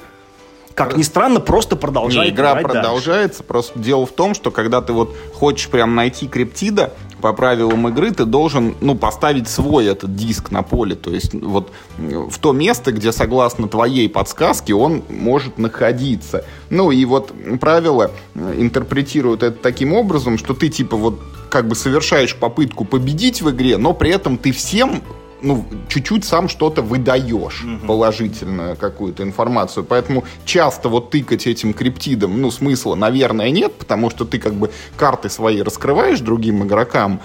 как 0.75 0.97
ни 0.97 1.03
странно, 1.03 1.39
просто 1.39 1.75
продолжает 1.75 2.31
Не, 2.31 2.35
игра 2.35 2.55
продолжается. 2.55 3.39
дальше. 3.39 3.43
Просто 3.43 3.79
дело 3.79 4.05
в 4.05 4.11
том, 4.11 4.33
что 4.33 4.49
когда 4.49 4.81
ты 4.81 4.91
вот 4.93 5.15
хочешь 5.33 5.67
прям 5.69 5.93
найти 5.93 6.27
криптида, 6.27 6.93
по 7.23 7.31
правилам 7.31 7.87
игры 7.87 8.11
ты 8.11 8.25
должен, 8.25 8.75
ну, 8.81 8.95
поставить 8.95 9.47
свой 9.47 9.85
этот 9.85 10.13
диск 10.13 10.51
на 10.51 10.61
поле. 10.61 10.93
То 10.93 11.09
есть 11.09 11.33
вот 11.33 11.71
в 11.97 12.37
то 12.37 12.51
место, 12.51 12.91
где, 12.91 13.13
согласно 13.13 13.69
твоей 13.69 14.09
подсказке, 14.09 14.73
он 14.73 15.03
может 15.07 15.57
находиться. 15.57 16.43
Ну, 16.69 16.91
и 16.91 17.05
вот 17.05 17.31
правила 17.61 18.11
интерпретируют 18.35 19.41
это 19.41 19.57
таким 19.57 19.93
образом, 19.93 20.37
что 20.37 20.53
ты, 20.53 20.67
типа, 20.67 20.97
вот 20.97 21.21
как 21.49 21.69
бы 21.69 21.75
совершаешь 21.75 22.35
попытку 22.35 22.83
победить 22.83 23.41
в 23.41 23.49
игре, 23.51 23.77
но 23.77 23.93
при 23.93 24.11
этом 24.11 24.37
ты 24.37 24.51
всем 24.51 25.01
ну, 25.43 25.65
чуть-чуть 25.89 26.25
сам 26.25 26.49
что-то 26.49 26.81
выдаешь, 26.81 27.63
угу. 27.63 27.87
положительную 27.87 28.75
какую-то 28.75 29.23
информацию. 29.23 29.83
Поэтому 29.83 30.23
часто 30.45 30.89
вот 30.89 31.11
тыкать 31.11 31.45
этим 31.45 31.73
криптидом, 31.73 32.41
ну, 32.41 32.49
смысла, 32.49 32.95
наверное, 32.95 33.51
нет, 33.51 33.73
потому 33.75 34.09
что 34.09 34.25
ты 34.25 34.39
как 34.39 34.53
бы 34.53 34.71
карты 34.95 35.29
свои 35.29 35.61
раскрываешь 35.61 36.19
другим 36.21 36.63
игрокам, 36.63 37.19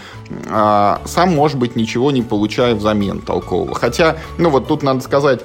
а 0.50 1.00
сам, 1.04 1.35
может 1.35 1.59
быть, 1.59 1.76
ничего 1.76 2.11
не 2.11 2.22
получая 2.22 2.74
взамен 2.74 3.20
толкового. 3.20 3.74
Хотя, 3.74 4.18
ну, 4.37 4.50
вот 4.50 4.68
тут 4.68 4.83
надо 4.83 5.00
сказать, 5.00 5.42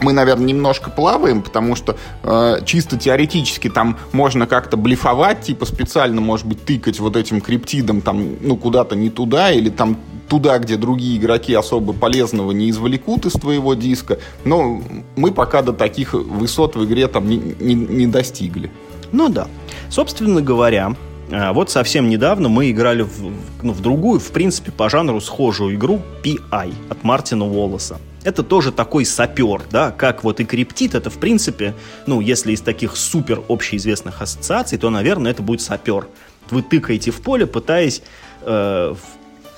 мы, 0.00 0.12
наверное, 0.12 0.46
немножко 0.46 0.90
плаваем, 0.90 1.42
потому 1.42 1.74
что 1.74 1.96
э, 2.22 2.58
чисто 2.64 2.98
теоретически 2.98 3.68
там 3.68 3.96
можно 4.12 4.46
как-то 4.46 4.76
блефовать, 4.76 5.42
типа 5.42 5.66
специально, 5.66 6.20
может 6.20 6.46
быть, 6.46 6.64
тыкать 6.64 7.00
вот 7.00 7.16
этим 7.16 7.40
криптидом 7.40 8.00
там, 8.00 8.36
ну, 8.40 8.56
куда-то 8.56 8.96
не 8.96 9.10
туда, 9.10 9.50
или 9.50 9.70
там 9.70 9.96
туда, 10.28 10.58
где 10.58 10.76
другие 10.76 11.18
игроки 11.18 11.54
особо 11.54 11.92
полезного 11.92 12.52
не 12.52 12.70
извлекут 12.70 13.26
из 13.26 13.32
твоего 13.32 13.74
диска. 13.74 14.18
Но 14.44 14.82
мы 15.16 15.32
пока 15.32 15.62
до 15.62 15.72
таких 15.72 16.14
высот 16.14 16.76
в 16.76 16.84
игре 16.84 17.08
там 17.08 17.28
не, 17.28 17.36
не, 17.36 17.74
не 17.74 18.06
достигли. 18.06 18.70
Ну 19.10 19.28
да. 19.28 19.48
Собственно 19.88 20.42
говоря, 20.42 20.94
э, 21.30 21.52
вот 21.52 21.70
совсем 21.70 22.08
недавно 22.08 22.48
мы 22.48 22.70
играли 22.70 23.02
в, 23.02 23.32
ну, 23.62 23.72
в 23.72 23.80
другую, 23.80 24.20
в 24.20 24.30
принципе, 24.30 24.70
по 24.70 24.90
жанру 24.90 25.20
схожую 25.20 25.74
игру 25.74 26.02
PI 26.22 26.74
от 26.90 27.04
Мартина 27.04 27.46
Уоллеса. 27.46 27.98
Это 28.28 28.42
тоже 28.42 28.72
такой 28.72 29.06
сапер, 29.06 29.62
да, 29.70 29.90
как 29.90 30.22
вот 30.22 30.38
и 30.40 30.44
криптит, 30.44 30.94
это 30.94 31.08
в 31.08 31.16
принципе, 31.16 31.74
ну, 32.06 32.20
если 32.20 32.52
из 32.52 32.60
таких 32.60 32.94
супер 32.98 33.42
общеизвестных 33.48 34.20
ассоциаций, 34.20 34.76
то, 34.76 34.90
наверное, 34.90 35.30
это 35.30 35.42
будет 35.42 35.62
сапер. 35.62 36.08
Вы 36.50 36.60
тыкаете 36.60 37.10
в 37.10 37.22
поле, 37.22 37.46
пытаясь 37.46 38.02
э, 38.42 38.94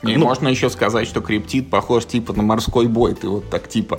не, 0.04 0.16
ну, 0.16 0.26
можно 0.26 0.46
еще 0.46 0.70
сказать, 0.70 1.09
что 1.09 1.20
криптит 1.20 1.68
похож 1.68 2.06
типа 2.06 2.33
на 2.33 2.44
морской 2.44 2.87
бой. 2.87 3.14
Ты 3.14 3.28
вот 3.28 3.50
так 3.50 3.68
типа 3.68 3.98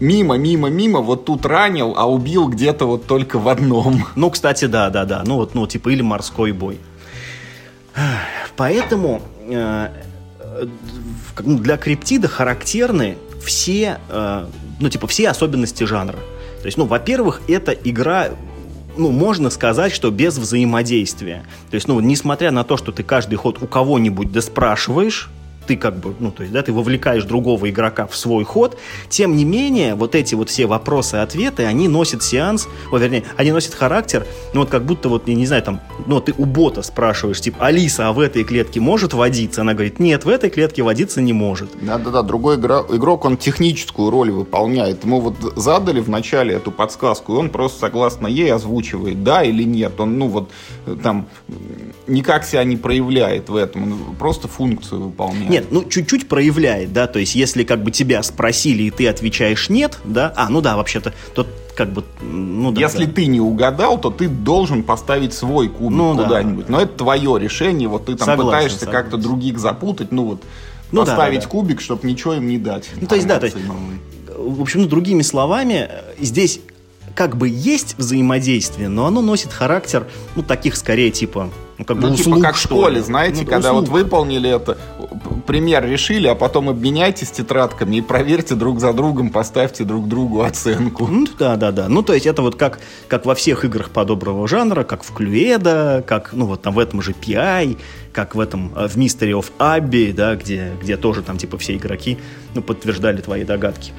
мимо, 0.00 0.36
мимо, 0.36 0.68
мимо, 0.68 1.00
вот 1.00 1.24
тут 1.24 1.46
ранил, 1.46 1.94
а 1.96 2.06
убил 2.06 2.48
где-то 2.48 2.84
вот 2.84 3.06
только 3.06 3.38
в 3.38 3.48
одном. 3.48 4.04
Ну, 4.16 4.28
кстати, 4.30 4.66
да, 4.66 4.90
да, 4.90 5.06
да. 5.06 5.22
Ну, 5.24 5.36
вот, 5.36 5.54
ну, 5.54 5.66
типа, 5.66 5.88
или 5.88 6.02
морской 6.02 6.52
бой. 6.52 6.78
Поэтому 8.56 9.22
э, 9.48 9.88
ну, 11.40 11.58
для 11.58 11.78
криптида 11.78 12.28
характерны 12.28 13.16
все, 13.44 13.98
э, 14.08 14.46
ну, 14.80 14.88
типа, 14.88 15.06
все 15.06 15.28
особенности 15.28 15.84
жанра. 15.84 16.18
То 16.60 16.66
есть, 16.66 16.78
ну, 16.78 16.86
во-первых, 16.86 17.42
это 17.48 17.72
игра 17.72 18.30
ну, 18.96 19.10
можно 19.10 19.50
сказать, 19.50 19.92
что 19.92 20.10
без 20.10 20.38
взаимодействия. 20.38 21.44
То 21.70 21.74
есть, 21.74 21.88
ну, 21.88 21.98
несмотря 22.00 22.50
на 22.50 22.64
то, 22.64 22.76
что 22.76 22.92
ты 22.92 23.02
каждый 23.02 23.36
ход 23.36 23.60
у 23.60 23.66
кого-нибудь 23.66 24.30
доспрашиваешь, 24.30 25.30
ты 25.66 25.76
как 25.76 25.96
бы, 25.96 26.14
ну, 26.18 26.30
то 26.30 26.42
есть, 26.42 26.52
да, 26.52 26.62
ты 26.62 26.72
вовлекаешь 26.72 27.24
другого 27.24 27.68
игрока 27.70 28.06
в 28.06 28.16
свой 28.16 28.44
ход, 28.44 28.78
тем 29.08 29.36
не 29.36 29.44
менее, 29.44 29.94
вот 29.94 30.14
эти 30.14 30.34
вот 30.34 30.50
все 30.50 30.66
вопросы-ответы, 30.66 31.64
они 31.64 31.88
носят 31.88 32.22
сеанс, 32.22 32.68
о, 32.90 32.98
вернее, 32.98 33.24
они 33.36 33.52
носят 33.52 33.74
характер, 33.74 34.26
ну, 34.52 34.60
вот 34.60 34.70
как 34.70 34.84
будто 34.84 35.08
вот, 35.08 35.28
я 35.28 35.34
не 35.34 35.46
знаю, 35.46 35.62
там, 35.62 35.80
ну, 36.06 36.20
ты 36.20 36.34
у 36.36 36.44
бота 36.44 36.82
спрашиваешь, 36.82 37.40
типа, 37.40 37.66
Алиса, 37.66 38.08
а 38.08 38.12
в 38.12 38.20
этой 38.20 38.44
клетке 38.44 38.80
может 38.80 39.14
водиться? 39.14 39.62
Она 39.62 39.74
говорит, 39.74 39.98
нет, 39.98 40.24
в 40.24 40.28
этой 40.28 40.50
клетке 40.50 40.82
водиться 40.82 41.20
не 41.20 41.32
может. 41.32 41.70
Да-да-да, 41.80 42.22
другой 42.22 42.56
игра, 42.56 42.82
игрок, 42.90 43.24
он 43.24 43.36
техническую 43.36 44.10
роль 44.10 44.30
выполняет. 44.30 45.04
Ему 45.04 45.20
вот 45.20 45.36
задали 45.56 46.00
в 46.00 46.08
начале 46.08 46.54
эту 46.54 46.70
подсказку, 46.70 47.34
и 47.34 47.36
он 47.36 47.50
просто 47.50 47.80
согласно 47.80 48.26
ей 48.26 48.52
озвучивает, 48.52 49.22
да 49.22 49.42
или 49.42 49.64
нет. 49.64 49.98
Он, 50.00 50.18
ну, 50.18 50.28
вот, 50.28 50.50
там, 51.02 51.26
никак 52.06 52.44
себя 52.44 52.64
не 52.64 52.76
проявляет 52.76 53.48
в 53.48 53.56
этом, 53.56 53.82
он 53.84 54.16
просто 54.16 54.48
функцию 54.48 55.02
выполняет. 55.02 55.50
Нет, 55.54 55.66
ну 55.70 55.84
чуть-чуть 55.84 56.28
проявляет, 56.28 56.92
да, 56.92 57.06
то 57.06 57.18
есть 57.18 57.34
если 57.34 57.64
как 57.64 57.82
бы 57.82 57.90
тебя 57.90 58.22
спросили 58.22 58.84
и 58.84 58.90
ты 58.90 59.08
отвечаешь 59.08 59.68
нет, 59.68 59.98
да, 60.04 60.32
а, 60.36 60.48
ну 60.48 60.60
да, 60.60 60.76
вообще-то, 60.76 61.12
то 61.34 61.46
как 61.76 61.92
бы, 61.92 62.04
ну 62.22 62.72
да. 62.72 62.80
Если 62.80 63.04
да. 63.04 63.12
ты 63.12 63.26
не 63.26 63.40
угадал, 63.40 64.00
то 64.00 64.10
ты 64.10 64.28
должен 64.28 64.82
поставить 64.82 65.34
свой 65.34 65.68
кубик 65.68 65.96
ну, 65.96 66.16
куда-нибудь. 66.16 66.66
Да. 66.66 66.72
Но 66.72 66.80
это 66.80 66.96
твое 66.96 67.38
решение, 67.38 67.88
вот 67.88 68.06
ты 68.06 68.14
там 68.14 68.26
согласен, 68.26 68.46
пытаешься 68.46 68.86
как-то 68.86 69.16
других 69.16 69.58
запутать, 69.58 70.12
ну 70.12 70.24
вот 70.24 70.42
ну, 70.92 71.00
поставить 71.00 71.40
да, 71.40 71.44
да, 71.44 71.50
кубик, 71.50 71.80
чтобы 71.80 72.06
ничего 72.06 72.34
им 72.34 72.48
не 72.48 72.58
дать. 72.58 72.90
Ну 73.00 73.06
то 73.06 73.14
есть 73.14 73.26
да, 73.26 73.38
то 73.38 73.46
есть, 73.46 73.56
в 74.36 74.60
общем, 74.60 74.82
ну 74.82 74.88
другими 74.88 75.22
словами, 75.22 75.88
здесь 76.18 76.60
как 77.14 77.36
бы 77.36 77.48
есть 77.48 77.96
взаимодействие, 77.96 78.88
но 78.88 79.06
оно 79.06 79.20
носит 79.20 79.52
характер, 79.52 80.06
ну, 80.34 80.42
таких 80.42 80.76
скорее 80.76 81.10
типа 81.10 81.50
ну, 81.78 81.84
как 81.84 81.96
ну, 81.96 82.08
услуг, 82.08 82.36
типа 82.36 82.40
как 82.40 82.54
в 82.54 82.60
школе, 82.60 83.02
знаете, 83.02 83.42
ну, 83.42 83.50
когда 83.50 83.72
услуг. 83.72 83.88
вот 83.88 83.98
выполнили 83.98 84.50
это, 84.50 84.78
пример 85.46 85.84
решили, 85.84 86.28
а 86.28 86.34
потом 86.34 86.68
обменяйтесь 86.68 87.30
тетрадками 87.30 87.96
и 87.96 88.00
проверьте 88.00 88.54
друг 88.54 88.80
за 88.80 88.92
другом, 88.92 89.30
поставьте 89.30 89.84
друг 89.84 90.08
другу 90.08 90.42
оценку. 90.42 91.06
Ну, 91.06 91.26
да, 91.38 91.56
да, 91.56 91.72
да. 91.72 91.88
Ну, 91.88 92.02
то 92.02 92.14
есть 92.14 92.26
это 92.26 92.42
вот 92.42 92.54
как, 92.54 92.78
как 93.08 93.26
во 93.26 93.34
всех 93.34 93.64
играх 93.64 93.90
подобного 93.90 94.46
жанра, 94.46 94.84
как 94.84 95.02
в 95.02 95.12
Клюэда, 95.12 96.04
как, 96.06 96.32
ну, 96.32 96.46
вот 96.46 96.62
там 96.62 96.74
в 96.74 96.78
этом 96.78 97.02
же 97.02 97.12
PI, 97.12 97.78
как 98.12 98.34
в 98.34 98.40
этом, 98.40 98.72
э, 98.76 98.86
в 98.86 98.96
Mystery 98.96 99.32
of 99.32 99.46
Abbey, 99.58 100.12
да, 100.12 100.36
где, 100.36 100.72
где 100.80 100.96
тоже 100.96 101.22
там, 101.22 101.38
типа, 101.38 101.58
все 101.58 101.74
игроки, 101.74 102.18
ну, 102.54 102.62
подтверждали 102.62 103.20
твои 103.20 103.44
догадки. 103.44 103.92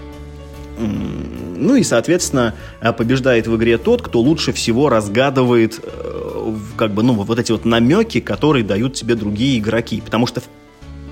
Ну 0.78 1.76
и, 1.76 1.84
соответственно, 1.84 2.54
э, 2.82 2.92
побеждает 2.92 3.48
в 3.48 3.56
игре 3.56 3.78
тот, 3.78 4.02
кто 4.02 4.20
лучше 4.20 4.52
всего 4.52 4.90
разгадывает 4.90 5.80
э, 5.82 6.35
как 6.78 6.94
бы, 6.94 7.04
ну, 7.04 7.14
вот 7.14 7.40
эти 7.40 7.52
вот 7.52 7.66
намеки, 7.66 8.20
которые 8.20 8.64
дают 8.64 8.94
тебе 8.94 9.16
другие 9.16 9.60
игроки. 9.60 10.02
Потому 10.02 10.28
что 10.28 10.42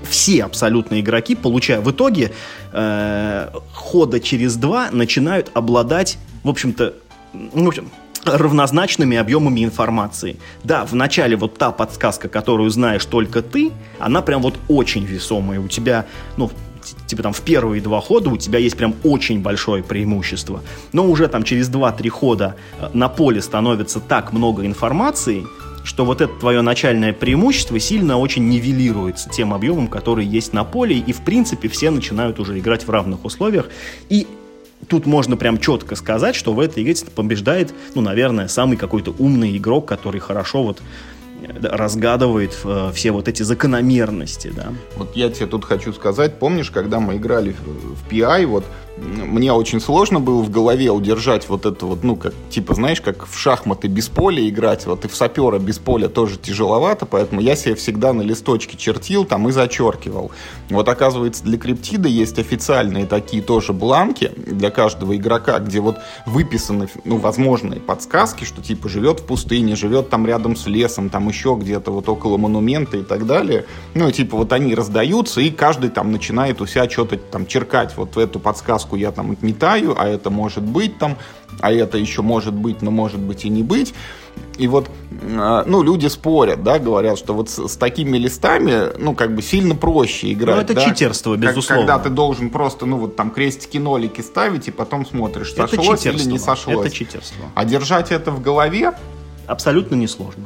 все 0.08 0.44
абсолютно 0.44 1.00
игроки, 1.00 1.34
получая 1.34 1.80
в 1.80 1.90
итоге 1.90 2.32
э, 2.72 3.48
хода 3.72 4.20
через 4.20 4.56
два, 4.56 4.90
начинают 4.90 5.50
обладать, 5.54 6.18
в 6.42 6.48
общем-то, 6.50 6.94
ну, 7.32 7.64
в 7.64 7.68
общем, 7.68 7.90
равнозначными 8.24 9.16
объемами 9.16 9.64
информации. 9.64 10.36
Да, 10.62 10.84
в 10.84 10.94
начале 10.94 11.36
вот 11.36 11.58
та 11.58 11.70
подсказка, 11.70 12.28
которую 12.28 12.70
знаешь 12.70 13.04
только 13.04 13.42
ты, 13.42 13.72
она 13.98 14.22
прям 14.22 14.42
вот 14.42 14.54
очень 14.68 15.04
весомая. 15.04 15.60
У 15.60 15.68
тебя, 15.68 16.06
ну, 16.36 16.50
типа 17.06 17.22
там 17.22 17.32
в 17.32 17.40
первые 17.40 17.80
два 17.82 18.00
хода 18.00 18.30
у 18.30 18.36
тебя 18.36 18.58
есть 18.58 18.76
прям 18.76 18.94
очень 19.02 19.40
большое 19.40 19.82
преимущество. 19.82 20.62
Но 20.92 21.06
уже 21.06 21.28
там 21.28 21.42
через 21.44 21.70
2-3 21.70 22.08
хода 22.08 22.56
э, 22.78 22.88
на 22.92 23.08
поле 23.08 23.40
становится 23.42 24.00
так 24.00 24.32
много 24.32 24.64
информации, 24.66 25.44
что 25.84 26.04
вот 26.04 26.20
это 26.20 26.32
твое 26.32 26.62
начальное 26.62 27.12
преимущество 27.12 27.78
сильно 27.78 28.18
очень 28.18 28.48
нивелируется 28.48 29.28
тем 29.28 29.52
объемом, 29.52 29.88
который 29.88 30.24
есть 30.24 30.52
на 30.52 30.64
поле, 30.64 30.96
и 30.96 31.12
в 31.12 31.22
принципе 31.24 31.68
все 31.68 31.90
начинают 31.90 32.40
уже 32.40 32.58
играть 32.58 32.86
в 32.86 32.90
равных 32.90 33.24
условиях. 33.24 33.68
И 34.08 34.26
тут 34.88 35.06
можно 35.06 35.36
прям 35.36 35.58
четко 35.58 35.94
сказать, 35.94 36.34
что 36.34 36.52
в 36.52 36.60
этой 36.60 36.82
игре 36.82 36.94
побеждает, 37.14 37.74
ну, 37.94 38.00
наверное, 38.00 38.48
самый 38.48 38.76
какой-то 38.76 39.14
умный 39.18 39.56
игрок, 39.56 39.86
который 39.86 40.20
хорошо 40.20 40.62
вот 40.62 40.82
разгадывает 41.62 42.56
э, 42.64 42.90
все 42.94 43.10
вот 43.12 43.28
эти 43.28 43.42
закономерности, 43.42 44.52
да. 44.54 44.68
Вот 44.96 45.16
я 45.16 45.30
тебе 45.30 45.46
тут 45.46 45.64
хочу 45.64 45.92
сказать, 45.92 46.38
помнишь, 46.38 46.70
когда 46.70 47.00
мы 47.00 47.16
играли 47.16 47.54
в, 47.64 48.10
PI, 48.10 48.46
вот 48.46 48.64
мне 48.96 49.52
очень 49.52 49.80
сложно 49.80 50.20
было 50.20 50.40
в 50.42 50.50
голове 50.50 50.90
удержать 50.90 51.48
вот 51.48 51.66
это 51.66 51.86
вот, 51.86 52.04
ну, 52.04 52.14
как, 52.16 52.32
типа, 52.48 52.74
знаешь, 52.74 53.00
как 53.00 53.26
в 53.26 53.36
шахматы 53.36 53.88
без 53.88 54.08
поля 54.08 54.48
играть, 54.48 54.86
вот 54.86 55.04
и 55.04 55.08
в 55.08 55.16
сапера 55.16 55.58
без 55.58 55.78
поля 55.78 56.08
тоже 56.08 56.36
тяжеловато, 56.36 57.04
поэтому 57.04 57.40
я 57.40 57.56
себе 57.56 57.74
всегда 57.74 58.12
на 58.12 58.22
листочке 58.22 58.76
чертил 58.76 59.24
там 59.24 59.48
и 59.48 59.52
зачеркивал. 59.52 60.30
Вот, 60.70 60.88
оказывается, 60.88 61.42
для 61.42 61.58
криптида 61.58 62.08
есть 62.08 62.38
официальные 62.38 63.06
такие 63.06 63.42
тоже 63.42 63.72
бланки 63.72 64.30
для 64.36 64.70
каждого 64.70 65.16
игрока, 65.16 65.58
где 65.58 65.80
вот 65.80 65.98
выписаны, 66.24 66.88
ну, 67.04 67.16
возможные 67.16 67.80
подсказки, 67.80 68.44
что, 68.44 68.62
типа, 68.62 68.88
живет 68.88 69.20
в 69.20 69.24
пустыне, 69.24 69.74
живет 69.74 70.08
там 70.08 70.24
рядом 70.24 70.54
с 70.54 70.66
лесом, 70.66 71.10
там 71.10 71.28
еще 71.28 71.56
где-то 71.60 71.90
вот 71.90 72.08
около 72.08 72.36
монумента 72.36 72.96
и 72.96 73.02
так 73.02 73.26
далее. 73.26 73.64
Ну, 73.94 74.10
типа, 74.12 74.36
вот 74.36 74.52
они 74.52 74.74
раздаются, 74.74 75.40
и 75.40 75.50
каждый 75.50 75.90
там 75.90 76.12
начинает 76.12 76.60
у 76.60 76.66
себя 76.66 76.88
что-то 76.88 77.16
там 77.16 77.46
черкать 77.46 77.96
вот 77.96 78.14
в 78.14 78.18
эту 78.18 78.38
подсказку 78.38 78.83
подсказку 78.84 78.96
я 78.96 79.10
там 79.10 79.32
отметаю, 79.32 79.94
а 79.98 80.06
это 80.06 80.30
может 80.30 80.62
быть 80.62 80.98
там, 80.98 81.16
а 81.60 81.72
это 81.72 81.98
еще 81.98 82.22
может 82.22 82.54
быть, 82.54 82.82
но 82.82 82.90
может 82.90 83.20
быть 83.20 83.44
и 83.44 83.48
не 83.48 83.62
быть. 83.62 83.94
И 84.58 84.68
вот, 84.68 84.88
а, 85.36 85.64
ну, 85.66 85.82
люди 85.82 86.08
спорят, 86.08 86.62
да, 86.62 86.78
говорят, 86.78 87.18
что 87.18 87.34
вот 87.34 87.48
с, 87.50 87.68
с 87.68 87.76
такими 87.76 88.18
листами, 88.18 88.96
ну, 88.98 89.14
как 89.14 89.34
бы 89.34 89.42
сильно 89.42 89.74
проще 89.74 90.32
играть. 90.32 90.56
Ну, 90.56 90.62
это 90.62 90.74
да? 90.74 90.80
читерство, 90.80 91.36
безусловно. 91.36 91.86
Когда 91.86 91.98
ты 91.98 92.10
должен 92.10 92.50
просто, 92.50 92.86
ну, 92.86 92.96
вот 92.98 93.16
там 93.16 93.30
крестики-нолики 93.30 94.22
ставить, 94.22 94.68
и 94.68 94.70
потом 94.70 95.06
смотришь, 95.06 95.52
это 95.52 95.66
сошлось 95.66 96.00
читерство. 96.00 96.10
или 96.10 96.32
не 96.32 96.38
сошлось. 96.38 96.86
Это 96.86 96.94
читерство. 96.94 97.44
А 97.54 97.64
держать 97.64 98.12
это 98.12 98.30
в 98.30 98.42
голове... 98.42 98.92
Абсолютно 99.46 99.94
несложно. 99.96 100.44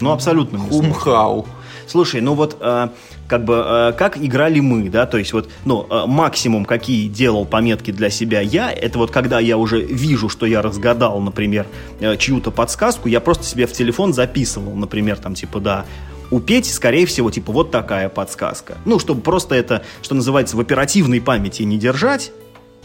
Ну, 0.00 0.12
абсолютно 0.12 0.58
несложно. 0.58 0.92
Хумхау. 0.92 1.46
Слушай, 1.86 2.20
ну 2.20 2.34
вот 2.34 2.56
э, 2.60 2.88
как 3.28 3.44
бы 3.44 3.62
э, 3.64 3.92
как 3.96 4.18
играли 4.18 4.60
мы, 4.60 4.88
да, 4.88 5.06
то 5.06 5.18
есть 5.18 5.32
вот, 5.32 5.48
ну, 5.64 5.86
э, 5.88 6.06
максимум, 6.06 6.64
какие 6.64 7.08
делал 7.08 7.44
пометки 7.44 7.90
для 7.90 8.10
себя 8.10 8.40
я, 8.40 8.70
это 8.70 8.98
вот 8.98 9.10
когда 9.10 9.40
я 9.40 9.56
уже 9.56 9.80
вижу, 9.80 10.28
что 10.28 10.46
я 10.46 10.62
разгадал, 10.62 11.20
например, 11.20 11.66
э, 12.00 12.16
чью-то 12.16 12.50
подсказку, 12.50 13.08
я 13.08 13.20
просто 13.20 13.44
себе 13.44 13.66
в 13.66 13.72
телефон 13.72 14.12
записывал, 14.12 14.74
например, 14.74 15.18
там, 15.18 15.34
типа, 15.34 15.60
да, 15.60 15.84
у 16.30 16.40
Пети, 16.40 16.70
скорее 16.70 17.06
всего, 17.06 17.30
типа, 17.30 17.52
вот 17.52 17.70
такая 17.70 18.08
подсказка. 18.08 18.78
Ну, 18.86 18.98
чтобы 18.98 19.20
просто 19.20 19.54
это, 19.54 19.82
что 20.00 20.14
называется, 20.14 20.56
в 20.56 20.60
оперативной 20.60 21.20
памяти 21.20 21.62
не 21.62 21.78
держать, 21.78 22.32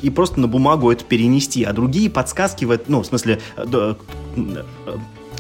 и 0.02 0.10
просто 0.10 0.40
на 0.40 0.48
бумагу 0.48 0.92
это 0.92 1.04
перенести. 1.04 1.64
А 1.64 1.74
другие 1.74 2.10
подсказки, 2.10 2.66
в, 2.66 2.78
ну, 2.88 3.02
в 3.02 3.06
смысле, 3.06 3.40
э, 3.56 3.96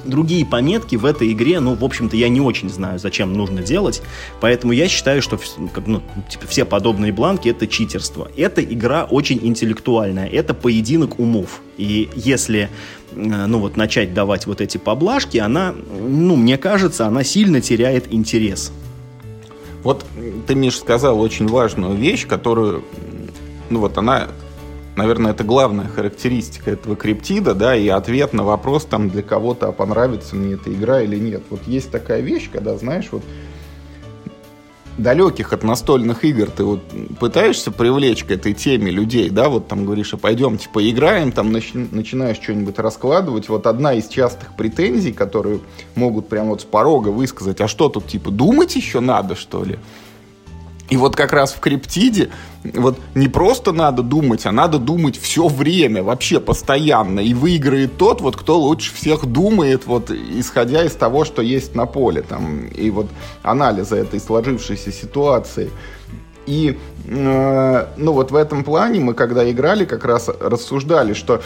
другие 0.05 0.45
пометки 0.45 0.95
в 0.95 1.05
этой 1.05 1.31
игре, 1.31 1.59
ну, 1.59 1.75
в 1.75 1.83
общем-то, 1.83 2.15
я 2.15 2.29
не 2.29 2.41
очень 2.41 2.69
знаю, 2.69 2.99
зачем 2.99 3.33
нужно 3.33 3.61
делать, 3.61 4.01
поэтому 4.39 4.73
я 4.73 4.87
считаю, 4.87 5.21
что 5.21 5.39
ну, 5.85 6.01
типа, 6.29 6.47
все 6.47 6.65
подобные 6.65 7.11
бланки— 7.11 7.49
это 7.49 7.67
читерство. 7.67 8.29
Эта 8.35 8.63
игра 8.63 9.05
очень 9.05 9.39
интеллектуальная, 9.41 10.27
это 10.27 10.53
поединок 10.53 11.19
умов. 11.19 11.61
И 11.77 12.09
если 12.15 12.69
э, 13.11 13.45
ну 13.45 13.59
вот 13.59 13.77
начать 13.77 14.13
давать 14.13 14.47
вот 14.47 14.61
эти 14.61 14.77
поблажки, 14.77 15.37
она, 15.37 15.73
ну, 15.73 16.35
мне 16.35 16.57
кажется, 16.57 17.05
она 17.05 17.23
сильно 17.23 17.61
теряет 17.61 18.13
интерес. 18.13 18.71
Вот 19.83 20.05
ты, 20.47 20.55
Миш, 20.55 20.77
сказал 20.77 21.21
очень 21.21 21.47
важную 21.47 21.95
вещь, 21.95 22.27
которую, 22.27 22.83
ну 23.69 23.79
вот 23.79 23.97
она 23.97 24.27
наверное, 24.97 25.31
это 25.31 25.43
главная 25.43 25.87
характеристика 25.87 26.71
этого 26.71 26.95
криптида, 26.95 27.53
да, 27.53 27.75
и 27.75 27.87
ответ 27.87 28.33
на 28.33 28.43
вопрос 28.43 28.85
там 28.85 29.09
для 29.09 29.21
кого-то, 29.21 29.69
а 29.69 29.71
понравится 29.71 30.35
мне 30.35 30.55
эта 30.55 30.73
игра 30.73 31.01
или 31.01 31.17
нет. 31.17 31.43
Вот 31.49 31.61
есть 31.67 31.91
такая 31.91 32.21
вещь, 32.21 32.49
когда, 32.51 32.75
знаешь, 32.77 33.07
вот 33.11 33.23
далеких 34.97 35.53
от 35.53 35.63
настольных 35.63 36.25
игр 36.25 36.49
ты 36.49 36.63
вот 36.63 36.81
пытаешься 37.19 37.71
привлечь 37.71 38.23
к 38.23 38.31
этой 38.31 38.53
теме 38.53 38.91
людей, 38.91 39.29
да, 39.29 39.47
вот 39.47 39.67
там 39.67 39.85
говоришь, 39.85 40.13
а 40.13 40.17
пойдем, 40.17 40.57
типа, 40.57 40.89
играем, 40.89 41.31
там 41.31 41.55
начи- 41.55 41.87
начинаешь 41.91 42.37
что-нибудь 42.37 42.79
раскладывать. 42.79 43.47
Вот 43.47 43.67
одна 43.67 43.93
из 43.93 44.07
частых 44.07 44.55
претензий, 44.55 45.13
которые 45.13 45.59
могут 45.95 46.27
прямо 46.27 46.49
вот 46.49 46.61
с 46.61 46.65
порога 46.65 47.09
высказать, 47.09 47.61
а 47.61 47.67
что 47.67 47.89
тут, 47.89 48.07
типа, 48.07 48.31
думать 48.31 48.75
еще 48.75 48.99
надо, 48.99 49.35
что 49.35 49.63
ли? 49.63 49.77
И 50.89 50.95
вот 50.95 51.15
как 51.15 51.33
раз 51.33 51.53
в 51.53 51.59
криптиде 51.59 52.29
вот 52.63 52.99
не 53.13 53.27
просто 53.27 53.71
надо 53.71 54.03
думать, 54.03 54.45
а 54.45 54.51
надо 54.51 54.79
думать 54.79 55.17
все 55.17 55.47
время, 55.47 56.03
вообще 56.03 56.39
постоянно. 56.39 57.19
И 57.19 57.33
выиграет 57.33 57.97
тот, 57.97 58.21
вот 58.21 58.35
кто 58.35 58.57
лучше 58.57 58.93
всех 58.93 59.25
думает, 59.25 59.85
вот 59.85 60.11
исходя 60.11 60.83
из 60.83 60.93
того, 60.93 61.25
что 61.25 61.41
есть 61.41 61.75
на 61.75 61.85
поле. 61.85 62.21
Там, 62.21 62.67
и 62.67 62.89
вот 62.89 63.07
анализа 63.43 63.97
этой 63.97 64.19
сложившейся 64.19 64.91
ситуации. 64.91 65.71
И 66.47 66.79
э, 67.05 67.85
ну 67.97 68.11
вот 68.13 68.31
в 68.31 68.35
этом 68.35 68.63
плане 68.63 69.01
мы, 69.01 69.13
когда 69.13 69.49
играли, 69.49 69.83
как 69.83 70.05
раз 70.05 70.29
рассуждали, 70.39 71.13
что 71.13 71.41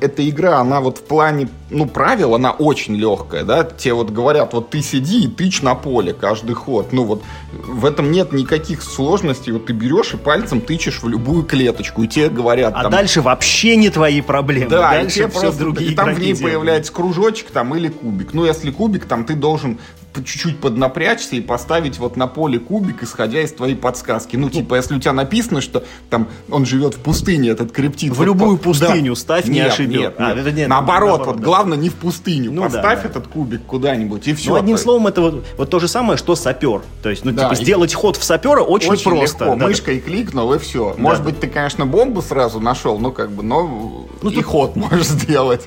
эта 0.00 0.28
игра, 0.28 0.58
она 0.60 0.80
вот 0.80 0.98
в 0.98 1.02
плане, 1.02 1.48
ну, 1.68 1.86
правил, 1.86 2.34
она 2.36 2.52
очень 2.52 2.94
легкая, 2.94 3.42
да, 3.42 3.64
те 3.64 3.92
вот 3.92 4.10
говорят, 4.10 4.52
вот 4.54 4.70
ты 4.70 4.82
сиди 4.82 5.24
и 5.24 5.28
тычь 5.28 5.62
на 5.62 5.74
поле 5.74 6.14
каждый 6.14 6.54
ход, 6.54 6.92
ну 6.92 7.04
вот 7.04 7.22
в 7.52 7.84
этом 7.84 8.12
нет 8.12 8.32
никаких 8.32 8.82
сложностей, 8.82 9.52
вот 9.52 9.66
ты 9.66 9.72
берешь 9.72 10.14
и 10.14 10.16
пальцем 10.16 10.60
тычешь 10.60 11.02
в 11.02 11.08
любую 11.08 11.42
клеточку, 11.42 12.04
и 12.04 12.08
тебе 12.08 12.28
говорят... 12.28 12.72
А 12.76 12.82
там, 12.82 12.92
дальше 12.92 13.22
вообще 13.22 13.74
не 13.74 13.90
твои 13.90 14.20
проблемы, 14.20 14.70
да, 14.70 14.92
дальше 14.92 15.24
и 15.24 15.26
просто, 15.26 15.58
другие 15.58 15.90
и 15.90 15.94
там 15.96 16.14
в 16.14 16.20
ней 16.20 16.34
делают. 16.34 16.42
появляется 16.42 16.92
кружочек 16.92 17.50
там 17.50 17.74
или 17.74 17.88
кубик, 17.88 18.32
ну 18.32 18.44
если 18.44 18.70
кубик, 18.70 19.06
там 19.06 19.24
ты 19.24 19.34
должен 19.34 19.78
чуть-чуть 20.24 20.60
поднапрячься 20.60 21.36
и 21.36 21.40
поставить 21.40 21.98
вот 21.98 22.16
на 22.16 22.26
поле 22.26 22.58
кубик, 22.58 23.02
исходя 23.02 23.40
из 23.40 23.52
твоей 23.52 23.74
подсказки. 23.74 24.36
Ну, 24.36 24.50
типа, 24.50 24.76
если 24.76 24.96
у 24.96 25.00
тебя 25.00 25.12
написано, 25.12 25.60
что 25.60 25.84
там 26.10 26.28
он 26.50 26.66
живет 26.66 26.94
в 26.94 27.00
пустыне, 27.00 27.50
этот 27.50 27.72
криптид. 27.72 28.12
В 28.12 28.16
вот, 28.16 28.24
любую 28.24 28.58
пустыню 28.58 29.14
да. 29.14 29.20
ставь, 29.20 29.46
не 29.46 29.60
ошибешь. 29.60 30.00
Нет, 30.00 30.14
а, 30.18 30.34
нет. 30.34 30.54
нет 30.54 30.68
наоборот, 30.68 31.06
наоборот, 31.06 31.26
вот 31.26 31.36
да. 31.36 31.44
главное 31.44 31.78
не 31.78 31.88
в 31.88 31.94
пустыню. 31.94 32.52
Ну, 32.52 32.62
Поставь 32.62 33.02
да, 33.02 33.08
этот 33.08 33.26
кубик 33.28 33.62
куда-нибудь, 33.66 34.26
и 34.28 34.34
все. 34.34 34.50
Ну, 34.50 34.56
одним 34.56 34.78
словом, 34.78 35.06
это 35.06 35.20
вот, 35.20 35.46
вот 35.56 35.70
то 35.70 35.78
же 35.78 35.88
самое, 35.88 36.18
что 36.18 36.36
сапер. 36.36 36.82
То 37.02 37.10
есть, 37.10 37.24
ну, 37.24 37.32
да, 37.32 37.48
типа, 37.48 37.60
и... 37.60 37.64
сделать 37.64 37.94
ход 37.94 38.16
в 38.16 38.24
сапера 38.24 38.60
очень, 38.60 38.90
очень 38.90 39.04
просто. 39.04 39.44
Легко. 39.44 39.58
Да. 39.58 39.66
Мышкой 39.66 40.00
кликнул, 40.00 40.52
и 40.54 40.58
все. 40.58 40.94
Да. 40.96 41.02
Может 41.02 41.24
быть, 41.24 41.40
ты, 41.40 41.46
конечно, 41.48 41.86
бомбу 41.86 42.22
сразу 42.22 42.60
нашел, 42.60 42.98
ну, 42.98 43.12
как 43.12 43.30
бы, 43.30 43.42
но 43.42 44.06
ну, 44.22 44.30
и 44.30 44.34
тут... 44.34 44.44
ход 44.44 44.76
можешь 44.76 45.06
сделать. 45.06 45.66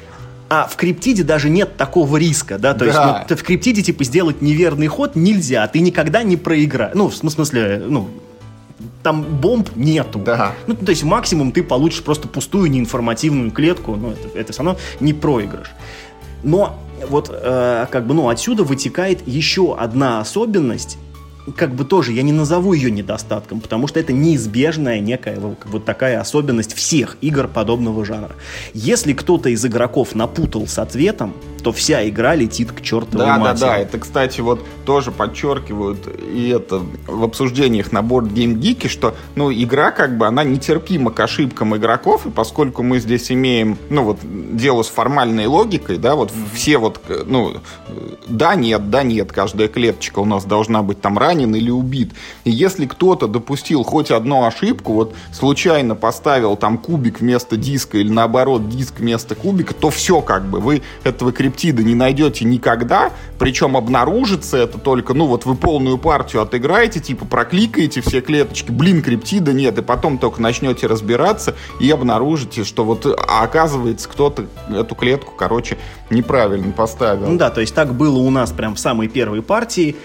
А 0.50 0.68
в 0.68 0.76
криптиде 0.76 1.24
даже 1.24 1.50
нет 1.50 1.78
такого 1.78 2.18
риска, 2.18 2.58
да, 2.58 2.74
то 2.74 2.80
да. 2.80 2.86
есть 2.86 3.30
ну, 3.30 3.36
в 3.36 3.44
криптиде 3.44 3.84
типа 3.84 4.04
сделать 4.04 4.42
неверный 4.42 4.88
ход 4.88 5.16
нельзя, 5.16 5.68
ты 5.68 5.80
никогда 5.80 6.24
не 6.24 6.38
проиграешь, 6.38 6.96
ну, 6.96 7.10
в 7.10 7.16
смысле, 7.16 7.84
ну, 7.86 8.10
там 9.04 9.24
бомб 9.24 9.70
нету. 9.76 10.20
Да. 10.20 10.54
Ну, 10.68 10.76
то 10.76 10.90
есть 10.90 11.04
максимум 11.04 11.52
ты 11.52 11.64
получишь 11.64 12.04
просто 12.04 12.28
пустую 12.28 12.72
неинформативную 12.72 13.52
клетку, 13.52 13.96
но 13.96 14.12
это, 14.12 14.40
это 14.40 14.54
все 14.54 14.64
равно 14.64 14.80
не 15.00 15.14
проигрыш. 15.14 15.72
Но 16.44 16.80
вот 17.08 17.30
э, 17.32 17.86
как 17.92 18.08
бы, 18.08 18.14
ну, 18.14 18.30
отсюда 18.30 18.64
вытекает 18.64 19.28
еще 19.28 19.76
одна 19.78 20.20
особенность, 20.20 20.98
как 21.56 21.74
бы 21.76 21.86
тоже 21.86 22.14
я 22.14 22.24
не 22.24 22.32
назову 22.32 22.74
ее 22.74 22.92
недостатком, 22.92 23.62
потому 23.62 23.88
что 23.88 24.00
это 24.00 24.14
неизбежная 24.14 25.00
некая 25.00 25.40
вот 25.40 25.86
такая 25.86 26.20
особенность 26.20 26.74
всех 26.74 27.18
игр 27.22 27.48
подобного 27.48 28.06
жанра. 28.06 28.32
Если 28.74 29.14
кто-то 29.14 29.50
из 29.50 29.66
игроков 29.66 30.16
напутал 30.16 30.68
с 30.68 30.78
ответом, 30.80 31.34
то 31.60 31.72
вся 31.72 32.08
игра 32.08 32.36
летит 32.36 32.72
к 32.72 32.82
чертовой 32.82 33.26
да, 33.26 33.38
матери. 33.38 33.60
Да, 33.60 33.68
да, 33.68 33.78
это, 33.78 34.00
кстати, 34.00 34.42
вот 34.42 34.66
тоже 34.86 35.12
подчеркивают 35.12 36.08
и 36.34 36.50
это 36.50 36.82
в 37.08 37.24
обсуждениях 37.24 37.92
на 37.92 38.02
борт 38.02 38.28
Game 38.28 38.56
Geek, 38.56 38.88
что, 38.88 39.16
ну, 39.36 39.52
игра 39.52 39.92
как 39.92 40.18
бы, 40.18 40.26
она 40.28 40.44
нетерпима 40.44 41.12
к 41.12 41.20
ошибкам 41.20 41.76
игроков, 41.76 42.26
и 42.26 42.30
поскольку 42.30 42.84
мы 42.84 43.00
здесь 43.00 43.32
имеем, 43.32 43.78
ну, 43.90 44.04
вот, 44.04 44.20
дело 44.24 44.84
с 44.84 44.88
формальной 44.88 45.48
логикой, 45.48 45.98
да, 45.98 46.16
вот 46.16 46.32
mm-hmm. 46.32 46.56
все 46.56 46.78
вот, 46.78 47.02
ну, 47.26 47.58
да, 48.28 48.56
нет, 48.56 48.90
да, 48.90 49.04
нет, 49.04 49.32
каждая 49.32 49.68
клеточка 49.68 50.20
у 50.20 50.26
нас 50.26 50.46
должна 50.46 50.82
быть 50.82 51.02
там 51.02 51.18
ранен 51.40 51.56
или 51.56 51.70
убит. 51.70 52.12
И 52.44 52.52
если 52.52 52.86
кто-то 52.86 53.28
допустил 53.28 53.84
хоть 53.84 54.12
одну 54.12 54.46
ошибку, 54.46 54.94
вот 54.94 55.16
случайно 55.32 55.96
поставил 55.96 56.56
там 56.56 56.78
кубик 56.78 57.22
вместо 57.22 57.58
диска 57.58 57.98
или 57.98 58.10
наоборот 58.10 58.70
диск 58.70 59.00
вместо 59.00 59.36
кубика, 59.36 59.74
то 59.74 59.90
все 59.90 60.22
как 60.22 60.46
бы, 60.46 60.60
вы 60.60 60.82
этого 61.04 61.32
криптида 61.32 61.84
не 61.84 61.96
найдете 61.96 62.46
никогда, 62.46 63.12
причем 63.38 63.78
обнаружится 63.78 64.58
это 64.58 64.78
только, 64.78 65.14
ну 65.14 65.26
вот 65.26 65.46
вы 65.46 65.56
полную 65.56 65.98
партию 65.98 66.42
отыграете, 66.42 67.00
типа 67.00 67.26
прокликаете 67.26 68.02
все 68.02 68.22
клеточки, 68.22 68.72
блин, 68.72 69.02
криптида 69.02 69.54
нет, 69.54 69.78
и 69.78 69.82
потом 69.82 70.18
только 70.18 70.42
начнете 70.42 70.88
разбираться 70.88 71.56
и 71.80 71.90
обнаружите, 71.90 72.64
что 72.64 72.84
вот 72.84 73.06
а 73.06 73.44
оказывается 73.44 74.10
кто-то 74.10 74.46
эту 74.70 74.96
клетку, 74.96 75.34
короче, 75.36 75.78
неправильно 76.10 76.72
поставил. 76.72 77.28
Ну 77.28 77.38
да, 77.38 77.50
то 77.50 77.62
есть 77.62 77.74
так 77.74 77.94
было 77.94 78.18
у 78.18 78.30
нас 78.30 78.52
прям 78.52 78.76
в 78.76 78.80
самой 78.80 79.08
первой 79.08 79.42
партии. 79.42 79.96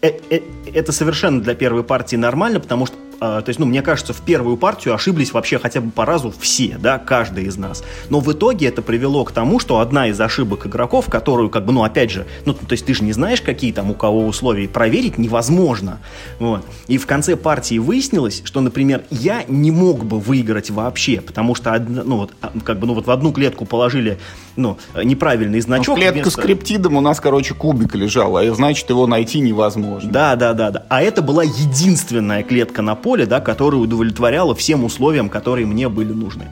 Э, 0.00 0.12
э, 0.30 0.40
это 0.72 0.92
совершенно 0.92 1.40
для 1.40 1.54
первой 1.54 1.82
партии 1.82 2.16
нормально, 2.16 2.60
потому 2.60 2.86
что 2.86 2.96
то 3.18 3.44
есть, 3.46 3.58
ну, 3.58 3.66
мне 3.66 3.82
кажется, 3.82 4.12
в 4.12 4.20
первую 4.20 4.56
партию 4.56 4.94
ошиблись 4.94 5.32
вообще 5.32 5.58
хотя 5.58 5.80
бы 5.80 5.90
по 5.90 6.04
разу 6.04 6.32
все, 6.38 6.76
да, 6.78 6.98
каждый 6.98 7.44
из 7.44 7.56
нас. 7.56 7.82
Но 8.10 8.20
в 8.20 8.32
итоге 8.32 8.68
это 8.68 8.82
привело 8.82 9.24
к 9.24 9.32
тому, 9.32 9.58
что 9.58 9.80
одна 9.80 10.08
из 10.08 10.20
ошибок 10.20 10.66
игроков, 10.66 11.06
которую, 11.10 11.50
как 11.50 11.64
бы, 11.64 11.72
ну, 11.72 11.82
опять 11.82 12.10
же, 12.10 12.26
ну, 12.44 12.54
то 12.54 12.72
есть 12.72 12.86
ты 12.86 12.94
же 12.94 13.02
не 13.02 13.12
знаешь, 13.12 13.40
какие 13.40 13.72
там 13.72 13.90
у 13.90 13.94
кого 13.94 14.26
условия, 14.26 14.68
проверить 14.68 15.18
невозможно. 15.18 15.98
Вот. 16.38 16.64
И 16.86 16.98
в 16.98 17.06
конце 17.06 17.36
партии 17.36 17.78
выяснилось, 17.78 18.42
что, 18.44 18.60
например, 18.60 19.02
я 19.10 19.44
не 19.48 19.70
мог 19.70 20.04
бы 20.04 20.20
выиграть 20.20 20.70
вообще, 20.70 21.20
потому 21.20 21.54
что, 21.54 21.78
ну, 21.78 22.18
вот, 22.18 22.32
а, 22.40 22.52
как 22.64 22.78
бы, 22.78 22.86
ну, 22.86 22.94
вот 22.94 23.06
в 23.06 23.10
одну 23.10 23.32
клетку 23.32 23.64
положили, 23.64 24.18
ну, 24.56 24.78
неправильный 25.02 25.60
значок. 25.60 25.96
Ну, 25.96 26.02
клетку 26.02 26.22
вместо... 26.22 26.30
с 26.30 26.42
криптидом 26.42 26.96
у 26.96 27.00
нас, 27.00 27.20
короче, 27.20 27.54
кубик 27.54 27.94
лежал, 27.94 28.36
а 28.36 28.54
значит, 28.54 28.88
его 28.90 29.06
найти 29.06 29.40
невозможно. 29.40 30.10
Да, 30.10 30.36
да, 30.36 30.52
да, 30.52 30.70
да. 30.70 30.84
А 30.88 31.02
это 31.02 31.22
была 31.22 31.42
единственная 31.42 32.42
клетка 32.42 32.82
на 32.82 32.94
поле, 32.94 33.07
поле, 33.08 33.24
да, 33.24 33.40
которое 33.40 33.78
удовлетворяло 33.78 34.54
всем 34.54 34.84
условиям, 34.84 35.30
которые 35.30 35.66
мне 35.66 35.88
были 35.88 36.12
нужны. 36.12 36.44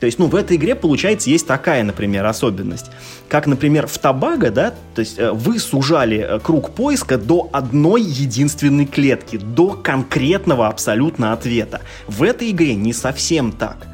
То 0.00 0.06
есть, 0.06 0.18
ну, 0.18 0.26
в 0.26 0.34
этой 0.34 0.56
игре, 0.56 0.74
получается, 0.74 1.30
есть 1.30 1.46
такая, 1.46 1.84
например, 1.84 2.26
особенность. 2.26 2.86
Как, 3.28 3.46
например, 3.46 3.86
в 3.86 3.96
Табаго, 3.96 4.50
да, 4.50 4.74
то 4.96 5.02
есть 5.02 5.20
э, 5.20 5.30
вы 5.30 5.60
сужали 5.60 6.16
э, 6.18 6.40
круг 6.40 6.70
поиска 6.70 7.16
до 7.16 7.48
одной 7.52 8.02
единственной 8.02 8.86
клетки, 8.86 9.36
до 9.36 9.68
конкретного 9.70 10.66
абсолютно 10.66 11.32
ответа. 11.32 11.80
В 12.08 12.24
этой 12.24 12.50
игре 12.50 12.74
не 12.74 12.92
совсем 12.92 13.52
так. 13.52 13.86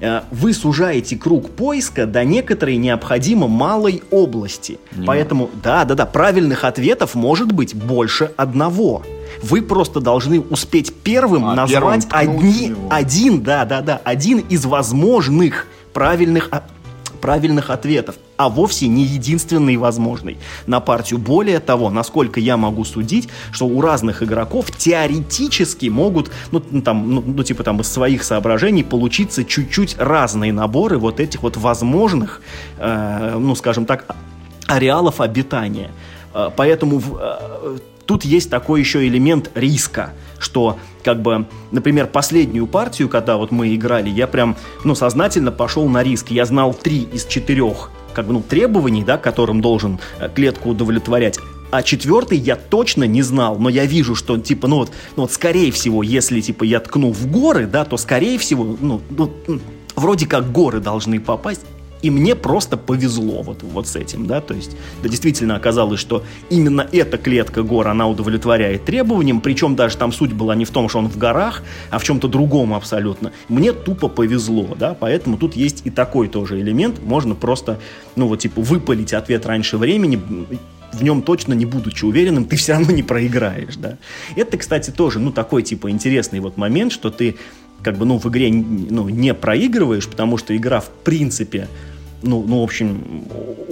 Э, 0.00 0.22
вы 0.30 0.54
сужаете 0.54 1.18
круг 1.18 1.50
поиска 1.50 2.06
до 2.06 2.24
некоторой 2.24 2.78
необходимо 2.78 3.46
малой 3.46 4.02
области. 4.10 4.78
Не 4.96 5.04
Поэтому, 5.04 5.50
да, 5.62 5.84
да, 5.84 5.94
да, 5.94 6.06
правильных 6.06 6.64
ответов 6.64 7.14
может 7.14 7.52
быть 7.52 7.74
больше 7.74 8.32
одного. 8.38 9.02
Вы 9.42 9.62
просто 9.62 10.00
должны 10.00 10.40
успеть 10.40 10.92
первым 10.94 11.46
а, 11.46 11.54
назвать 11.54 12.08
первым 12.08 12.38
одни, 12.38 12.74
один, 12.90 13.42
да, 13.42 13.64
да, 13.64 13.80
да, 13.80 14.00
один 14.04 14.38
из 14.38 14.64
возможных 14.64 15.66
правильных 15.92 16.50
правильных 17.20 17.70
ответов, 17.70 18.16
а 18.36 18.48
вовсе 18.48 18.86
не 18.88 19.02
единственный 19.02 19.76
возможный 19.76 20.38
на 20.66 20.80
партию. 20.80 21.18
Более 21.18 21.60
того, 21.60 21.90
насколько 21.90 22.40
я 22.40 22.56
могу 22.56 22.84
судить, 22.84 23.28
что 23.50 23.66
у 23.66 23.80
разных 23.80 24.22
игроков 24.22 24.70
теоретически 24.70 25.86
могут, 25.86 26.30
ну, 26.52 26.60
там, 26.60 27.10
ну, 27.10 27.22
ну 27.26 27.42
типа 27.42 27.64
там 27.64 27.80
из 27.80 27.88
своих 27.88 28.22
соображений 28.22 28.84
получиться 28.84 29.44
чуть-чуть 29.44 29.96
разные 29.98 30.52
наборы 30.52 30.98
вот 30.98 31.20
этих 31.20 31.42
вот 31.42 31.56
возможных, 31.56 32.40
э, 32.78 33.36
ну, 33.38 33.54
скажем 33.54 33.84
так, 33.84 34.06
ареалов 34.66 35.20
обитания. 35.20 35.90
Э, 36.34 36.50
поэтому 36.54 37.00
э, 37.00 37.78
тут 38.08 38.24
есть 38.24 38.48
такой 38.48 38.80
еще 38.80 39.06
элемент 39.06 39.50
риска, 39.54 40.14
что 40.40 40.78
как 41.04 41.20
бы, 41.20 41.46
например, 41.70 42.06
последнюю 42.06 42.66
партию, 42.66 43.08
когда 43.08 43.36
вот 43.36 43.52
мы 43.52 43.74
играли, 43.74 44.08
я 44.08 44.26
прям, 44.26 44.56
ну, 44.82 44.94
сознательно 44.94 45.52
пошел 45.52 45.86
на 45.88 46.02
риск. 46.02 46.30
Я 46.30 46.46
знал 46.46 46.72
три 46.72 47.02
из 47.02 47.26
четырех, 47.26 47.90
как 48.14 48.26
бы, 48.26 48.32
ну, 48.32 48.42
требований, 48.42 49.04
да, 49.04 49.18
которым 49.18 49.60
должен 49.60 50.00
э, 50.18 50.30
клетку 50.34 50.70
удовлетворять. 50.70 51.38
А 51.70 51.82
четвертый 51.82 52.38
я 52.38 52.56
точно 52.56 53.04
не 53.04 53.20
знал, 53.20 53.58
но 53.58 53.68
я 53.68 53.84
вижу, 53.84 54.14
что, 54.14 54.38
типа, 54.38 54.68
ну 54.68 54.76
вот, 54.76 54.90
ну 55.16 55.24
вот, 55.24 55.32
скорее 55.32 55.70
всего, 55.70 56.02
если, 56.02 56.40
типа, 56.40 56.64
я 56.64 56.80
ткну 56.80 57.12
в 57.12 57.26
горы, 57.30 57.66
да, 57.66 57.84
то, 57.84 57.98
скорее 57.98 58.38
всего, 58.38 58.78
ну, 58.80 59.02
ну 59.10 59.30
вроде 59.96 60.26
как 60.26 60.50
горы 60.50 60.80
должны 60.80 61.20
попасть, 61.20 61.60
и 62.02 62.10
мне 62.10 62.34
просто 62.34 62.76
повезло 62.76 63.42
вот, 63.42 63.62
вот 63.62 63.86
с 63.86 63.96
этим, 63.96 64.26
да, 64.26 64.40
то 64.40 64.54
есть, 64.54 64.76
да, 65.02 65.08
действительно 65.08 65.56
оказалось, 65.56 66.00
что 66.00 66.24
именно 66.50 66.86
эта 66.92 67.18
клетка 67.18 67.62
гор, 67.62 67.88
она 67.88 68.08
удовлетворяет 68.08 68.84
требованиям, 68.84 69.40
причем 69.40 69.76
даже 69.76 69.96
там 69.96 70.12
суть 70.12 70.32
была 70.32 70.54
не 70.54 70.64
в 70.64 70.70
том, 70.70 70.88
что 70.88 70.98
он 70.98 71.08
в 71.08 71.16
горах, 71.16 71.62
а 71.90 71.98
в 71.98 72.04
чем-то 72.04 72.28
другом 72.28 72.74
абсолютно. 72.74 73.32
Мне 73.48 73.72
тупо 73.72 74.08
повезло, 74.08 74.76
да, 74.78 74.94
поэтому 74.98 75.36
тут 75.36 75.56
есть 75.56 75.82
и 75.84 75.90
такой 75.90 76.28
тоже 76.28 76.60
элемент, 76.60 77.02
можно 77.02 77.34
просто, 77.34 77.78
ну 78.16 78.28
вот, 78.28 78.40
типа, 78.40 78.60
выпалить 78.60 79.12
ответ 79.12 79.46
раньше 79.46 79.78
времени, 79.78 80.20
в 80.92 81.02
нем 81.02 81.22
точно 81.22 81.52
не 81.52 81.66
будучи 81.66 82.04
уверенным, 82.04 82.44
ты 82.44 82.56
все 82.56 82.72
равно 82.72 82.92
не 82.92 83.02
проиграешь, 83.02 83.76
да. 83.76 83.98
Это, 84.36 84.56
кстати, 84.56 84.90
тоже, 84.90 85.18
ну, 85.18 85.32
такой, 85.32 85.62
типа, 85.62 85.90
интересный 85.90 86.40
вот 86.40 86.56
момент, 86.56 86.92
что 86.92 87.10
ты 87.10 87.36
как 87.82 87.96
бы, 87.96 88.04
ну, 88.04 88.18
в 88.18 88.26
игре 88.28 88.50
ну, 88.52 89.08
не 89.08 89.34
проигрываешь, 89.34 90.08
потому 90.08 90.36
что 90.36 90.56
игра, 90.56 90.80
в 90.80 90.88
принципе, 90.88 91.68
ну, 92.22 92.44
ну, 92.46 92.60
в 92.60 92.64
общем, 92.64 93.24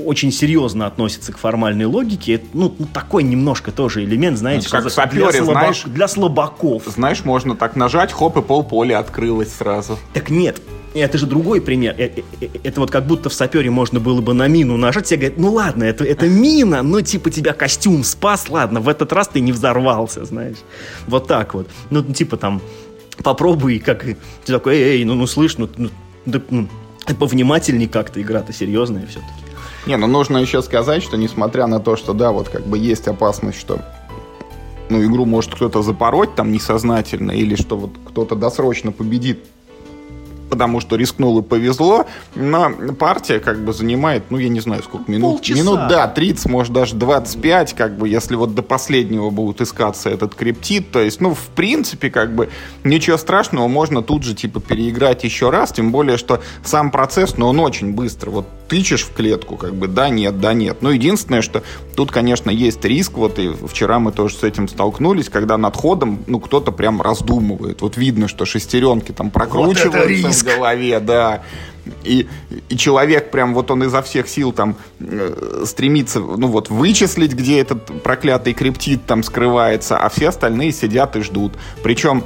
очень 0.05 0.31
серьезно 0.31 0.87
относится 0.87 1.33
к 1.33 1.38
формальной 1.38 1.87
логике. 1.87 2.35
Это, 2.35 2.47
ну, 2.53 2.75
ну, 2.79 2.87
такой 2.87 3.25
немножко 3.25 3.73
тоже 3.73 4.05
элемент, 4.05 4.38
знаете, 4.38 4.69
ну, 4.73 4.81
как 4.81 4.90
сапере, 4.90 5.31
для, 5.31 5.33
слабак, 5.33 5.62
знаешь, 5.62 5.83
для 5.87 6.09
слабаков. 6.09 6.85
Знаешь, 6.87 7.25
можно 7.25 7.57
так 7.57 7.75
нажать, 7.77 8.12
хоп, 8.12 8.37
и 8.37 8.42
полполя 8.42 8.99
открылось 8.99 9.53
сразу. 9.53 9.99
Так 10.12 10.31
нет, 10.31 10.61
это 10.95 11.19
же 11.19 11.27
другой 11.27 11.61
пример. 11.61 11.95
Э, 11.99 12.05
э, 12.05 12.23
э, 12.40 12.49
это 12.62 12.81
вот 12.81 12.90
как 12.90 13.07
будто 13.07 13.29
в 13.29 13.35
сапере 13.35 13.71
можно 13.71 14.01
было 14.01 14.21
бы 14.21 14.33
на 14.33 14.47
мину 14.47 14.77
нажать, 14.77 15.07
тебе 15.07 15.19
говорят, 15.19 15.38
ну 15.38 15.53
ладно, 15.53 15.85
это, 15.85 16.05
это 16.05 16.29
мина, 16.29 16.83
но 16.83 17.01
типа 17.01 17.31
тебя 17.31 17.53
костюм 17.53 18.05
спас, 18.05 18.49
ладно, 18.49 18.81
в 18.81 18.88
этот 18.88 19.12
раз 19.12 19.29
ты 19.29 19.40
не 19.40 19.53
взорвался, 19.53 20.25
знаешь. 20.25 20.59
Вот 21.07 21.27
так 21.27 21.55
вот. 21.55 21.69
Ну, 21.90 22.03
типа 22.03 22.37
там, 22.37 22.62
попробуй, 23.22 23.79
как 23.79 24.05
ты 24.05 24.16
такой, 24.44 24.76
эй, 24.76 25.05
ну, 25.05 25.14
ну 25.14 25.26
слышь, 25.26 25.59
ну, 25.59 25.68
ну, 25.76 25.90
ну 26.50 26.68
повнимательней 27.18 27.88
как-то, 27.88 28.20
игра-то 28.20 28.52
серьезная 28.52 29.07
все-таки. 29.07 29.33
Не, 29.87 29.96
ну 29.96 30.07
нужно 30.07 30.38
еще 30.38 30.62
сказать, 30.62 31.02
что 31.02 31.16
несмотря 31.16 31.66
на 31.66 31.79
то, 31.79 31.96
что 31.96 32.12
да, 32.12 32.33
вот 32.33 32.48
как 32.48 32.66
бы 32.66 32.76
есть 32.76 33.07
опасность, 33.07 33.59
что 33.59 33.81
ну, 34.88 35.02
игру 35.05 35.24
может 35.24 35.55
кто-то 35.55 35.83
запороть 35.83 36.35
там 36.35 36.50
несознательно, 36.50 37.33
или 37.33 37.55
что 37.55 37.76
вот 37.76 37.90
кто-то 38.05 38.35
досрочно 38.35 38.92
победит 38.92 39.44
потому 40.49 40.81
что 40.81 40.97
рискнул 40.97 41.39
и 41.39 41.43
повезло, 41.43 42.07
но 42.35 42.71
партия 42.99 43.41
как 43.41 43.65
бы 43.65 43.73
занимает, 43.73 44.25
ну, 44.31 44.39
я 44.39 44.49
не 44.49 44.61
знаю, 44.61 44.83
сколько 44.83 45.11
минут. 45.11 45.37
Полчаса. 45.37 45.61
Минут, 45.61 45.89
да, 45.89 46.07
30, 46.09 46.49
может, 46.49 46.73
даже 46.73 46.95
25, 46.95 47.75
как 47.75 47.97
бы, 47.97 48.09
если 48.09 48.37
вот 48.37 48.55
до 48.55 48.63
последнего 48.63 49.31
будет 49.31 49.61
искаться 49.61 50.11
этот 50.11 50.35
криптит, 50.35 50.91
то 50.91 51.01
есть, 51.01 51.21
ну, 51.21 51.35
в 51.35 51.49
принципе, 51.55 52.11
как 52.11 52.35
бы, 52.35 52.49
ничего 52.85 53.17
страшного, 53.17 53.69
можно 53.69 54.03
тут 54.03 54.23
же, 54.23 54.35
типа, 54.35 54.61
переиграть 54.61 55.25
еще 55.25 55.51
раз, 55.51 55.73
тем 55.73 55.93
более, 55.93 56.17
что 56.17 56.41
сам 56.65 56.91
процесс, 56.91 57.37
ну, 57.37 57.49
он 57.49 57.61
очень 57.61 57.93
быстро, 57.93 58.31
вот 58.31 58.47
тычешь 58.69 59.05
в 59.05 59.13
клетку, 59.13 59.57
как 59.57 59.75
бы, 59.75 59.87
да, 59.87 60.09
нет, 60.09 60.41
да, 60.41 60.53
нет. 60.53 60.79
Но 60.81 60.91
единственное, 60.91 61.43
что 61.43 61.63
тут, 61.95 62.11
конечно, 62.11 62.51
есть 62.51 62.85
риск, 62.85 63.13
вот 63.15 63.39
и 63.39 63.53
вчера 63.67 63.99
мы 63.99 64.13
тоже 64.13 64.37
с 64.37 64.43
этим 64.43 64.69
столкнулись, 64.69 65.29
когда 65.29 65.57
над 65.57 65.77
ходом, 65.77 66.25
ну, 66.27 66.41
кто-то 66.41 66.73
прям 66.73 67.01
раздумывает. 67.01 67.83
Вот 67.83 67.97
видно, 67.97 68.29
что 68.29 68.45
шестеренки 68.45 69.13
там 69.13 69.31
прокручиваются 69.31 70.27
вот 70.27 70.36
в 70.42 70.44
голове, 70.44 71.01
да. 71.01 71.42
И, 72.03 72.27
и 72.68 72.77
человек 72.77 73.31
прям 73.31 73.55
вот 73.55 73.70
он 73.70 73.85
изо 73.85 74.03
всех 74.03 74.29
сил 74.29 74.53
там 74.53 74.77
э, 74.99 75.62
стремится, 75.66 76.18
ну 76.20 76.49
вот, 76.49 76.68
вычислить, 76.68 77.33
где 77.33 77.61
этот 77.61 78.03
проклятый 78.03 78.55
криптит 78.55 79.07
там 79.07 79.22
скрывается, 79.22 79.96
а 79.96 80.09
все 80.09 80.29
остальные 80.29 80.72
сидят 80.72 81.14
и 81.16 81.22
ждут. 81.22 81.53
Причем 81.83 82.25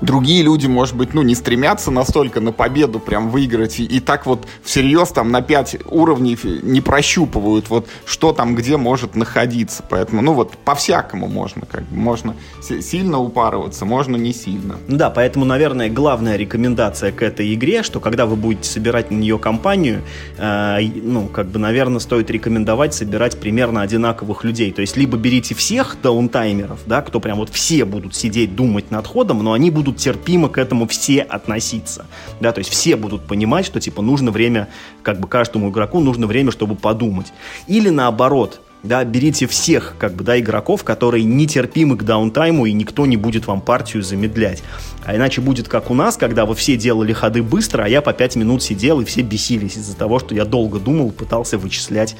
другие 0.00 0.42
люди, 0.42 0.66
может 0.66 0.96
быть, 0.96 1.14
ну, 1.14 1.22
не 1.22 1.34
стремятся 1.34 1.90
настолько 1.90 2.40
на 2.40 2.52
победу 2.52 3.00
прям 3.00 3.30
выиграть, 3.30 3.80
и, 3.80 3.84
и 3.84 4.00
так 4.00 4.26
вот 4.26 4.46
всерьез 4.62 5.10
там 5.10 5.30
на 5.30 5.42
5 5.42 5.86
уровней 5.86 6.38
не 6.62 6.80
прощупывают, 6.80 7.68
вот 7.70 7.88
что 8.04 8.32
там 8.32 8.54
где 8.54 8.76
может 8.76 9.14
находиться. 9.14 9.84
Поэтому, 9.88 10.22
ну, 10.22 10.34
вот 10.34 10.52
по-всякому 10.58 11.28
можно, 11.28 11.62
как 11.66 11.84
бы, 11.84 11.96
можно 11.96 12.36
сильно 12.60 13.18
упарываться, 13.18 13.84
можно 13.84 14.16
не 14.16 14.32
сильно. 14.32 14.76
Да, 14.88 15.10
поэтому, 15.10 15.44
наверное, 15.44 15.88
главная 15.88 16.36
рекомендация 16.36 17.12
к 17.12 17.22
этой 17.22 17.52
игре, 17.54 17.82
что 17.82 18.00
когда 18.00 18.26
вы 18.26 18.36
будете 18.36 18.68
собирать 18.68 19.10
на 19.10 19.16
нее 19.16 19.38
компанию, 19.38 20.02
э, 20.36 20.78
ну, 21.02 21.26
как 21.28 21.46
бы, 21.46 21.58
наверное, 21.58 22.00
стоит 22.00 22.30
рекомендовать 22.30 22.94
собирать 22.94 23.38
примерно 23.38 23.82
одинаковых 23.82 24.44
людей. 24.44 24.72
То 24.72 24.80
есть, 24.80 24.96
либо 24.96 25.16
берите 25.16 25.54
всех 25.54 25.96
даунтаймеров, 26.02 26.80
да, 26.86 27.02
кто 27.02 27.20
прям 27.20 27.38
вот 27.38 27.50
все 27.50 27.84
будут 27.84 28.14
сидеть, 28.14 28.54
думать 28.54 28.90
над 28.90 29.06
ходом, 29.06 29.42
но 29.42 29.52
они 29.52 29.70
будут 29.70 29.85
будут 29.86 30.00
терпимо 30.00 30.48
к 30.48 30.58
этому 30.58 30.86
все 30.86 31.22
относиться. 31.22 32.06
Да, 32.40 32.52
то 32.52 32.58
есть 32.58 32.70
все 32.70 32.96
будут 32.96 33.26
понимать, 33.26 33.66
что 33.66 33.80
типа 33.80 34.02
нужно 34.02 34.30
время, 34.30 34.68
как 35.02 35.20
бы 35.20 35.28
каждому 35.28 35.70
игроку 35.70 36.00
нужно 36.00 36.26
время, 36.26 36.50
чтобы 36.50 36.74
подумать. 36.74 37.32
Или 37.68 37.90
наоборот, 37.90 38.60
да, 38.82 39.04
берите 39.04 39.46
всех, 39.46 39.94
как 39.98 40.14
бы, 40.14 40.24
да, 40.24 40.38
игроков, 40.38 40.82
которые 40.84 41.24
нетерпимы 41.24 41.96
к 41.96 42.02
даунтайму, 42.02 42.66
и 42.66 42.72
никто 42.72 43.06
не 43.06 43.16
будет 43.16 43.46
вам 43.46 43.60
партию 43.60 44.02
замедлять. 44.02 44.62
А 45.04 45.14
иначе 45.14 45.40
будет 45.40 45.68
как 45.68 45.90
у 45.90 45.94
нас, 45.94 46.16
когда 46.16 46.46
вы 46.46 46.54
все 46.54 46.76
делали 46.76 47.12
ходы 47.12 47.42
быстро, 47.42 47.84
а 47.84 47.88
я 47.88 48.02
по 48.02 48.12
5 48.12 48.36
минут 48.36 48.62
сидел, 48.62 49.00
и 49.00 49.04
все 49.04 49.22
бесились 49.22 49.76
из-за 49.76 49.96
того, 49.96 50.18
что 50.18 50.34
я 50.34 50.44
долго 50.44 50.78
думал, 50.78 51.10
пытался 51.10 51.58
вычислять, 51.58 52.16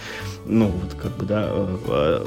ну, 0.47 0.67
вот, 0.67 0.95
как 0.95 1.17
бы, 1.17 1.27
да, 1.27 1.49
э, 1.49 1.79
э, 1.89 2.25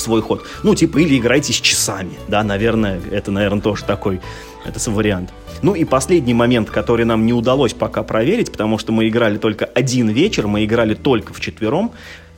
свой 0.00 0.22
ход. 0.22 0.44
Ну, 0.62 0.74
типа, 0.74 0.98
или 0.98 1.18
играйте 1.18 1.52
с 1.52 1.56
часами, 1.56 2.12
да, 2.28 2.42
наверное, 2.42 3.00
это, 3.10 3.30
наверное, 3.30 3.62
тоже 3.62 3.84
такой, 3.84 4.20
это 4.64 4.90
вариант. 4.90 5.32
Ну 5.62 5.74
и 5.74 5.84
последний 5.84 6.34
момент, 6.34 6.70
который 6.70 7.04
нам 7.04 7.26
не 7.26 7.32
удалось 7.32 7.74
пока 7.74 8.02
проверить, 8.02 8.50
потому 8.52 8.78
что 8.78 8.92
мы 8.92 9.08
играли 9.08 9.38
только 9.38 9.64
один 9.64 10.08
вечер, 10.08 10.46
мы 10.46 10.64
играли 10.64 10.94
только 10.94 11.32
в 11.32 11.40
четвером, 11.40 11.92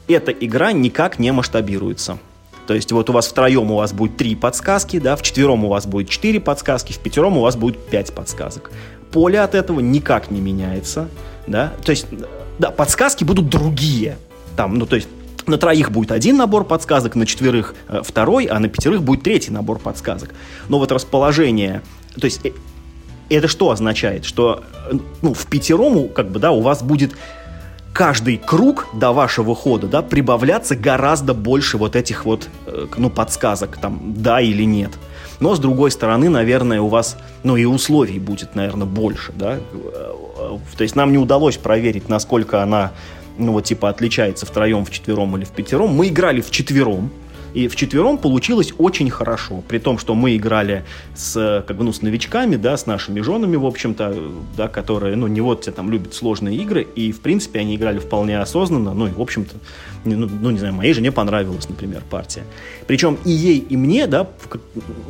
эта 0.09 0.33
игра 0.33 0.73
никак 0.73 1.19
не 1.19 1.33
масштабируется. 1.33 2.19
То 2.67 2.75
есть 2.75 2.93
вот 2.93 3.11
у 3.11 3.13
вас 3.13 3.27
втроем 3.27 3.71
у 3.71 3.77
вас 3.77 3.93
будет 3.93 4.17
три 4.17 4.35
подсказки, 4.35 4.99
да, 4.99 5.17
в 5.17 5.23
четвером 5.23 5.65
у 5.65 5.69
вас 5.69 5.87
будет 5.87 6.09
четыре 6.09 6.41
подсказки, 6.41 6.93
в 6.93 6.99
пятером 6.99 7.37
у 7.39 7.41
вас 7.41 7.57
будет 7.57 7.79
пять 7.87 8.13
подсказок. 8.13 8.71
Поле 9.11 9.41
от 9.41 9.55
этого 9.55 9.81
никак 9.81 10.31
не 10.31 10.41
меняется, 10.41 11.09
да, 11.47 11.73
то 11.85 11.91
есть, 11.91 12.07
да, 12.59 12.71
подсказки 12.71 13.25
будут 13.25 13.49
другие, 13.49 14.17
там, 14.57 14.77
ну, 14.77 14.87
то 14.87 14.97
есть 14.97 15.09
на 15.47 15.59
троих 15.59 15.91
будет 15.91 16.13
один 16.13 16.37
набор 16.37 16.65
подсказок, 16.65 17.17
на 17.17 17.27
четверых 17.27 17.75
э, 17.89 18.03
второй, 18.05 18.45
а 18.45 18.59
на 18.59 18.69
пятерых 18.69 19.03
будет 19.03 19.25
третий 19.25 19.51
набор 19.51 19.79
подсказок. 19.79 20.31
Но 20.69 20.79
вот 20.79 20.93
расположение, 20.93 21.83
то 22.21 22.25
есть 22.25 22.45
э, 22.45 22.53
это 23.31 23.49
что 23.49 23.71
означает? 23.71 24.25
Что 24.25 24.63
э, 24.91 24.99
ну, 25.23 25.35
в 25.35 25.47
пятером, 25.47 26.09
как 26.09 26.31
бы, 26.31 26.39
да, 26.39 26.51
у 26.53 26.61
вас 26.61 26.83
будет 26.83 27.13
каждый 27.93 28.39
круг 28.39 28.87
до 28.95 29.13
вашего 29.13 29.55
хода, 29.55 29.87
да, 29.87 30.03
прибавляться 30.03 30.77
гораздо 30.77 31.35
больше 31.35 31.77
вот 31.77 31.97
этих 31.97 32.25
вот, 32.25 32.49
э, 32.67 32.87
ну, 32.97 33.11
подсказок, 33.11 33.79
там, 33.79 34.15
да 34.17 34.41
или 34.41 34.65
нет. 34.65 34.91
Но, 35.41 35.55
с 35.55 35.59
другой 35.59 35.91
стороны, 35.91 36.29
наверное, 36.29 36.81
у 36.81 36.89
вас, 36.89 37.17
ну, 37.43 37.57
и 37.57 37.65
условий 37.65 38.19
будет, 38.19 38.55
наверное, 38.55 38.87
больше, 38.87 39.33
да. 39.35 39.59
То 40.77 40.83
есть 40.83 40.95
нам 40.95 41.11
не 41.13 41.19
удалось 41.19 41.57
проверить, 41.57 42.09
насколько 42.09 42.63
она, 42.63 42.93
ну, 43.39 43.53
вот, 43.53 43.65
типа, 43.65 43.89
отличается 43.89 44.47
втроем, 44.47 44.85
вчетвером 44.85 45.37
или 45.37 45.45
в 45.45 45.51
пятером. 45.51 45.95
Мы 45.95 46.09
играли 46.09 46.41
в 46.41 46.51
четвером, 46.51 47.11
и 47.55 47.69
в 47.69 47.77
четвером 47.77 48.19
получилось 48.19 48.73
очень 48.79 49.11
хорошо, 49.11 49.63
при 49.69 49.79
том, 49.79 49.99
что 49.99 50.15
мы 50.15 50.37
играли 50.37 50.85
с, 51.15 51.65
как 51.67 51.77
бы, 51.77 51.85
ну, 51.85 51.93
с 51.93 52.03
новичками, 52.03 52.57
да, 52.57 52.77
с 52.77 52.87
нашими 52.87 53.21
женами, 53.21 53.57
в 53.57 53.67
общем-то, 53.67 54.17
да, 54.57 54.69
которые, 54.69 55.17
ну, 55.17 55.27
не 55.27 55.41
вот 55.41 55.63
те 55.63 55.71
там 55.71 55.91
любят 55.91 56.15
сложные 56.15 56.57
игры, 56.57 56.83
и, 56.83 57.13
в 57.13 57.21
принципе, 57.21 57.61
они 57.61 57.77
играли 57.77 57.99
вполне 57.99 58.41
осознанно, 58.41 58.95
ну, 58.95 59.07
и, 59.07 59.11
в 59.11 59.21
общем-то, 59.21 59.55
ну, 60.05 60.29
ну, 60.29 60.51
не 60.51 60.59
знаю, 60.59 60.75
моей 60.75 60.95
жене 60.95 61.13
понравилась, 61.13 61.69
например, 61.69 62.03
партия. 62.09 62.45
Причем 62.87 63.19
и 63.25 63.31
ей, 63.31 63.59
и 63.59 63.77
мне, 63.77 64.07
да, 64.07 64.27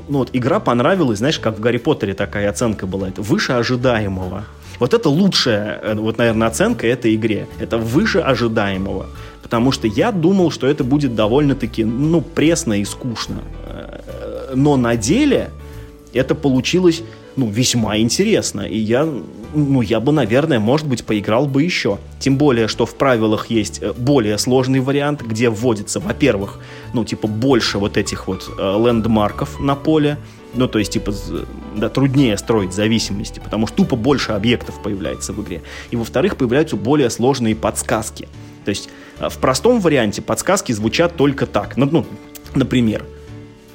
ну, 0.08 0.18
вот 0.18 0.30
игра 0.32 0.60
понравилась, 0.60 1.18
знаешь, 1.18 1.38
как 1.38 1.58
в 1.58 1.60
Гарри 1.60 1.78
Поттере 1.78 2.14
такая 2.14 2.50
оценка 2.50 2.86
была, 2.86 3.08
это 3.08 3.22
выше 3.22 3.52
ожидаемого. 3.52 4.44
Вот 4.78 4.94
это 4.94 5.08
лучшая, 5.08 5.80
э, 5.82 5.94
вот, 5.94 6.18
наверное, 6.18 6.48
оценка 6.48 6.86
этой 6.86 7.14
игре. 7.14 7.46
Это 7.60 7.78
выше 7.78 8.18
ожидаемого 8.18 9.06
потому 9.52 9.70
что 9.70 9.86
я 9.86 10.12
думал, 10.12 10.50
что 10.50 10.66
это 10.66 10.82
будет 10.82 11.14
довольно-таки, 11.14 11.84
ну, 11.84 12.22
пресно 12.22 12.80
и 12.80 12.86
скучно. 12.86 13.42
Э, 13.66 14.52
но 14.54 14.78
на 14.78 14.96
деле 14.96 15.50
это 16.14 16.34
получилось, 16.34 17.02
ну, 17.36 17.50
весьма 17.50 17.98
интересно, 17.98 18.62
и 18.62 18.78
я, 18.78 19.06
ну, 19.54 19.82
я 19.82 20.00
бы, 20.00 20.10
наверное, 20.10 20.58
может 20.58 20.86
быть, 20.86 21.04
поиграл 21.04 21.46
бы 21.46 21.62
еще. 21.62 21.98
Тем 22.18 22.38
более, 22.38 22.66
что 22.66 22.86
в 22.86 22.94
правилах 22.94 23.50
есть 23.50 23.82
э, 23.82 23.92
более 23.92 24.38
сложный 24.38 24.80
вариант, 24.80 25.20
где 25.20 25.50
вводится, 25.50 26.00
во-первых, 26.00 26.58
ну, 26.94 27.04
типа, 27.04 27.28
больше 27.28 27.76
вот 27.76 27.98
этих 27.98 28.28
вот 28.28 28.48
э, 28.58 28.82
лендмарков 28.82 29.60
на 29.60 29.74
поле, 29.74 30.16
ну, 30.54 30.68
то 30.68 30.78
есть, 30.78 30.92
типа, 30.92 31.14
да, 31.76 31.88
труднее 31.88 32.36
строить 32.36 32.72
зависимости, 32.72 33.40
потому 33.42 33.66
что 33.66 33.76
тупо 33.78 33.96
больше 33.96 34.32
объектов 34.32 34.82
появляется 34.82 35.32
в 35.32 35.42
игре. 35.42 35.62
И, 35.90 35.96
во-вторых, 35.96 36.36
появляются 36.36 36.76
более 36.76 37.10
сложные 37.10 37.56
подсказки. 37.56 38.28
То 38.64 38.68
есть 38.68 38.88
э, 39.18 39.28
в 39.28 39.38
простом 39.38 39.80
варианте 39.80 40.22
подсказки 40.22 40.72
звучат 40.72 41.16
только 41.16 41.46
так. 41.46 41.76
Ну, 41.76 41.88
ну, 41.90 42.06
например, 42.54 43.04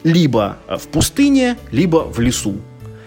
либо 0.03 0.57
э, 0.67 0.77
в 0.77 0.87
пустыне, 0.87 1.57
либо 1.71 1.97
в 1.97 2.19
лесу. 2.19 2.55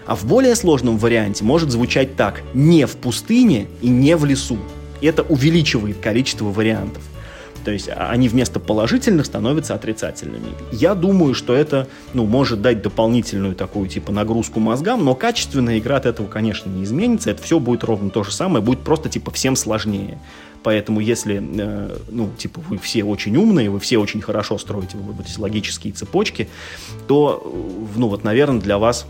А 0.05 0.15
в 0.15 0.25
более 0.25 0.55
сложном 0.55 0.97
варианте 0.97 1.43
может 1.43 1.71
звучать 1.71 2.15
так. 2.15 2.41
Не 2.53 2.85
в 2.85 2.97
пустыне 2.97 3.67
и 3.81 3.87
не 3.87 4.17
в 4.17 4.25
лесу. 4.25 4.57
Это 5.01 5.23
увеличивает 5.23 5.97
количество 5.99 6.45
вариантов. 6.45 7.03
То 7.63 7.71
есть 7.71 7.89
а, 7.89 8.09
они 8.09 8.27
вместо 8.29 8.59
положительных 8.59 9.25
становятся 9.25 9.75
отрицательными. 9.75 10.47
Я 10.71 10.95
думаю, 10.95 11.33
что 11.33 11.53
это 11.53 11.87
ну, 12.13 12.25
может 12.25 12.61
дать 12.61 12.81
дополнительную 12.81 13.55
такую 13.55 13.87
типа 13.87 14.11
нагрузку 14.11 14.59
мозгам, 14.59 15.03
но 15.05 15.15
качественная 15.15 15.79
игра 15.79 15.97
от 15.97 16.05
этого, 16.05 16.27
конечно, 16.27 16.69
не 16.69 16.83
изменится. 16.83 17.31
Это 17.31 17.41
все 17.43 17.59
будет 17.59 17.83
ровно 17.83 18.09
то 18.09 18.23
же 18.23 18.31
самое, 18.31 18.63
будет 18.63 18.79
просто 18.81 19.09
типа 19.09 19.31
всем 19.31 19.55
сложнее. 19.55 20.19
Поэтому 20.63 20.99
если, 20.99 21.41
э, 21.41 21.97
ну, 22.09 22.29
типа, 22.37 22.61
вы 22.69 22.77
все 22.77 23.03
очень 23.03 23.35
умные, 23.35 23.69
вы 23.69 23.79
все 23.79 23.97
очень 23.97 24.21
хорошо 24.21 24.57
строите 24.59 24.95
вот 24.97 25.25
эти 25.25 25.39
логические 25.39 25.91
цепочки, 25.93 26.49
то, 27.07 27.41
э, 27.43 27.97
ну, 27.97 28.07
вот, 28.07 28.23
наверное, 28.23 28.61
для 28.61 28.77
вас 28.77 29.07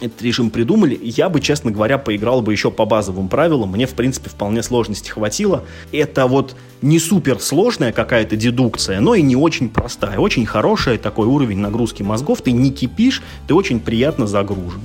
этот 0.00 0.22
режим 0.22 0.50
придумали. 0.50 0.98
Я 1.02 1.28
бы, 1.28 1.40
честно 1.40 1.70
говоря, 1.70 1.98
поиграл 1.98 2.40
бы 2.40 2.52
еще 2.52 2.70
по 2.70 2.84
базовым 2.84 3.28
правилам. 3.28 3.70
Мне, 3.72 3.86
в 3.86 3.94
принципе, 3.94 4.30
вполне 4.30 4.62
сложности 4.62 5.10
хватило. 5.10 5.64
Это 5.92 6.26
вот 6.26 6.54
не 6.82 6.98
супер 6.98 7.40
сложная 7.40 7.92
какая-то 7.92 8.36
дедукция, 8.36 9.00
но 9.00 9.14
и 9.14 9.22
не 9.22 9.36
очень 9.36 9.68
простая. 9.68 10.18
Очень 10.18 10.46
хорошая 10.46 10.98
такой 10.98 11.26
уровень 11.26 11.58
нагрузки 11.58 12.02
мозгов. 12.02 12.42
Ты 12.42 12.52
не 12.52 12.70
кипишь, 12.70 13.22
ты 13.46 13.54
очень 13.54 13.80
приятно 13.80 14.26
загружен. 14.26 14.82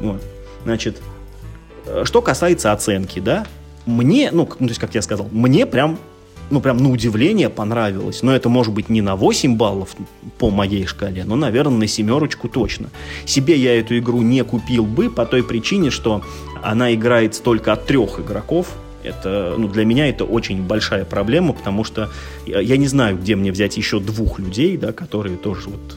Вот. 0.00 0.22
Значит, 0.64 1.00
э, 1.86 2.02
что 2.04 2.20
касается 2.20 2.72
оценки, 2.72 3.20
да, 3.20 3.46
мне, 3.86 4.30
ну, 4.32 4.48
ну, 4.58 4.66
то 4.66 4.70
есть, 4.70 4.80
как 4.80 4.94
я 4.94 5.02
сказал, 5.02 5.28
мне 5.30 5.66
прям 5.66 5.98
ну, 6.50 6.60
прям 6.60 6.76
на 6.78 6.90
удивление 6.90 7.48
понравилось. 7.48 8.22
Но 8.22 8.34
это 8.34 8.48
может 8.48 8.72
быть 8.72 8.88
не 8.88 9.02
на 9.02 9.16
8 9.16 9.56
баллов 9.56 9.96
по 10.38 10.50
моей 10.50 10.86
шкале, 10.86 11.24
но, 11.24 11.36
наверное, 11.36 11.78
на 11.78 11.86
семерочку 11.86 12.48
точно. 12.48 12.90
Себе 13.24 13.56
я 13.56 13.78
эту 13.78 13.98
игру 13.98 14.22
не 14.22 14.42
купил 14.44 14.84
бы 14.84 15.10
по 15.10 15.26
той 15.26 15.42
причине, 15.42 15.90
что 15.90 16.22
она 16.62 16.94
играется 16.94 17.42
только 17.42 17.72
от 17.72 17.86
трех 17.86 18.20
игроков. 18.20 18.68
Это, 19.02 19.54
ну, 19.58 19.68
для 19.68 19.84
меня 19.84 20.08
это 20.08 20.24
очень 20.24 20.62
большая 20.62 21.04
проблема, 21.04 21.52
потому 21.52 21.84
что 21.84 22.10
я 22.46 22.76
не 22.76 22.86
знаю, 22.86 23.18
где 23.18 23.36
мне 23.36 23.52
взять 23.52 23.76
еще 23.76 24.00
двух 24.00 24.38
людей, 24.38 24.78
да, 24.78 24.92
которые 24.92 25.36
тоже 25.36 25.68
вот 25.68 25.96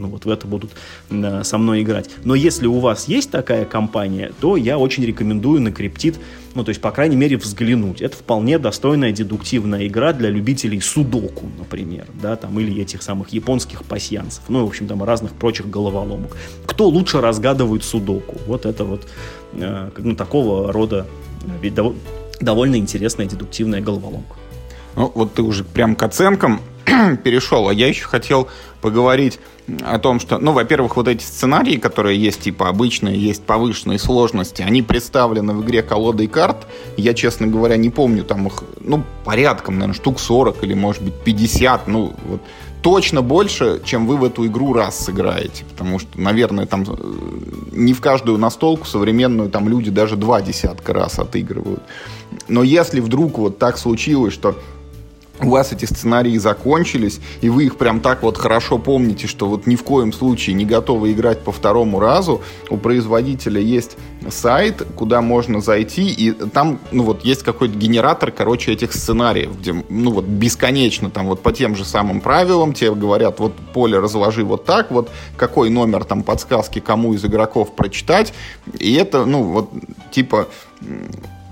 ну, 0.00 0.08
вот 0.08 0.24
в 0.24 0.30
это 0.30 0.46
будут 0.46 0.70
э, 1.10 1.42
со 1.44 1.58
мной 1.58 1.82
играть. 1.82 2.08
Но 2.24 2.34
если 2.34 2.66
у 2.66 2.78
вас 2.80 3.06
есть 3.06 3.30
такая 3.30 3.66
компания, 3.66 4.32
то 4.40 4.56
я 4.56 4.78
очень 4.78 5.04
рекомендую 5.04 5.60
на 5.60 5.70
криптит, 5.70 6.18
ну, 6.54 6.64
то 6.64 6.70
есть, 6.70 6.80
по 6.80 6.90
крайней 6.90 7.16
мере, 7.16 7.36
взглянуть. 7.36 8.02
Это 8.02 8.16
вполне 8.16 8.58
достойная 8.58 9.12
дедуктивная 9.12 9.86
игра 9.86 10.12
для 10.12 10.30
любителей 10.30 10.80
судоку, 10.80 11.46
например, 11.58 12.06
да, 12.20 12.36
там, 12.36 12.58
или 12.58 12.82
этих 12.82 13.02
самых 13.02 13.30
японских 13.30 13.84
пасьянцев, 13.84 14.42
ну, 14.48 14.64
в 14.64 14.68
общем, 14.68 14.88
там, 14.88 15.02
разных 15.04 15.32
прочих 15.32 15.70
головоломок. 15.70 16.36
Кто 16.66 16.88
лучше 16.88 17.20
разгадывает 17.20 17.84
судоку? 17.84 18.36
Вот 18.46 18.66
это 18.66 18.84
вот, 18.84 19.06
э, 19.52 19.90
ну, 19.98 20.16
такого 20.16 20.72
рода, 20.72 21.06
ведь 21.60 21.74
дов- 21.74 21.96
довольно 22.40 22.76
интересная 22.76 23.26
дедуктивная 23.26 23.80
головоломка. 23.80 24.34
Ну, 24.96 25.12
вот 25.14 25.34
ты 25.34 25.42
уже 25.42 25.62
прям 25.62 25.94
к 25.94 26.02
оценкам 26.02 26.60
перешел, 27.24 27.68
а 27.68 27.72
я 27.72 27.86
еще 27.86 28.06
хотел 28.06 28.48
поговорить 28.80 29.38
о 29.82 29.98
том, 29.98 30.20
что, 30.20 30.38
ну, 30.38 30.52
во-первых, 30.52 30.96
вот 30.96 31.08
эти 31.08 31.22
сценарии, 31.22 31.76
которые 31.76 32.18
есть, 32.18 32.40
типа, 32.40 32.68
обычные, 32.68 33.18
есть 33.18 33.42
повышенные 33.42 33.98
сложности, 33.98 34.62
они 34.62 34.82
представлены 34.82 35.52
в 35.52 35.64
игре 35.64 35.82
колодой 35.82 36.26
карт. 36.26 36.66
Я, 36.96 37.14
честно 37.14 37.46
говоря, 37.46 37.76
не 37.76 37.90
помню 37.90 38.24
там 38.24 38.46
их, 38.46 38.62
ну, 38.80 39.02
порядком, 39.24 39.74
наверное, 39.74 39.94
штук 39.94 40.20
40 40.20 40.62
или, 40.64 40.74
может 40.74 41.02
быть, 41.02 41.14
50, 41.14 41.88
ну, 41.88 42.12
вот 42.26 42.40
точно 42.82 43.22
больше, 43.22 43.80
чем 43.84 44.06
вы 44.06 44.16
в 44.16 44.24
эту 44.24 44.46
игру 44.46 44.72
раз 44.72 44.98
сыграете. 44.98 45.64
Потому 45.70 45.98
что, 45.98 46.20
наверное, 46.20 46.66
там 46.66 46.84
э, 46.86 46.94
не 47.72 47.92
в 47.92 48.00
каждую 48.00 48.38
настолку 48.38 48.86
современную 48.86 49.50
там 49.50 49.68
люди 49.68 49.90
даже 49.90 50.16
два 50.16 50.40
десятка 50.40 50.92
раз 50.92 51.18
отыгрывают. 51.18 51.82
Но 52.48 52.62
если 52.62 53.00
вдруг 53.00 53.38
вот 53.38 53.58
так 53.58 53.78
случилось, 53.78 54.32
что 54.32 54.56
у 55.42 55.50
вас 55.50 55.72
эти 55.72 55.84
сценарии 55.84 56.36
закончились, 56.38 57.20
и 57.40 57.48
вы 57.48 57.64
их 57.64 57.76
прям 57.76 58.00
так 58.00 58.22
вот 58.22 58.36
хорошо 58.36 58.78
помните, 58.78 59.26
что 59.26 59.48
вот 59.48 59.66
ни 59.66 59.76
в 59.76 59.82
коем 59.82 60.12
случае 60.12 60.54
не 60.54 60.64
готовы 60.64 61.12
играть 61.12 61.40
по 61.40 61.52
второму 61.52 62.00
разу, 62.00 62.42
у 62.68 62.76
производителя 62.76 63.60
есть 63.60 63.96
сайт, 64.28 64.82
куда 64.96 65.20
можно 65.22 65.60
зайти, 65.60 66.10
и 66.10 66.32
там, 66.32 66.78
ну 66.92 67.04
вот, 67.04 67.24
есть 67.24 67.42
какой-то 67.42 67.76
генератор, 67.76 68.30
короче, 68.30 68.72
этих 68.72 68.92
сценариев, 68.92 69.58
где, 69.58 69.74
ну 69.88 70.12
вот, 70.12 70.24
бесконечно 70.24 71.10
там 71.10 71.26
вот 71.26 71.42
по 71.42 71.52
тем 71.52 71.76
же 71.76 71.84
самым 71.84 72.20
правилам 72.20 72.72
тебе 72.72 72.94
говорят, 72.94 73.38
вот 73.40 73.54
поле 73.72 73.98
разложи 73.98 74.44
вот 74.44 74.64
так, 74.64 74.90
вот 74.90 75.10
какой 75.36 75.70
номер 75.70 76.04
там 76.04 76.22
подсказки 76.22 76.80
кому 76.80 77.14
из 77.14 77.24
игроков 77.24 77.74
прочитать, 77.74 78.32
и 78.78 78.94
это, 78.94 79.24
ну 79.24 79.44
вот, 79.44 79.70
типа 80.10 80.48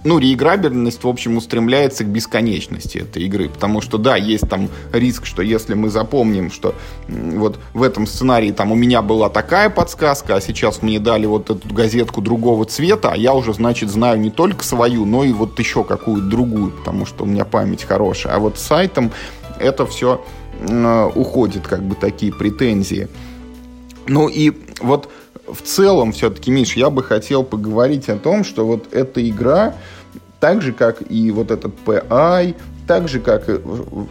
ну, 0.04 0.18
реиграбельность, 0.18 1.02
в 1.02 1.08
общем, 1.08 1.36
устремляется 1.36 2.04
к 2.04 2.06
бесконечности 2.06 2.98
этой 2.98 3.24
игры. 3.24 3.48
Потому 3.48 3.80
что, 3.80 3.98
да, 3.98 4.16
есть 4.16 4.48
там 4.48 4.68
риск, 4.92 5.26
что 5.26 5.42
если 5.42 5.74
мы 5.74 5.88
запомним, 5.90 6.50
что 6.50 6.74
вот 7.08 7.58
в 7.74 7.82
этом 7.82 8.06
сценарии 8.06 8.52
там 8.52 8.72
у 8.72 8.74
меня 8.74 9.02
была 9.02 9.28
такая 9.28 9.70
подсказка, 9.70 10.36
а 10.36 10.40
сейчас 10.40 10.82
мне 10.82 11.00
дали 11.00 11.26
вот 11.26 11.50
эту 11.50 11.74
газетку 11.74 12.20
другого 12.20 12.64
цвета, 12.64 13.12
а 13.12 13.16
я 13.16 13.34
уже, 13.34 13.52
значит, 13.52 13.90
знаю 13.90 14.20
не 14.20 14.30
только 14.30 14.64
свою, 14.64 15.04
но 15.04 15.24
и 15.24 15.32
вот 15.32 15.58
еще 15.58 15.84
какую-то 15.84 16.26
другую, 16.26 16.70
потому 16.70 17.04
что 17.04 17.24
у 17.24 17.26
меня 17.26 17.44
память 17.44 17.84
хорошая. 17.84 18.34
А 18.34 18.38
вот 18.38 18.58
с 18.58 18.62
сайтом 18.62 19.10
это 19.58 19.86
все 19.86 20.24
э, 20.60 21.10
уходит, 21.14 21.66
как 21.66 21.82
бы 21.82 21.96
такие 21.96 22.32
претензии. 22.32 23.08
Ну 24.06 24.28
и 24.28 24.52
вот 24.80 25.10
в 25.52 25.62
целом, 25.62 26.12
все-таки, 26.12 26.50
Миш, 26.50 26.76
я 26.76 26.90
бы 26.90 27.02
хотел 27.02 27.42
поговорить 27.42 28.08
о 28.08 28.16
том, 28.16 28.44
что 28.44 28.66
вот 28.66 28.92
эта 28.92 29.26
игра, 29.28 29.74
так 30.40 30.62
же, 30.62 30.72
как 30.72 31.02
и 31.10 31.30
вот 31.30 31.50
этот 31.50 31.74
PI, 31.84 32.54
так 32.86 33.08
же, 33.08 33.20
как 33.20 33.44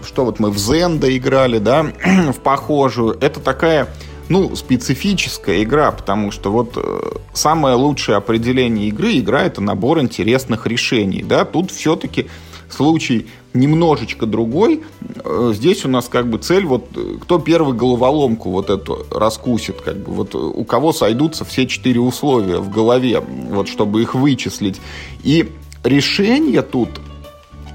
что 0.06 0.26
вот 0.26 0.40
мы 0.40 0.52
в 0.52 0.58
Зенда 0.58 1.16
играли, 1.16 1.58
да, 1.60 1.84
в 2.32 2.40
похожую, 2.40 3.18
это 3.20 3.40
такая, 3.40 3.88
ну, 4.30 4.56
специфическая 4.56 5.64
игра, 5.64 5.92
потому 5.92 6.32
что 6.32 6.52
вот 6.52 6.74
э, 6.76 7.00
самое 7.34 7.76
лучшее 7.76 8.18
определение 8.18 8.90
игры, 8.90 9.18
игра 9.18 9.44
это 9.44 9.62
набор 9.62 10.00
интересных 10.00 10.68
решений, 10.68 11.24
да, 11.24 11.46
тут 11.46 11.72
все-таки 11.72 12.28
случай 12.70 13.28
немножечко 13.60 14.26
другой. 14.26 14.84
Э, 15.24 15.52
здесь 15.54 15.86
у 15.86 15.90
нас 15.90 16.08
как 16.08 16.30
бы 16.30 16.38
цель, 16.38 16.66
вот 16.66 16.88
кто 17.22 17.40
первый 17.40 17.76
головоломку 17.76 18.52
вот 18.52 18.70
эту 18.70 19.06
раскусит, 19.12 19.82
как 19.82 19.98
бы 19.98 20.14
вот 20.14 20.36
у 20.36 20.64
кого 20.64 20.94
сойдутся 20.94 21.46
все 21.46 21.68
четыре 21.68 22.00
условия 22.00 22.58
в 22.58 22.70
голове, 22.70 23.20
вот 23.20 23.68
чтобы 23.68 24.02
их 24.02 24.16
вычислить. 24.16 24.80
И 25.24 25.52
решение 25.84 26.62
тут 26.62 26.90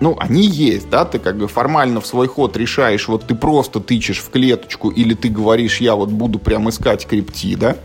ну, 0.00 0.16
они 0.18 0.42
есть, 0.42 0.90
да, 0.90 1.04
ты 1.04 1.20
как 1.20 1.36
бы 1.36 1.46
формально 1.46 2.00
в 2.00 2.06
свой 2.06 2.26
ход 2.26 2.56
решаешь, 2.56 3.06
вот 3.06 3.28
ты 3.28 3.36
просто 3.36 3.78
тычешь 3.78 4.18
в 4.18 4.30
клеточку, 4.30 4.90
или 4.90 5.14
ты 5.14 5.28
говоришь, 5.28 5.80
я 5.80 5.94
вот 5.94 6.08
буду 6.08 6.40
прям 6.40 6.68
искать 6.68 7.06
крипти, 7.06 7.54
да, 7.54 7.76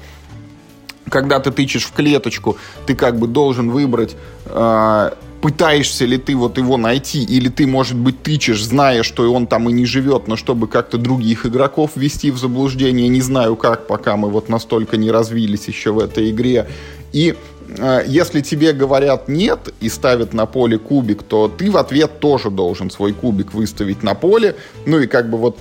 когда 1.09 1.39
ты 1.39 1.51
тычешь 1.51 1.85
в 1.85 1.91
клеточку, 1.93 2.57
ты 2.85 2.95
как 2.95 3.19
бы 3.19 3.27
должен 3.27 3.69
выбрать, 3.69 4.15
э, 4.45 5.11
пытаешься 5.41 6.05
ли 6.05 6.17
ты 6.17 6.35
вот 6.35 6.57
его 6.57 6.77
найти, 6.77 7.23
или 7.23 7.49
ты, 7.49 7.67
может 7.67 7.97
быть, 7.97 8.23
тычешь, 8.23 8.63
зная, 8.63 9.03
что 9.03 9.31
он 9.31 9.47
там 9.47 9.69
и 9.69 9.73
не 9.73 9.85
живет, 9.85 10.27
но 10.27 10.35
чтобы 10.35 10.67
как-то 10.67 10.97
других 10.97 11.45
игроков 11.45 11.91
ввести 11.95 12.31
в 12.31 12.37
заблуждение, 12.37 13.07
не 13.07 13.21
знаю 13.21 13.55
как, 13.55 13.87
пока 13.87 14.17
мы 14.17 14.29
вот 14.29 14.49
настолько 14.49 14.97
не 14.97 15.11
развились 15.11 15.67
еще 15.67 15.91
в 15.91 15.99
этой 15.99 16.31
игре. 16.31 16.67
И 17.13 17.35
э, 17.77 18.03
если 18.07 18.41
тебе 18.41 18.73
говорят 18.73 19.27
нет 19.27 19.73
и 19.79 19.89
ставят 19.89 20.33
на 20.33 20.45
поле 20.45 20.77
кубик, 20.77 21.23
то 21.23 21.47
ты 21.47 21.69
в 21.69 21.77
ответ 21.77 22.19
тоже 22.19 22.49
должен 22.49 22.89
свой 22.89 23.13
кубик 23.13 23.53
выставить 23.53 24.03
на 24.03 24.15
поле. 24.15 24.55
Ну 24.85 24.99
и 24.99 25.07
как 25.07 25.29
бы 25.29 25.37
вот 25.37 25.57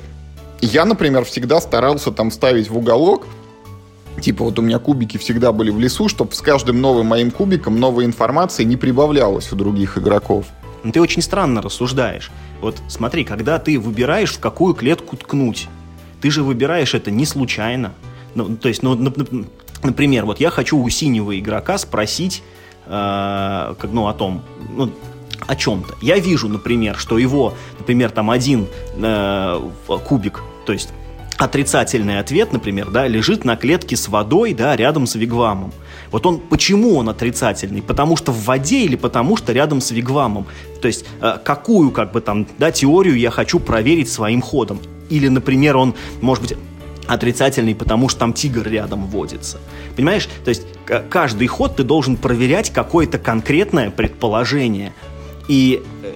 я, 0.60 0.84
например, 0.84 1.24
всегда 1.24 1.60
старался 1.60 2.12
там 2.12 2.30
ставить 2.30 2.70
в 2.70 2.76
уголок, 2.78 3.26
Типа 4.20 4.44
вот 4.44 4.58
у 4.58 4.62
меня 4.62 4.78
кубики 4.78 5.18
всегда 5.18 5.52
были 5.52 5.70
в 5.70 5.78
лесу, 5.78 6.08
чтобы 6.08 6.32
с 6.34 6.40
каждым 6.40 6.80
новым 6.80 7.06
моим 7.06 7.30
кубиком 7.30 7.78
новой 7.78 8.04
информации 8.04 8.64
не 8.64 8.76
прибавлялось 8.76 9.52
у 9.52 9.56
других 9.56 9.98
игроков. 9.98 10.46
Ну, 10.84 10.92
ты 10.92 11.00
очень 11.00 11.22
странно 11.22 11.60
рассуждаешь. 11.60 12.30
Вот 12.60 12.80
смотри, 12.88 13.24
когда 13.24 13.58
ты 13.58 13.78
выбираешь, 13.78 14.32
в 14.32 14.38
какую 14.38 14.74
клетку 14.74 15.16
ткнуть, 15.16 15.68
ты 16.20 16.30
же 16.30 16.42
выбираешь 16.42 16.94
это 16.94 17.10
не 17.10 17.26
случайно. 17.26 17.92
Ну, 18.34 18.56
то 18.56 18.68
есть, 18.68 18.82
ну, 18.82 18.94
например, 19.82 20.24
вот 20.24 20.40
я 20.40 20.50
хочу 20.50 20.78
у 20.78 20.88
синего 20.88 21.38
игрока 21.38 21.76
спросить, 21.78 22.42
э, 22.86 23.74
как, 23.78 23.90
ну, 23.92 24.08
о 24.08 24.14
том, 24.14 24.42
ну, 24.74 24.90
о 25.46 25.56
чем-то. 25.56 25.94
Я 26.00 26.18
вижу, 26.18 26.48
например, 26.48 26.96
что 26.96 27.18
его, 27.18 27.54
например, 27.78 28.10
там 28.10 28.30
один 28.30 28.66
э, 28.96 29.60
кубик, 30.06 30.42
то 30.64 30.72
есть 30.72 30.90
отрицательный 31.38 32.18
ответ, 32.18 32.52
например, 32.52 32.90
да, 32.90 33.06
лежит 33.06 33.44
на 33.44 33.56
клетке 33.56 33.96
с 33.96 34.08
водой, 34.08 34.54
да, 34.54 34.74
рядом 34.76 35.06
с 35.06 35.14
вигвамом. 35.14 35.72
Вот 36.10 36.24
он, 36.24 36.38
почему 36.38 36.96
он 36.96 37.08
отрицательный? 37.08 37.82
Потому 37.82 38.16
что 38.16 38.32
в 38.32 38.44
воде 38.44 38.80
или 38.80 38.96
потому 38.96 39.36
что 39.36 39.52
рядом 39.52 39.80
с 39.80 39.90
вигвамом? 39.90 40.46
То 40.80 40.88
есть, 40.88 41.04
э, 41.20 41.38
какую, 41.44 41.90
как 41.90 42.12
бы 42.12 42.20
там, 42.20 42.46
да, 42.58 42.70
теорию 42.70 43.18
я 43.18 43.30
хочу 43.30 43.58
проверить 43.58 44.10
своим 44.10 44.40
ходом? 44.40 44.80
Или, 45.10 45.28
например, 45.28 45.76
он, 45.76 45.94
может 46.20 46.42
быть, 46.42 46.58
отрицательный, 47.06 47.74
потому 47.74 48.08
что 48.08 48.20
там 48.20 48.32
тигр 48.32 48.66
рядом 48.68 49.06
водится. 49.06 49.58
Понимаешь? 49.94 50.28
То 50.44 50.48
есть, 50.48 50.62
каждый 51.10 51.46
ход 51.46 51.76
ты 51.76 51.82
должен 51.82 52.16
проверять 52.16 52.70
какое-то 52.70 53.18
конкретное 53.18 53.90
предположение. 53.90 54.92
И 55.48 55.82
э, 56.02 56.12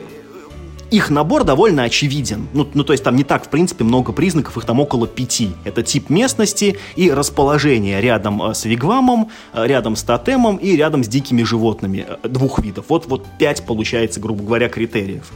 их 0.90 1.10
набор 1.10 1.44
довольно 1.44 1.84
очевиден. 1.84 2.48
Ну, 2.52 2.68
ну, 2.74 2.84
то 2.84 2.92
есть 2.92 3.04
там 3.04 3.16
не 3.16 3.24
так, 3.24 3.44
в 3.44 3.48
принципе, 3.48 3.84
много 3.84 4.12
признаков, 4.12 4.56
их 4.56 4.64
там 4.64 4.80
около 4.80 5.06
пяти. 5.06 5.50
Это 5.64 5.82
тип 5.82 6.10
местности 6.10 6.78
и 6.96 7.10
расположение 7.10 8.00
рядом 8.00 8.42
э, 8.42 8.54
с 8.54 8.64
вигвамом, 8.64 9.30
э, 9.52 9.66
рядом 9.66 9.96
с 9.96 10.02
тотемом 10.02 10.56
и 10.56 10.76
рядом 10.76 11.04
с 11.04 11.08
дикими 11.08 11.42
животными 11.42 12.06
э, 12.08 12.28
двух 12.28 12.58
видов. 12.58 12.86
Вот, 12.88 13.06
вот 13.06 13.26
пять, 13.38 13.64
получается, 13.64 14.20
грубо 14.20 14.42
говоря, 14.42 14.68
критериев 14.68 15.30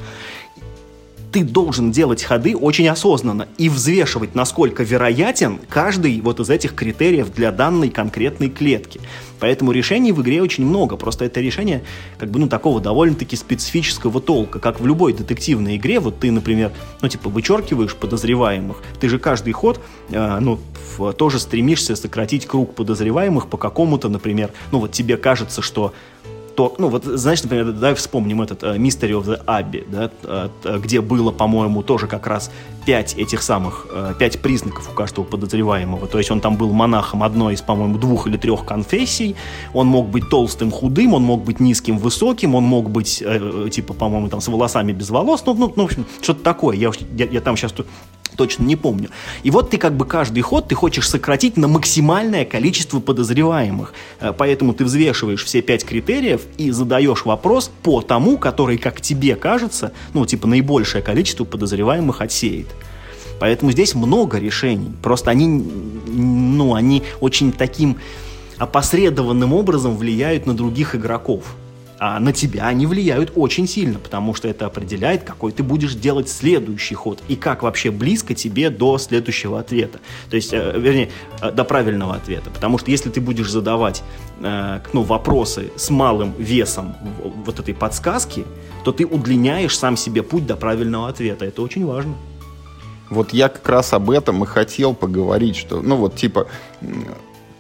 ты 1.35 1.43
должен 1.43 1.91
делать 1.91 2.23
ходы 2.23 2.57
очень 2.57 2.89
осознанно 2.89 3.49
и 3.59 3.69
взвешивать, 3.69 4.37
насколько 4.37 4.85
вероятен 4.85 5.59
каждый 5.69 6.21
вот 6.21 6.39
из 6.39 6.49
этих 6.49 6.77
критериев 6.77 7.35
для 7.35 7.51
данной 7.51 7.91
конкретной 7.91 8.49
клетки. 8.49 9.01
Поэтому 9.41 9.73
решений 9.73 10.13
в 10.13 10.23
игре 10.23 10.41
очень 10.41 10.65
много. 10.65 10.97
Просто 10.97 11.25
это 11.25 11.41
решение 11.41 11.83
как 12.19 12.31
бы, 12.31 12.39
ну, 12.39 12.47
такого 12.47 12.81
довольно-таки 12.81 13.35
специфического 13.35 14.21
толка. 14.21 14.61
Как 14.61 14.79
в 14.79 14.87
любой 14.87 15.13
детективной 15.13 15.75
игре, 15.77 15.99
вот 15.99 16.21
ты, 16.21 16.31
например, 16.31 16.71
ну, 17.03 17.09
типа, 17.09 17.29
вычеркиваешь 17.29 17.97
подозреваемых, 17.97 18.77
ты 19.01 19.09
же 19.09 19.19
каждый 19.19 19.55
ход, 19.55 19.81
э, 20.11 20.39
ну, 20.39 20.61
в, 20.97 21.15
тоже 21.15 21.41
стремишься 21.41 21.97
сократить 21.97 22.47
круг 22.47 22.77
подозреваемых 22.77 23.49
по 23.49 23.57
какому-то, 23.57 24.09
например, 24.09 24.53
ну, 24.71 24.79
вот 24.79 24.93
тебе 24.93 25.17
кажется, 25.17 25.63
что 25.63 25.95
то, 26.55 26.75
ну 26.79 26.89
вот, 26.89 27.05
знаешь, 27.05 27.43
например, 27.43 27.73
давай 27.73 27.95
вспомним 27.95 28.43
этот 28.43 28.63
uh, 28.63 28.77
Mystery 28.77 29.11
of 29.11 29.25
the 29.25 29.45
Abbey, 29.45 29.85
да, 29.91 30.11
uh, 30.23 30.79
где 30.81 31.01
было, 31.01 31.31
по-моему, 31.31 31.83
тоже 31.83 32.07
как 32.07 32.27
раз 32.27 32.51
пять 32.87 33.15
этих 33.15 33.43
самых, 33.43 33.87
uh, 33.91 34.17
пять 34.17 34.41
признаков 34.41 34.89
у 34.91 34.95
каждого 34.95 35.25
подозреваемого. 35.25 36.07
То 36.07 36.19
есть 36.19 36.31
он 36.31 36.41
там 36.41 36.57
был 36.57 36.73
монахом 36.73 37.23
одной 37.23 37.55
из, 37.55 37.63
по-моему, 37.63 37.99
двух 37.99 38.27
или 38.27 38.37
трех 38.37 38.65
конфессий. 38.65 39.37
Он 39.73 39.87
мог 39.87 40.09
быть 40.09 40.29
толстым, 40.29 40.71
худым, 40.71 41.15
он 41.15 41.23
мог 41.23 41.45
быть 41.45 41.61
низким, 41.61 41.99
высоким, 41.99 42.55
он 42.55 42.65
мог 42.65 42.91
быть, 42.91 43.23
uh, 43.23 43.69
типа, 43.71 43.95
по-моему, 43.95 44.29
там 44.29 44.41
с 44.41 44.49
волосами 44.49 44.93
без 44.93 45.11
волос. 45.11 45.43
Ну, 45.47 45.55
ну, 45.55 45.73
ну 45.75 45.83
в 45.83 45.87
общем, 45.87 46.07
что-то 46.21 46.43
такое. 46.43 46.77
Я, 46.77 46.91
я, 47.17 47.27
я 47.27 47.41
там 47.41 47.57
сейчас 47.57 47.73
точно 48.37 48.65
не 48.65 48.77
помню. 48.77 49.11
И 49.43 49.51
вот 49.51 49.71
ты 49.71 49.79
как 49.79 49.97
бы 49.97 50.05
каждый 50.05 50.41
ход 50.41 50.69
ты 50.69 50.75
хочешь 50.75 51.09
сократить 51.09 51.57
на 51.57 51.69
максимальное 51.69 52.45
количество 52.45 53.01
подозреваемых. 53.01 53.93
Э, 54.21 54.33
поэтому 54.37 54.75
ты 54.75 54.85
взвешиваешь 54.85 55.45
все 55.45 55.63
пять 55.63 55.85
критериев 55.85 56.43
и 56.59 56.71
задаешь 56.71 57.25
вопрос 57.25 57.71
по 57.83 58.01
тому, 58.03 58.39
который, 58.39 58.79
как 58.79 59.01
тебе 59.01 59.37
кажется, 59.37 59.93
ну, 60.13 60.27
типа, 60.27 60.47
наибольшее 60.47 61.03
количество 61.03 61.45
подозреваемых 61.45 62.21
отсеет. 62.21 62.67
Поэтому 63.41 63.73
здесь 63.73 63.95
много 63.95 64.39
решений. 64.39 64.93
Просто 65.03 65.31
они, 65.31 65.47
ну, 65.47 66.75
они 66.75 67.03
очень 67.21 67.53
таким 67.53 67.99
опосредованным 68.59 69.53
образом 69.53 69.97
влияют 69.97 70.47
на 70.47 70.55
других 70.55 70.95
игроков 70.95 71.57
на 72.21 72.33
тебя 72.33 72.67
они 72.67 72.87
влияют 72.87 73.33
очень 73.35 73.69
сильно, 73.69 73.99
потому 73.99 74.35
что 74.35 74.49
это 74.49 74.67
определяет, 74.67 75.23
какой 75.23 75.53
ты 75.53 75.63
будешь 75.63 75.95
делать 75.95 76.29
следующий 76.29 76.95
ход 76.95 77.23
и 77.29 77.37
как 77.37 77.63
вообще 77.63 77.91
близко 77.91 78.35
тебе 78.35 78.71
до 78.71 78.99
следующего 78.99 79.61
ответа. 79.61 80.01
То 80.31 80.37
есть, 80.37 80.53
э, 80.53 80.73
вернее, 80.77 81.11
э, 81.41 81.51
до 81.51 81.65
правильного 81.65 82.15
ответа. 82.15 82.51
Потому 82.51 82.79
что 82.79 82.91
если 82.91 83.11
ты 83.11 83.21
будешь 83.21 83.51
задавать 83.51 84.03
э, 84.41 84.81
ну, 84.93 85.03
вопросы 85.03 85.71
с 85.77 85.91
малым 85.91 86.35
весом 86.39 86.97
вот 87.45 87.61
этой 87.61 87.75
подсказки, 87.75 88.45
то 88.85 88.93
ты 88.93 89.07
удлиняешь 89.07 89.79
сам 89.79 89.97
себе 89.97 90.23
путь 90.23 90.47
до 90.47 90.57
правильного 90.57 91.09
ответа. 91.09 91.45
Это 91.45 91.63
очень 91.63 91.87
важно. 91.87 92.15
Вот 93.11 93.33
я 93.33 93.49
как 93.49 93.69
раз 93.69 93.93
об 93.93 94.11
этом 94.11 94.43
и 94.45 94.47
хотел 94.47 94.95
поговорить, 94.95 95.57
что, 95.57 95.81
ну 95.81 95.97
вот, 95.97 96.17
типа, 96.17 96.49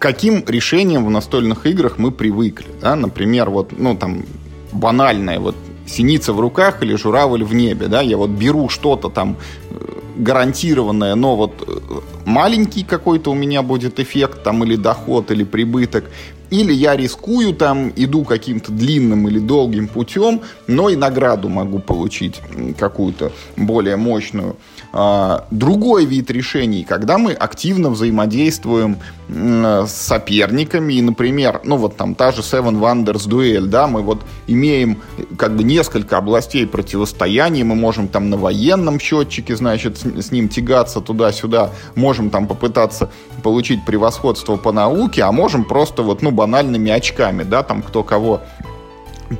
каким 0.04 0.44
решением 0.46 1.06
в 1.06 1.10
настольных 1.10 1.64
играх 1.64 1.96
мы 1.96 2.10
привыкли. 2.10 2.66
Да? 2.82 2.94
Например, 2.94 3.48
вот, 3.48 3.72
ну, 3.78 3.96
там, 3.96 4.24
банальное, 4.70 5.38
вот, 5.38 5.56
синица 5.86 6.34
в 6.34 6.40
руках 6.40 6.82
или 6.82 6.94
журавль 6.94 7.42
в 7.42 7.54
небе, 7.54 7.86
да, 7.86 8.02
я 8.02 8.18
вот 8.18 8.28
беру 8.28 8.68
что-то 8.68 9.08
там 9.08 9.36
э, 9.70 9.76
гарантированное, 10.16 11.14
но 11.14 11.36
вот 11.36 11.52
э, 11.66 12.00
маленький 12.26 12.84
какой-то 12.84 13.30
у 13.30 13.34
меня 13.34 13.62
будет 13.62 13.98
эффект 13.98 14.42
там 14.42 14.62
или 14.64 14.76
доход, 14.76 15.30
или 15.30 15.42
прибыток, 15.44 16.04
или 16.50 16.74
я 16.74 16.96
рискую 16.96 17.54
там, 17.54 17.90
иду 17.96 18.24
каким-то 18.24 18.72
длинным 18.72 19.26
или 19.28 19.38
долгим 19.38 19.88
путем, 19.88 20.42
но 20.66 20.90
и 20.90 20.96
награду 20.96 21.48
могу 21.48 21.78
получить 21.78 22.42
какую-то 22.78 23.32
более 23.56 23.96
мощную. 23.96 24.56
А, 24.96 25.46
другой 25.50 26.04
вид 26.04 26.30
решений, 26.30 26.84
когда 26.88 27.18
мы 27.18 27.32
активно 27.32 27.90
взаимодействуем 27.90 28.98
с 29.28 29.90
соперниками, 29.90 30.94
и, 30.94 31.02
например, 31.02 31.62
ну 31.64 31.76
вот 31.76 31.96
там 31.96 32.14
та 32.14 32.30
же 32.30 32.42
Seven 32.42 32.78
Wonders 32.78 33.28
дуэль, 33.28 33.66
да, 33.66 33.88
мы 33.88 34.02
вот 34.02 34.20
имеем 34.46 35.02
как 35.36 35.56
бы 35.56 35.64
несколько 35.64 36.16
областей 36.16 36.64
противостояния, 36.64 37.64
мы 37.64 37.74
можем 37.74 38.06
там 38.06 38.30
на 38.30 38.36
военном 38.36 39.00
счетчике, 39.00 39.56
значит, 39.56 39.98
с 39.98 40.30
ним 40.30 40.48
тягаться 40.48 41.00
туда-сюда, 41.00 41.70
можем 41.96 42.30
там 42.30 42.46
попытаться 42.46 43.10
получить 43.42 43.84
превосходство 43.84 44.54
по 44.54 44.70
науке, 44.70 45.24
а 45.24 45.32
можем 45.32 45.64
просто 45.64 46.04
вот, 46.04 46.22
ну, 46.22 46.30
банальными 46.30 46.92
очками, 46.92 47.42
да, 47.42 47.64
там 47.64 47.82
кто 47.82 48.04
кого 48.04 48.42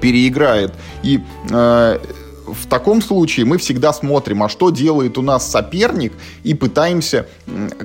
переиграет. 0.01 0.75
И 1.05 1.21
э, 1.49 1.99
в 2.47 2.67
таком 2.67 3.03
случае 3.03 3.47
мы 3.47 3.59
всегда 3.59 3.93
смотрим, 3.93 4.43
а 4.43 4.49
что 4.49 4.71
делает 4.71 5.19
у 5.19 5.23
нас 5.23 5.51
соперник, 5.51 6.13
и 6.43 6.55
пытаемся 6.55 7.27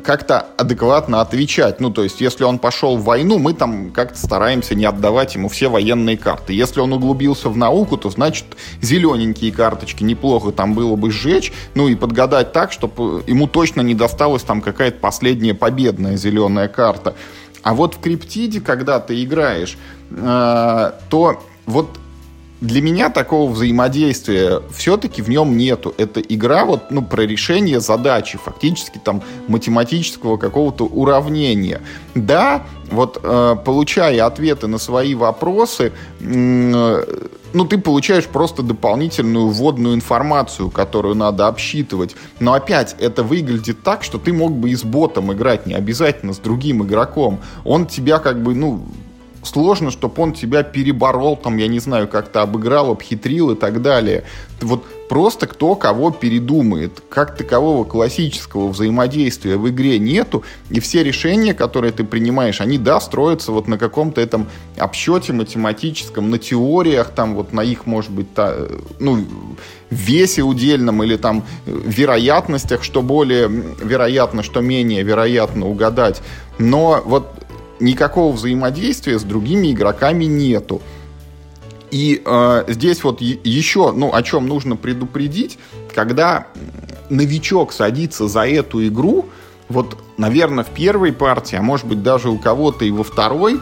как-то 0.03 0.47
адекватно 0.57 1.21
отвечать. 1.21 1.79
Ну, 1.79 1.89
то 1.89 2.03
есть, 2.03 2.21
если 2.21 2.43
он 2.43 2.59
пошел 2.59 2.97
в 2.97 3.03
войну, 3.03 3.39
мы 3.39 3.53
там 3.53 3.91
как-то 3.91 4.17
стараемся 4.17 4.75
не 4.75 4.85
отдавать 4.85 5.35
ему 5.35 5.49
все 5.49 5.69
военные 5.69 6.17
карты. 6.17 6.53
Если 6.53 6.79
он 6.79 6.93
углубился 6.93 7.49
в 7.49 7.57
науку, 7.57 7.97
то, 7.97 8.09
значит, 8.09 8.45
зелененькие 8.81 9.51
карточки 9.51 10.03
неплохо 10.03 10.51
там 10.51 10.73
было 10.73 10.95
бы 10.95 11.11
сжечь, 11.11 11.53
ну 11.75 11.87
и 11.87 11.95
подгадать 11.95 12.51
так, 12.51 12.71
чтобы 12.71 13.23
ему 13.27 13.47
точно 13.47 13.81
не 13.81 13.95
досталась 13.95 14.43
там 14.43 14.61
какая-то 14.61 14.99
последняя 14.99 15.53
победная 15.53 16.17
зеленая 16.17 16.67
карта. 16.67 17.15
А 17.61 17.73
вот 17.73 17.95
в 17.95 17.99
криптиде, 17.99 18.61
когда 18.61 18.99
ты 18.99 19.21
играешь, 19.23 19.77
э, 20.11 20.91
то 21.09 21.43
вот 21.65 21.99
для 22.61 22.81
меня 22.81 23.09
такого 23.09 23.51
взаимодействия 23.51 24.61
все-таки 24.71 25.21
в 25.21 25.29
нем 25.29 25.55
нету. 25.57 25.93
Это 25.97 26.19
игра 26.19 26.65
вот, 26.65 26.91
ну, 26.91 27.01
про 27.01 27.21
решение 27.21 27.79
задачи, 27.79 28.37
фактически 28.37 28.99
там 29.03 29.21
математического 29.47 30.37
какого-то 30.37 30.85
уравнения. 30.85 31.81
Да, 32.15 32.65
вот 32.91 33.19
э, 33.23 33.55
получая 33.63 34.25
ответы 34.25 34.67
на 34.67 34.77
свои 34.77 35.15
вопросы, 35.15 35.93
э, 36.19 37.03
ну, 37.53 37.65
ты 37.65 37.77
получаешь 37.77 38.25
просто 38.25 38.61
дополнительную 38.61 39.47
вводную 39.47 39.95
информацию, 39.95 40.69
которую 40.69 41.15
надо 41.15 41.47
обсчитывать. 41.47 42.15
Но 42.39 42.53
опять, 42.53 42.95
это 42.99 43.23
выглядит 43.23 43.83
так, 43.83 44.03
что 44.03 44.17
ты 44.17 44.33
мог 44.33 44.51
бы 44.51 44.69
и 44.69 44.75
с 44.75 44.83
ботом 44.83 45.31
играть, 45.31 45.65
не 45.65 45.73
обязательно 45.73 46.33
с 46.33 46.37
другим 46.37 46.83
игроком. 46.83 47.39
Он 47.63 47.85
тебя 47.85 48.19
как 48.19 48.43
бы, 48.43 48.53
ну, 48.53 48.83
сложно, 49.43 49.91
чтобы 49.91 50.21
он 50.21 50.33
тебя 50.33 50.63
переборол, 50.63 51.35
там, 51.37 51.57
я 51.57 51.67
не 51.67 51.79
знаю, 51.79 52.07
как-то 52.07 52.41
обыграл, 52.41 52.91
обхитрил 52.91 53.51
и 53.51 53.55
так 53.55 53.81
далее. 53.81 54.23
Вот 54.61 54.83
просто 55.09 55.47
кто 55.47 55.75
кого 55.75 56.11
передумает. 56.11 57.01
Как 57.09 57.35
такового 57.35 57.83
классического 57.83 58.67
взаимодействия 58.67 59.57
в 59.57 59.67
игре 59.69 59.97
нету, 59.99 60.43
и 60.69 60.79
все 60.79 61.03
решения, 61.03 61.53
которые 61.53 61.91
ты 61.91 62.03
принимаешь, 62.03 62.61
они, 62.61 62.77
да, 62.77 62.99
строятся 62.99 63.51
вот 63.51 63.67
на 63.67 63.77
каком-то 63.77 64.21
этом 64.21 64.47
обсчете 64.77 65.33
математическом, 65.33 66.29
на 66.29 66.37
теориях, 66.37 67.09
там 67.09 67.35
вот 67.35 67.53
на 67.53 67.61
их, 67.61 67.85
может 67.85 68.11
быть, 68.11 68.33
та, 68.33 68.55
ну, 68.99 69.25
весе 69.89 70.43
удельном 70.43 71.01
или 71.03 71.15
там 71.15 71.43
вероятностях, 71.65 72.83
что 72.83 73.01
более 73.01 73.47
вероятно, 73.47 74.43
что 74.43 74.61
менее 74.61 75.01
вероятно 75.01 75.67
угадать. 75.67 76.21
Но 76.59 77.01
вот 77.03 77.27
никакого 77.79 78.33
взаимодействия 78.33 79.19
с 79.19 79.23
другими 79.23 79.71
игроками 79.71 80.25
нету. 80.25 80.81
И 81.91 82.21
э, 82.23 82.63
здесь 82.67 83.03
вот 83.03 83.21
еще, 83.21 83.91
ну, 83.91 84.13
о 84.13 84.21
чем 84.21 84.47
нужно 84.47 84.75
предупредить, 84.75 85.57
когда 85.93 86.47
новичок 87.09 87.73
садится 87.73 88.27
за 88.27 88.47
эту 88.47 88.85
игру, 88.87 89.25
вот, 89.69 89.97
наверное, 90.17 90.63
в 90.63 90.69
первой 90.69 91.13
партии, 91.13 91.55
а 91.55 91.61
может 91.61 91.87
быть 91.87 92.03
даже 92.03 92.29
у 92.29 92.37
кого-то 92.37 92.85
и 92.85 92.91
во 92.91 93.03
второй, 93.03 93.59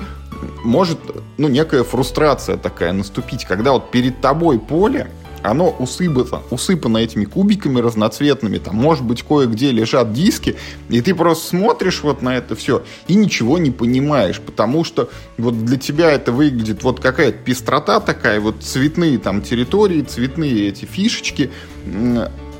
может, 0.63 0.99
ну, 1.37 1.47
некая 1.47 1.83
фрустрация 1.83 2.57
такая 2.57 2.93
наступить, 2.93 3.45
когда 3.45 3.71
вот 3.71 3.91
перед 3.91 4.21
тобой 4.21 4.59
поле, 4.59 5.09
оно 5.43 5.69
усыпано, 5.69 6.41
усыпано 6.49 6.97
этими 6.97 7.25
кубиками 7.25 7.79
разноцветными, 7.79 8.57
там, 8.57 8.75
может 8.75 9.03
быть, 9.03 9.23
кое-где 9.23 9.71
лежат 9.71 10.13
диски, 10.13 10.55
и 10.89 11.01
ты 11.01 11.15
просто 11.15 11.47
смотришь 11.47 12.01
вот 12.03 12.21
на 12.21 12.37
это 12.37 12.55
все 12.55 12.83
и 13.07 13.15
ничего 13.15 13.57
не 13.57 13.71
понимаешь, 13.71 14.39
потому 14.39 14.83
что 14.83 15.09
вот 15.37 15.65
для 15.65 15.77
тебя 15.77 16.11
это 16.11 16.31
выглядит 16.31 16.83
вот 16.83 16.99
какая-то 16.99 17.37
пестрота 17.37 17.99
такая, 17.99 18.39
вот 18.39 18.63
цветные 18.63 19.17
там 19.17 19.41
территории, 19.41 20.01
цветные 20.01 20.67
эти 20.67 20.85
фишечки, 20.85 21.51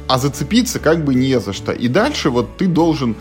а 0.07 0.19
зацепиться 0.19 0.79
как 0.79 1.03
бы 1.03 1.13
не 1.13 1.39
за 1.39 1.53
что. 1.53 1.71
И 1.71 1.87
дальше 1.87 2.29
вот 2.29 2.57
ты 2.57 2.67
должен 2.67 3.15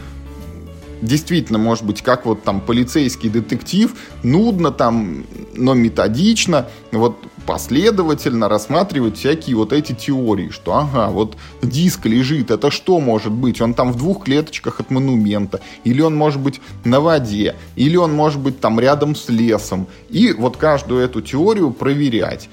действительно, 1.03 1.59
может 1.59 1.85
быть, 1.85 2.03
как 2.03 2.27
вот 2.27 2.43
там 2.43 2.61
полицейский 2.61 3.29
детектив, 3.29 3.95
нудно 4.23 4.71
там, 4.71 5.25
но 5.55 5.75
методично, 5.75 6.69
вот 6.93 7.17
последовательно 7.47 8.49
рассматривать 8.49 9.17
всякие 9.17 9.57
вот 9.57 9.73
эти 9.73 9.93
теории, 9.93 10.51
что 10.51 10.75
ага, 10.75 11.09
вот 11.09 11.37
диск 11.63 12.07
лежит, 12.07 12.51
это 12.51 12.71
что 12.71 12.99
может 12.99 13.33
быть? 13.33 13.61
Он 13.61 13.75
там 13.75 13.93
в 13.93 13.97
двух 13.97 14.25
клеточках 14.25 14.81
от 14.81 14.91
монумента, 14.91 15.61
или 15.85 16.01
он 16.01 16.17
может 16.17 16.41
быть 16.41 16.61
на 16.85 17.01
воде, 17.01 17.55
или 17.77 17.97
он 17.97 18.13
может 18.13 18.41
быть 18.41 18.61
там 18.61 18.81
рядом 18.81 19.15
с 19.15 19.29
лесом. 19.29 19.87
И 20.11 20.33
вот 20.33 20.57
каждую 20.57 21.03
эту 21.03 21.21
теорию 21.21 21.71
проверять. 21.71 22.49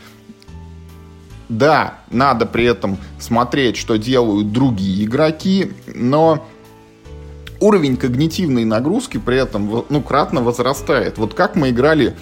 Да, 1.49 1.99
надо 2.09 2.45
при 2.45 2.65
этом 2.65 2.97
смотреть, 3.19 3.77
что 3.77 3.97
делают 3.97 4.51
другие 4.51 5.05
игроки, 5.05 5.71
но 5.93 6.47
уровень 7.63 7.95
когнитивной 7.95 8.65
нагрузки 8.65 9.17
при 9.17 9.37
этом 9.37 9.85
ну, 9.89 10.01
кратно 10.01 10.41
возрастает. 10.41 11.17
Вот 11.17 11.33
как 11.33 11.55
мы 11.55 11.69
играли 11.69 12.13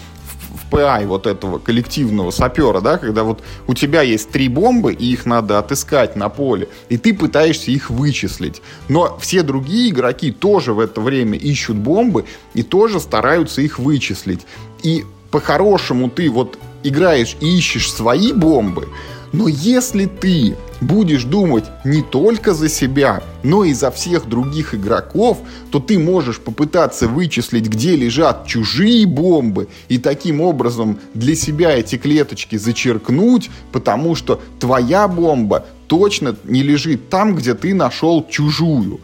PI 0.71 1.07
вот 1.07 1.25
этого 1.25 1.57
коллективного 1.57 2.31
сапера, 2.31 2.79
да, 2.79 2.97
когда 2.97 3.23
вот 3.23 3.41
у 3.67 3.73
тебя 3.73 4.03
есть 4.03 4.29
три 4.29 4.47
бомбы, 4.47 4.93
и 4.93 5.11
их 5.11 5.25
надо 5.25 5.57
отыскать 5.57 6.15
на 6.15 6.29
поле, 6.29 6.69
и 6.89 6.97
ты 6.97 7.13
пытаешься 7.13 7.71
их 7.71 7.89
вычислить. 7.89 8.61
Но 8.87 9.17
все 9.19 9.41
другие 9.41 9.89
игроки 9.89 10.31
тоже 10.31 10.73
в 10.73 10.79
это 10.79 11.01
время 11.01 11.37
ищут 11.37 11.77
бомбы 11.77 12.25
и 12.53 12.63
тоже 12.63 12.99
стараются 12.99 13.61
их 13.61 13.79
вычислить. 13.79 14.41
И 14.83 15.05
по-хорошему 15.31 16.09
ты 16.09 16.29
вот 16.29 16.57
играешь 16.83 17.35
и 17.41 17.57
ищешь 17.57 17.91
свои 17.91 18.31
бомбы, 18.31 18.87
но 19.31 19.47
если 19.47 20.05
ты 20.05 20.55
будешь 20.81 21.23
думать 21.23 21.65
не 21.85 22.01
только 22.01 22.53
за 22.53 22.67
себя, 22.67 23.23
но 23.43 23.63
и 23.63 23.73
за 23.73 23.91
всех 23.91 24.27
других 24.27 24.75
игроков, 24.75 25.39
то 25.71 25.79
ты 25.79 25.97
можешь 25.97 26.39
попытаться 26.39 27.07
вычислить, 27.07 27.67
где 27.67 27.95
лежат 27.95 28.45
чужие 28.45 29.05
бомбы, 29.05 29.67
и 29.87 29.97
таким 29.97 30.41
образом 30.41 30.99
для 31.13 31.35
себя 31.35 31.71
эти 31.77 31.97
клеточки 31.97 32.57
зачеркнуть, 32.57 33.49
потому 33.71 34.15
что 34.15 34.41
твоя 34.59 35.07
бомба 35.07 35.65
точно 35.87 36.35
не 36.43 36.63
лежит 36.63 37.09
там, 37.09 37.35
где 37.35 37.53
ты 37.53 37.73
нашел 37.73 38.25
чужую. 38.27 38.99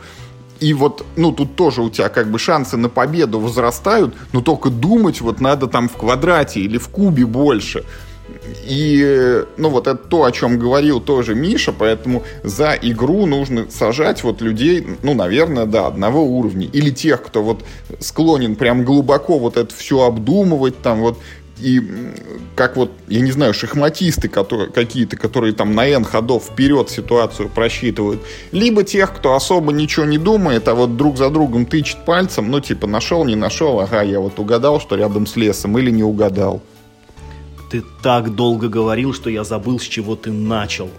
И 0.59 0.73
вот, 0.73 1.05
ну, 1.15 1.32
тут 1.32 1.55
тоже 1.55 1.84
у 1.84 1.89
тебя 1.89 2.09
как 2.09 2.32
бы 2.32 2.39
шансы 2.39 2.78
на 2.78 2.89
победу 2.89 3.39
возрастают, 3.39 4.15
но 4.34 4.41
только 4.41 4.69
думать 4.69 5.21
вот 5.21 5.39
надо 5.39 5.67
там 5.67 5.88
в 5.88 5.93
квадрате 5.93 6.61
или 6.61 6.78
в 6.78 6.89
кубе 6.89 7.25
больше. 7.25 7.84
И, 8.65 9.45
ну, 9.57 9.69
вот 9.69 9.88
это 9.88 9.97
то, 9.97 10.23
о 10.23 10.32
чем 10.32 10.59
говорил 10.59 10.99
тоже 10.99 11.36
Миша, 11.36 11.71
поэтому 11.71 12.23
за 12.43 12.73
игру 12.82 13.25
нужно 13.25 13.69
сажать 13.69 14.23
вот 14.23 14.41
людей, 14.41 14.86
ну, 15.03 15.13
наверное, 15.13 15.65
да, 15.65 15.88
одного 15.88 16.23
уровня. 16.23 16.67
Или 16.67 16.89
тех, 16.89 17.23
кто 17.23 17.41
вот 17.41 17.63
склонен 17.99 18.55
прям 18.55 18.84
глубоко 18.84 19.39
вот 19.39 19.57
это 19.57 19.73
все 19.73 20.03
обдумывать, 20.03 20.82
там 20.82 20.99
вот 20.99 21.17
и 21.59 21.82
как 22.55 22.75
вот, 22.75 22.91
я 23.07 23.21
не 23.21 23.32
знаю, 23.32 23.53
шахматисты 23.53 24.28
которые, 24.28 24.69
какие-то, 24.69 25.17
которые 25.17 25.53
там 25.53 25.73
на 25.73 25.88
N 25.88 26.03
ходов 26.03 26.45
вперед 26.45 26.89
ситуацию 26.89 27.49
просчитывают, 27.49 28.21
либо 28.51 28.84
тех, 28.84 29.13
кто 29.15 29.34
особо 29.34 29.71
ничего 29.71 30.05
не 30.05 30.17
думает, 30.17 30.67
а 30.67 30.75
вот 30.75 30.97
друг 30.97 31.17
за 31.17 31.30
другом 31.30 31.65
тычет 31.65 32.05
пальцем, 32.05 32.51
ну, 32.51 32.59
типа, 32.59 32.86
нашел, 32.86 33.25
не 33.25 33.36
нашел, 33.36 33.80
ага, 33.80 34.03
я 34.03 34.19
вот 34.19 34.38
угадал, 34.39 34.80
что 34.80 34.95
рядом 34.95 35.25
с 35.25 35.36
лесом, 35.36 35.78
или 35.78 35.89
не 35.89 36.03
угадал 36.03 36.61
ты 37.70 37.84
так 38.01 38.36
долго 38.36 38.70
говорил, 38.70 39.13
что 39.13 39.30
я 39.30 39.43
забыл, 39.43 39.80
с 39.80 39.84
чего 39.84 40.15
ты 40.15 40.32
начал. 40.32 40.89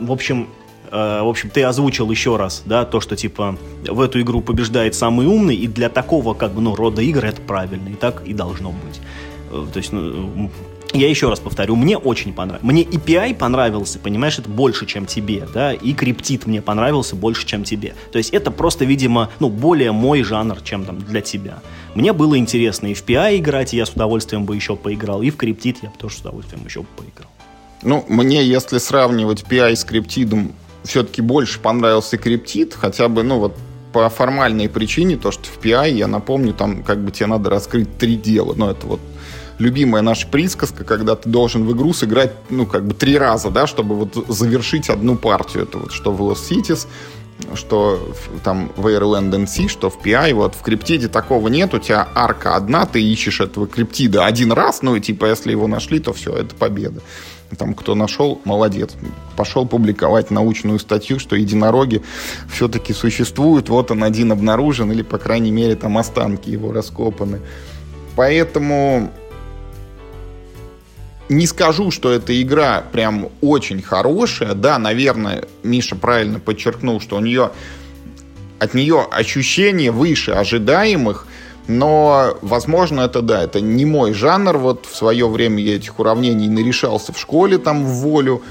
В 0.00 0.12
общем, 0.12 0.48
э, 0.90 1.22
в 1.22 1.28
общем, 1.28 1.50
ты 1.50 1.62
озвучил 1.62 2.10
еще 2.10 2.36
раз, 2.36 2.62
да, 2.66 2.84
то, 2.84 3.00
что, 3.00 3.16
типа, 3.16 3.56
в 3.86 4.00
эту 4.00 4.20
игру 4.20 4.40
побеждает 4.40 4.94
самый 4.94 5.26
умный, 5.26 5.56
и 5.56 5.66
для 5.66 5.88
такого, 5.88 6.34
как 6.34 6.52
бы, 6.52 6.60
ну, 6.60 6.74
рода 6.74 7.02
игр 7.02 7.24
это 7.24 7.40
правильно, 7.40 7.88
и 7.88 7.94
так 7.94 8.26
и 8.26 8.32
должно 8.32 8.70
быть. 8.70 9.00
Э, 9.50 9.66
то 9.72 9.78
есть, 9.78 9.92
ну, 9.92 10.50
я 10.94 11.08
еще 11.08 11.28
раз 11.28 11.40
повторю, 11.40 11.76
мне 11.76 11.98
очень 11.98 12.32
понравилось. 12.32 12.64
Мне 12.64 12.84
EPI 12.84 13.34
понравился, 13.34 13.98
понимаешь, 13.98 14.38
это 14.38 14.48
больше, 14.48 14.86
чем 14.86 15.06
тебе, 15.06 15.46
да, 15.52 15.72
и 15.72 15.92
криптит 15.92 16.46
мне 16.46 16.62
понравился 16.62 17.16
больше, 17.16 17.46
чем 17.46 17.64
тебе. 17.64 17.94
То 18.12 18.18
есть 18.18 18.30
это 18.30 18.50
просто, 18.50 18.84
видимо, 18.84 19.30
ну, 19.40 19.48
более 19.48 19.92
мой 19.92 20.22
жанр, 20.22 20.60
чем 20.62 20.84
там 20.84 21.00
для 21.00 21.20
тебя. 21.20 21.58
Мне 21.94 22.12
было 22.12 22.38
интересно 22.38 22.86
и 22.88 22.94
в 22.94 23.04
PI 23.04 23.38
играть, 23.38 23.74
и 23.74 23.76
я 23.76 23.86
с 23.86 23.90
удовольствием 23.90 24.44
бы 24.44 24.54
еще 24.54 24.76
поиграл, 24.76 25.22
и 25.22 25.30
в 25.30 25.36
криптит 25.36 25.78
я 25.82 25.90
бы 25.90 25.96
тоже 25.98 26.16
с 26.16 26.20
удовольствием 26.20 26.64
еще 26.64 26.84
поиграл. 26.96 27.30
Ну, 27.82 28.04
мне, 28.08 28.44
если 28.44 28.78
сравнивать 28.78 29.42
PI 29.42 29.76
с 29.76 29.84
криптидом, 29.84 30.52
все-таки 30.84 31.22
больше 31.22 31.60
понравился 31.60 32.16
криптид, 32.16 32.74
хотя 32.74 33.08
бы, 33.08 33.22
ну, 33.22 33.38
вот 33.38 33.56
по 33.92 34.08
формальной 34.08 34.68
причине, 34.68 35.16
то, 35.16 35.30
что 35.30 35.44
в 35.44 35.58
PI, 35.62 35.92
я 35.92 36.08
напомню, 36.08 36.52
там 36.52 36.82
как 36.82 37.04
бы 37.04 37.12
тебе 37.12 37.26
надо 37.26 37.50
раскрыть 37.50 37.96
три 37.96 38.16
дела. 38.16 38.54
Ну, 38.56 38.68
это 38.68 38.86
вот 38.86 39.00
любимая 39.58 40.02
наша 40.02 40.26
присказка, 40.26 40.84
когда 40.84 41.14
ты 41.16 41.28
должен 41.28 41.64
в 41.64 41.72
игру 41.72 41.92
сыграть, 41.92 42.32
ну, 42.50 42.66
как 42.66 42.86
бы 42.86 42.94
три 42.94 43.18
раза, 43.18 43.50
да, 43.50 43.66
чтобы 43.66 43.94
вот 43.94 44.26
завершить 44.28 44.88
одну 44.88 45.16
партию. 45.16 45.64
Это 45.64 45.78
вот 45.78 45.92
что 45.92 46.12
в 46.12 46.20
Lost 46.20 46.50
Cities, 46.50 46.86
что 47.54 48.14
там 48.42 48.70
в 48.76 48.86
Airland 48.86 49.30
NC, 49.30 49.68
что 49.68 49.90
в 49.90 49.98
PI, 50.04 50.34
вот 50.34 50.54
в 50.54 50.62
криптиде 50.62 51.08
такого 51.08 51.48
нет, 51.48 51.74
у 51.74 51.78
тебя 51.78 52.08
арка 52.14 52.56
одна, 52.56 52.86
ты 52.86 53.02
ищешь 53.02 53.40
этого 53.40 53.66
криптида 53.66 54.24
один 54.24 54.52
раз, 54.52 54.82
ну 54.82 54.96
и 54.96 55.00
типа 55.00 55.26
если 55.26 55.50
его 55.50 55.66
нашли, 55.66 55.98
то 55.98 56.12
все, 56.12 56.34
это 56.34 56.54
победа. 56.54 57.00
Там 57.58 57.74
кто 57.74 57.94
нашел, 57.94 58.40
молодец. 58.44 58.94
Пошел 59.36 59.66
публиковать 59.66 60.30
научную 60.30 60.78
статью, 60.78 61.20
что 61.20 61.36
единороги 61.36 62.02
все-таки 62.52 62.92
существуют, 62.92 63.68
вот 63.68 63.90
он 63.90 64.02
один 64.02 64.32
обнаружен, 64.32 64.90
или, 64.90 65.02
по 65.02 65.18
крайней 65.18 65.50
мере, 65.50 65.76
там 65.76 65.98
останки 65.98 66.50
его 66.50 66.72
раскопаны. 66.72 67.40
Поэтому 68.16 69.12
не 71.28 71.46
скажу, 71.46 71.90
что 71.90 72.10
эта 72.10 72.40
игра 72.40 72.84
прям 72.92 73.30
очень 73.40 73.82
хорошая. 73.82 74.54
Да, 74.54 74.78
наверное, 74.78 75.44
Миша 75.62 75.96
правильно 75.96 76.38
подчеркнул, 76.38 77.00
что 77.00 77.16
у 77.16 77.20
нее 77.20 77.50
от 78.58 78.74
нее 78.74 79.06
ощущения 79.10 79.90
выше 79.90 80.32
ожидаемых, 80.32 81.26
но, 81.66 82.36
возможно, 82.42 83.02
это 83.02 83.22
да, 83.22 83.42
это 83.42 83.60
не 83.60 83.84
мой 83.84 84.12
жанр. 84.12 84.58
Вот 84.58 84.86
в 84.86 84.94
свое 84.94 85.28
время 85.28 85.62
я 85.62 85.76
этих 85.76 85.98
уравнений 85.98 86.48
нарешался 86.48 87.12
в 87.12 87.18
школе 87.18 87.58
там 87.58 87.84
в 87.84 87.90
волю. 88.00 88.42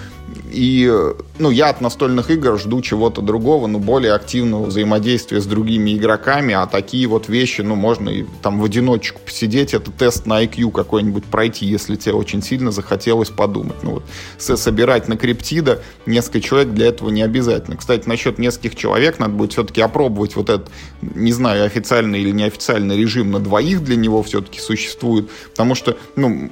И, 0.52 0.92
ну, 1.40 1.50
я 1.50 1.70
от 1.70 1.82
настольных 1.82 2.30
игр 2.32 2.60
жду 2.60 2.82
чего-то 2.82 3.22
другого, 3.22 3.68
ну, 3.68 3.80
более 3.80 4.14
активного 4.14 4.66
взаимодействия 4.66 5.42
с 5.42 5.46
другими 5.46 5.96
игроками, 5.96 6.54
а 6.54 6.68
такие 6.68 7.08
вот 7.08 7.30
вещи, 7.30 7.62
ну, 7.62 7.76
можно 7.76 8.10
и 8.10 8.26
там 8.42 8.60
в 8.60 8.66
одиночку 8.66 9.20
посидеть, 9.26 9.74
это 9.74 9.92
тест 9.92 10.26
на 10.26 10.44
IQ 10.44 10.72
какой-нибудь 10.72 11.26
пройти, 11.26 11.66
если 11.66 11.96
тебе 11.96 12.14
очень 12.14 12.42
сильно 12.42 12.72
захотелось 12.72 13.30
подумать. 13.30 13.82
Ну, 13.84 13.92
вот, 13.92 14.04
собирать 14.38 15.08
на 15.08 15.18
криптида 15.18 15.82
несколько 16.06 16.42
человек 16.42 16.74
для 16.74 16.88
этого 16.88 17.10
не 17.10 17.24
обязательно. 17.24 17.78
Кстати, 17.78 18.08
насчет 18.08 18.40
нескольких 18.40 18.76
человек 18.76 19.20
надо 19.20 19.34
будет 19.34 19.54
все-таки 19.54 19.82
опробовать 19.82 20.36
вот 20.36 20.50
этот, 20.50 20.70
не 21.02 21.32
знаю, 21.32 21.66
официальный 21.66 22.22
или 22.22 22.32
неофициальный 22.32 22.98
режим 22.98 23.32
на 23.32 23.40
двоих 23.40 23.84
для 23.84 23.96
него 23.96 24.24
все-таки 24.24 24.60
существует, 24.60 25.30
потому 25.50 25.76
что, 25.76 25.98
ну, 26.16 26.52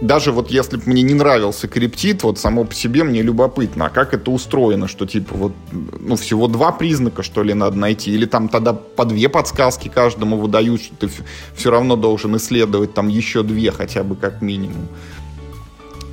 даже 0.00 0.32
вот 0.32 0.50
если 0.50 0.76
бы 0.76 0.82
мне 0.86 1.02
не 1.02 1.14
нравился 1.14 1.68
криптит, 1.68 2.22
вот 2.22 2.38
само 2.38 2.64
по 2.64 2.74
себе 2.74 3.04
мне 3.04 3.22
любопытно, 3.22 3.86
а 3.86 3.90
как 3.90 4.14
это 4.14 4.30
устроено, 4.30 4.88
что 4.88 5.06
типа 5.06 5.34
вот, 5.34 5.52
ну, 5.72 6.16
всего 6.16 6.48
два 6.48 6.72
признака, 6.72 7.22
что 7.22 7.42
ли, 7.42 7.52
надо 7.52 7.76
найти, 7.76 8.10
или 8.12 8.24
там 8.24 8.48
тогда 8.48 8.72
по 8.72 9.04
две 9.04 9.28
подсказки 9.28 9.88
каждому 9.88 10.38
выдают, 10.38 10.80
что 10.80 10.94
ты 10.96 11.10
все 11.54 11.70
равно 11.70 11.96
должен 11.96 12.36
исследовать 12.36 12.94
там 12.94 13.08
еще 13.08 13.42
две 13.42 13.70
хотя 13.70 14.02
бы 14.02 14.16
как 14.16 14.40
минимум. 14.40 14.88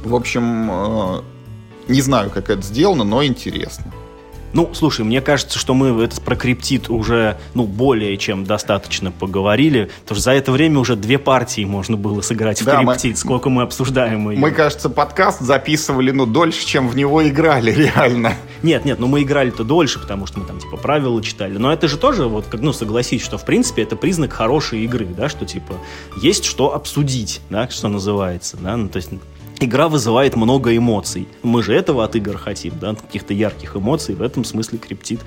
В 0.03 0.15
общем, 0.15 0.69
э, 0.71 1.21
не 1.87 2.01
знаю, 2.01 2.29
как 2.29 2.49
это 2.49 2.61
сделано, 2.61 3.03
но 3.03 3.23
интересно. 3.23 3.93
Ну, 4.57 4.71
слушай, 4.73 5.05
мне 5.05 5.21
кажется, 5.21 5.59
что 5.59 5.75
мы 5.75 6.03
это 6.03 6.19
про 6.19 6.35
криптит 6.35 6.89
уже, 6.89 7.37
ну, 7.53 7.67
более 7.67 8.17
чем 8.17 8.43
достаточно 8.43 9.11
поговорили, 9.11 9.91
потому 10.01 10.15
что 10.15 10.23
за 10.23 10.31
это 10.31 10.51
время 10.51 10.79
уже 10.79 10.95
две 10.95 11.19
партии 11.19 11.63
можно 11.63 11.95
было 11.95 12.21
сыграть 12.21 12.63
в 12.63 12.65
да, 12.65 12.77
криптит, 12.77 13.11
мы, 13.11 13.17
сколько 13.17 13.49
мы 13.51 13.61
обсуждаем 13.61 14.31
ее. 14.31 14.39
Мы, 14.39 14.49
кажется, 14.49 14.89
подкаст 14.89 15.41
записывали, 15.41 16.09
ну, 16.09 16.25
дольше, 16.25 16.65
чем 16.65 16.89
в 16.89 16.95
него 16.95 17.27
играли, 17.27 17.69
реально. 17.95 18.33
Нет, 18.63 18.83
нет, 18.83 18.97
ну 18.97 19.05
мы 19.05 19.21
играли-то 19.21 19.63
дольше, 19.63 19.99
потому 19.99 20.25
что 20.25 20.39
мы 20.39 20.47
там, 20.47 20.57
типа, 20.57 20.77
правила 20.77 21.21
читали. 21.21 21.55
Но 21.57 21.71
это 21.71 21.87
же 21.87 21.97
тоже, 21.97 22.25
вот, 22.25 22.47
как, 22.47 22.59
ну, 22.61 22.73
согласись, 22.73 23.23
что, 23.23 23.37
в 23.37 23.45
принципе, 23.45 23.83
это 23.83 23.95
признак 23.95 24.33
хорошей 24.33 24.83
игры, 24.85 25.05
да, 25.05 25.29
что, 25.29 25.45
типа, 25.45 25.75
есть 26.19 26.45
что 26.45 26.73
обсудить, 26.73 27.41
да, 27.51 27.69
что 27.69 27.89
называется, 27.89 28.57
да, 28.57 28.75
ну, 28.75 28.89
то 28.89 28.97
есть 28.97 29.11
игра 29.59 29.89
вызывает 29.89 30.35
много 30.35 30.75
эмоций. 30.75 31.27
Мы 31.43 31.63
же 31.63 31.73
этого 31.73 32.03
от 32.03 32.15
игр 32.15 32.37
хотим, 32.37 32.73
да, 32.79 32.95
каких-то 32.95 33.33
ярких 33.33 33.75
эмоций. 33.75 34.15
В 34.15 34.21
этом 34.21 34.43
смысле 34.43 34.79
криптит 34.79 35.19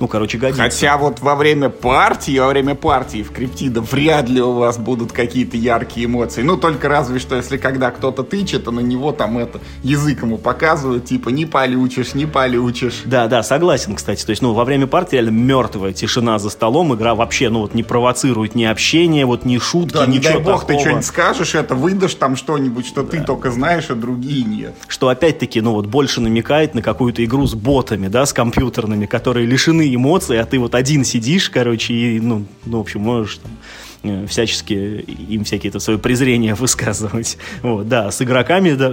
ну, 0.00 0.08
короче, 0.08 0.38
годится. 0.38 0.62
Хотя 0.62 0.98
вот 0.98 1.20
во 1.20 1.34
время 1.34 1.68
партии, 1.68 2.38
во 2.38 2.48
время 2.48 2.74
партии 2.74 3.22
в 3.22 3.30
криптида 3.30 3.80
вряд 3.80 4.28
ли 4.28 4.40
у 4.40 4.52
вас 4.52 4.76
будут 4.76 5.12
какие-то 5.12 5.56
яркие 5.56 6.06
эмоции. 6.06 6.42
Ну, 6.42 6.56
только 6.56 6.88
разве 6.88 7.18
что, 7.18 7.36
если 7.36 7.56
когда 7.56 7.90
кто-то 7.90 8.24
тычет, 8.24 8.66
а 8.66 8.70
на 8.72 8.80
него 8.80 9.12
там 9.12 9.38
это 9.38 9.60
язык 9.82 10.22
ему 10.22 10.36
показывают, 10.36 11.04
типа, 11.04 11.28
не 11.28 11.46
получишь, 11.46 12.14
не 12.14 12.26
получишь. 12.26 13.02
Да, 13.04 13.28
да, 13.28 13.42
согласен, 13.42 13.94
кстати. 13.94 14.24
То 14.24 14.30
есть, 14.30 14.42
ну, 14.42 14.52
во 14.52 14.64
время 14.64 14.86
партии 14.86 15.14
реально 15.14 15.30
мертвая 15.30 15.92
тишина 15.92 16.38
за 16.38 16.50
столом, 16.50 16.94
игра 16.94 17.14
вообще, 17.14 17.48
ну, 17.48 17.60
вот 17.60 17.74
не 17.74 17.82
провоцирует 17.82 18.54
ни 18.54 18.64
общение, 18.64 19.26
вот 19.26 19.44
ни 19.44 19.58
шутки, 19.58 19.94
да, 19.94 20.06
ничего 20.06 20.14
не 20.14 20.20
дай 20.20 20.38
бог 20.38 20.62
такого. 20.62 20.66
ты 20.66 20.80
что-нибудь 20.80 21.06
скажешь, 21.06 21.54
это 21.54 21.74
выдашь 21.74 22.14
там 22.14 22.36
что-нибудь, 22.36 22.86
что 22.86 23.02
да. 23.02 23.10
ты 23.10 23.22
только 23.22 23.50
знаешь, 23.50 23.90
а 23.90 23.94
другие 23.94 24.44
нет. 24.44 24.74
Что 24.88 25.08
опять-таки, 25.08 25.60
ну, 25.60 25.72
вот 25.72 25.86
больше 25.86 26.20
намекает 26.20 26.74
на 26.74 26.82
какую-то 26.82 27.24
игру 27.24 27.46
с 27.46 27.54
ботами, 27.54 28.08
да, 28.08 28.26
с 28.26 28.32
компьютерными, 28.32 29.06
которые 29.06 29.46
лишены 29.46 29.83
лишены 29.84 29.94
эмоций, 29.94 30.40
а 30.40 30.46
ты 30.46 30.58
вот 30.58 30.74
один 30.74 31.04
сидишь, 31.04 31.50
короче, 31.50 31.94
и, 31.94 32.20
ну, 32.20 32.46
ну 32.64 32.78
в 32.78 32.80
общем, 32.80 33.00
можешь 33.00 33.38
там 33.38 33.52
э, 34.02 34.26
всячески 34.26 34.72
им 34.72 35.44
всякие 35.44 35.70
это 35.70 35.78
свое 35.78 35.98
презрение 35.98 36.54
высказывать. 36.58 37.38
Вот, 37.62 37.88
да, 37.88 38.10
с 38.10 38.20
игроками 38.22 38.72
да, 38.72 38.90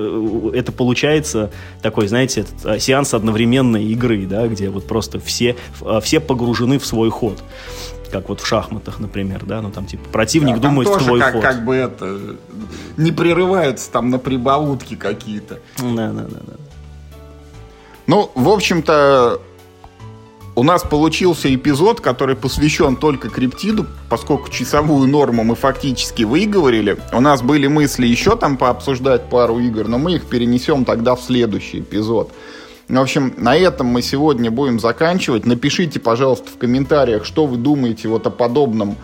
это 0.58 0.72
получается 0.72 1.52
такой, 1.82 2.08
знаете, 2.08 2.42
этот, 2.42 2.66
а, 2.66 2.80
сеанс 2.80 3.14
одновременной 3.14 3.86
игры, 3.86 4.26
да, 4.26 4.48
где 4.48 4.70
вот 4.70 4.88
просто 4.88 5.20
все, 5.20 5.56
а, 5.82 6.00
все 6.02 6.20
погружены 6.20 6.80
в 6.80 6.86
свой 6.86 7.10
ход. 7.10 7.44
Как 8.12 8.28
вот 8.28 8.42
в 8.42 8.46
шахматах, 8.46 9.00
например, 9.00 9.46
да, 9.46 9.62
ну 9.62 9.72
там 9.72 9.86
типа 9.86 10.04
противник 10.10 10.56
да, 10.56 10.68
думает 10.68 10.89
тоже 10.89 11.06
твой 11.06 11.20
как, 11.22 11.34
ход. 11.34 11.42
как 11.42 11.64
бы 11.64 11.76
это 11.76 12.20
не 12.98 13.14
прерываются 13.14 13.89
там 13.89 14.10
на 14.10 14.20
прибаутки 14.20 14.96
какие-то. 14.98 15.60
Да, 15.78 16.12
да, 16.12 16.24
да, 16.24 16.39
да. 16.46 16.54
Ну, 18.08 18.30
в 18.36 18.50
общем-то, 18.50 19.39
у 20.56 20.64
нас 20.64 20.84
получился 20.84 21.54
эпизод, 21.54 22.02
который 22.02 22.36
посвящен 22.36 22.95
только 22.95 23.30
криптиду, 23.30 23.86
поскольку 24.10 24.49
часовую 24.49 25.08
норму 25.08 25.43
мы 25.43 25.56
фактически 25.56 26.24
выговорили. 26.24 26.97
У 27.14 27.22
нас 27.22 27.41
были 27.41 27.68
мысли 27.68 28.06
еще 28.06 28.36
там 28.36 28.58
пообсуждать 28.58 29.30
пару 29.30 29.60
игр, 29.60 29.88
но 29.88 29.97
мы 29.97 30.16
их 30.16 30.26
перенесем 30.26 30.84
тогда 30.84 31.16
в 31.16 31.22
следующий 31.22 31.80
эпизод. 31.80 32.32
В 32.89 32.99
общем, 32.99 33.34
на 33.38 33.56
этом 33.56 33.88
мы 33.88 34.02
сегодня 34.02 34.52
будем 34.52 34.78
заканчивать. 34.78 35.45
Напишите, 35.45 35.99
пожалуйста, 36.02 36.49
в 36.54 36.58
комментариях, 36.58 37.24
что 37.24 37.45
вы 37.45 37.56
думаете 37.56 38.10
вот 38.10 38.28
о 38.28 38.32
подобном 38.32 38.97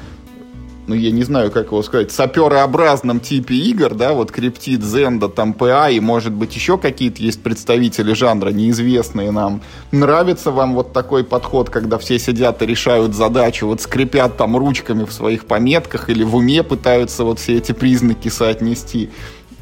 ну, 0.88 0.95
я 0.95 1.11
не 1.11 1.23
знаю, 1.23 1.51
как 1.51 1.67
его 1.67 1.83
сказать, 1.83 2.11
саперообразном 2.11 3.19
типе 3.19 3.55
игр, 3.55 3.93
да, 3.93 4.13
вот 4.13 4.31
Криптит, 4.31 4.83
Зенда, 4.83 5.27
там, 5.27 5.53
ПА, 5.53 5.89
и, 5.89 5.99
может 5.99 6.31
быть, 6.31 6.55
еще 6.55 6.77
какие-то 6.77 7.21
есть 7.21 7.43
представители 7.43 8.13
жанра, 8.13 8.49
неизвестные 8.49 9.31
нам. 9.31 9.61
Нравится 9.91 10.49
вам 10.49 10.75
вот 10.75 10.93
такой 10.93 11.25
подход, 11.25 11.69
когда 11.69 11.97
все 11.97 12.17
сидят 12.17 12.61
и 12.61 12.65
решают 12.65 13.13
задачу, 13.13 13.67
вот 13.67 13.81
скрипят 13.81 14.38
там 14.38 14.55
ручками 14.55 15.03
в 15.03 15.11
своих 15.11 15.45
пометках 15.45 16.09
или 16.09 16.23
в 16.23 16.38
уме 16.38 16.63
пытаются 16.63 17.25
вот 17.25 17.39
все 17.39 17.57
эти 17.57 17.73
признаки 17.73 18.29
соотнести? 18.29 19.09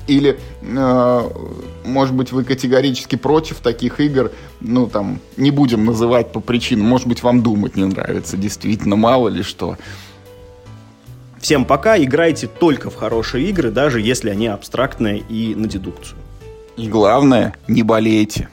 Или, 0.07 0.37
э, 0.61 1.29
может 1.83 2.13
быть, 2.13 2.31
вы 2.31 2.43
категорически 2.43 3.15
против 3.15 3.61
таких 3.61 3.99
игр, 3.99 4.31
ну, 4.61 4.85
там, 4.85 5.19
не 5.37 5.49
будем 5.49 5.85
называть 5.85 6.31
по 6.31 6.39
причинам, 6.39 6.85
может 6.85 7.07
быть, 7.07 7.23
вам 7.23 7.41
думать 7.41 7.75
не 7.75 7.85
нравится, 7.85 8.37
действительно, 8.37 8.95
мало 8.95 9.29
ли 9.29 9.41
что. 9.41 9.77
Всем 11.45 11.63
пока, 11.63 11.95
играйте 11.95 12.47
только 12.47 12.89
в 12.89 12.95
хорошие 12.95 13.47
игры, 13.47 13.69
даже 13.69 14.01
если 14.01 14.31
они 14.31 14.47
абстрактные 14.47 15.19
и 15.19 15.53
на 15.53 15.67
дедукцию. 15.67 16.17
И 16.75 16.87
главное, 16.87 17.53
не 17.67 17.83
болейте. 17.83 18.49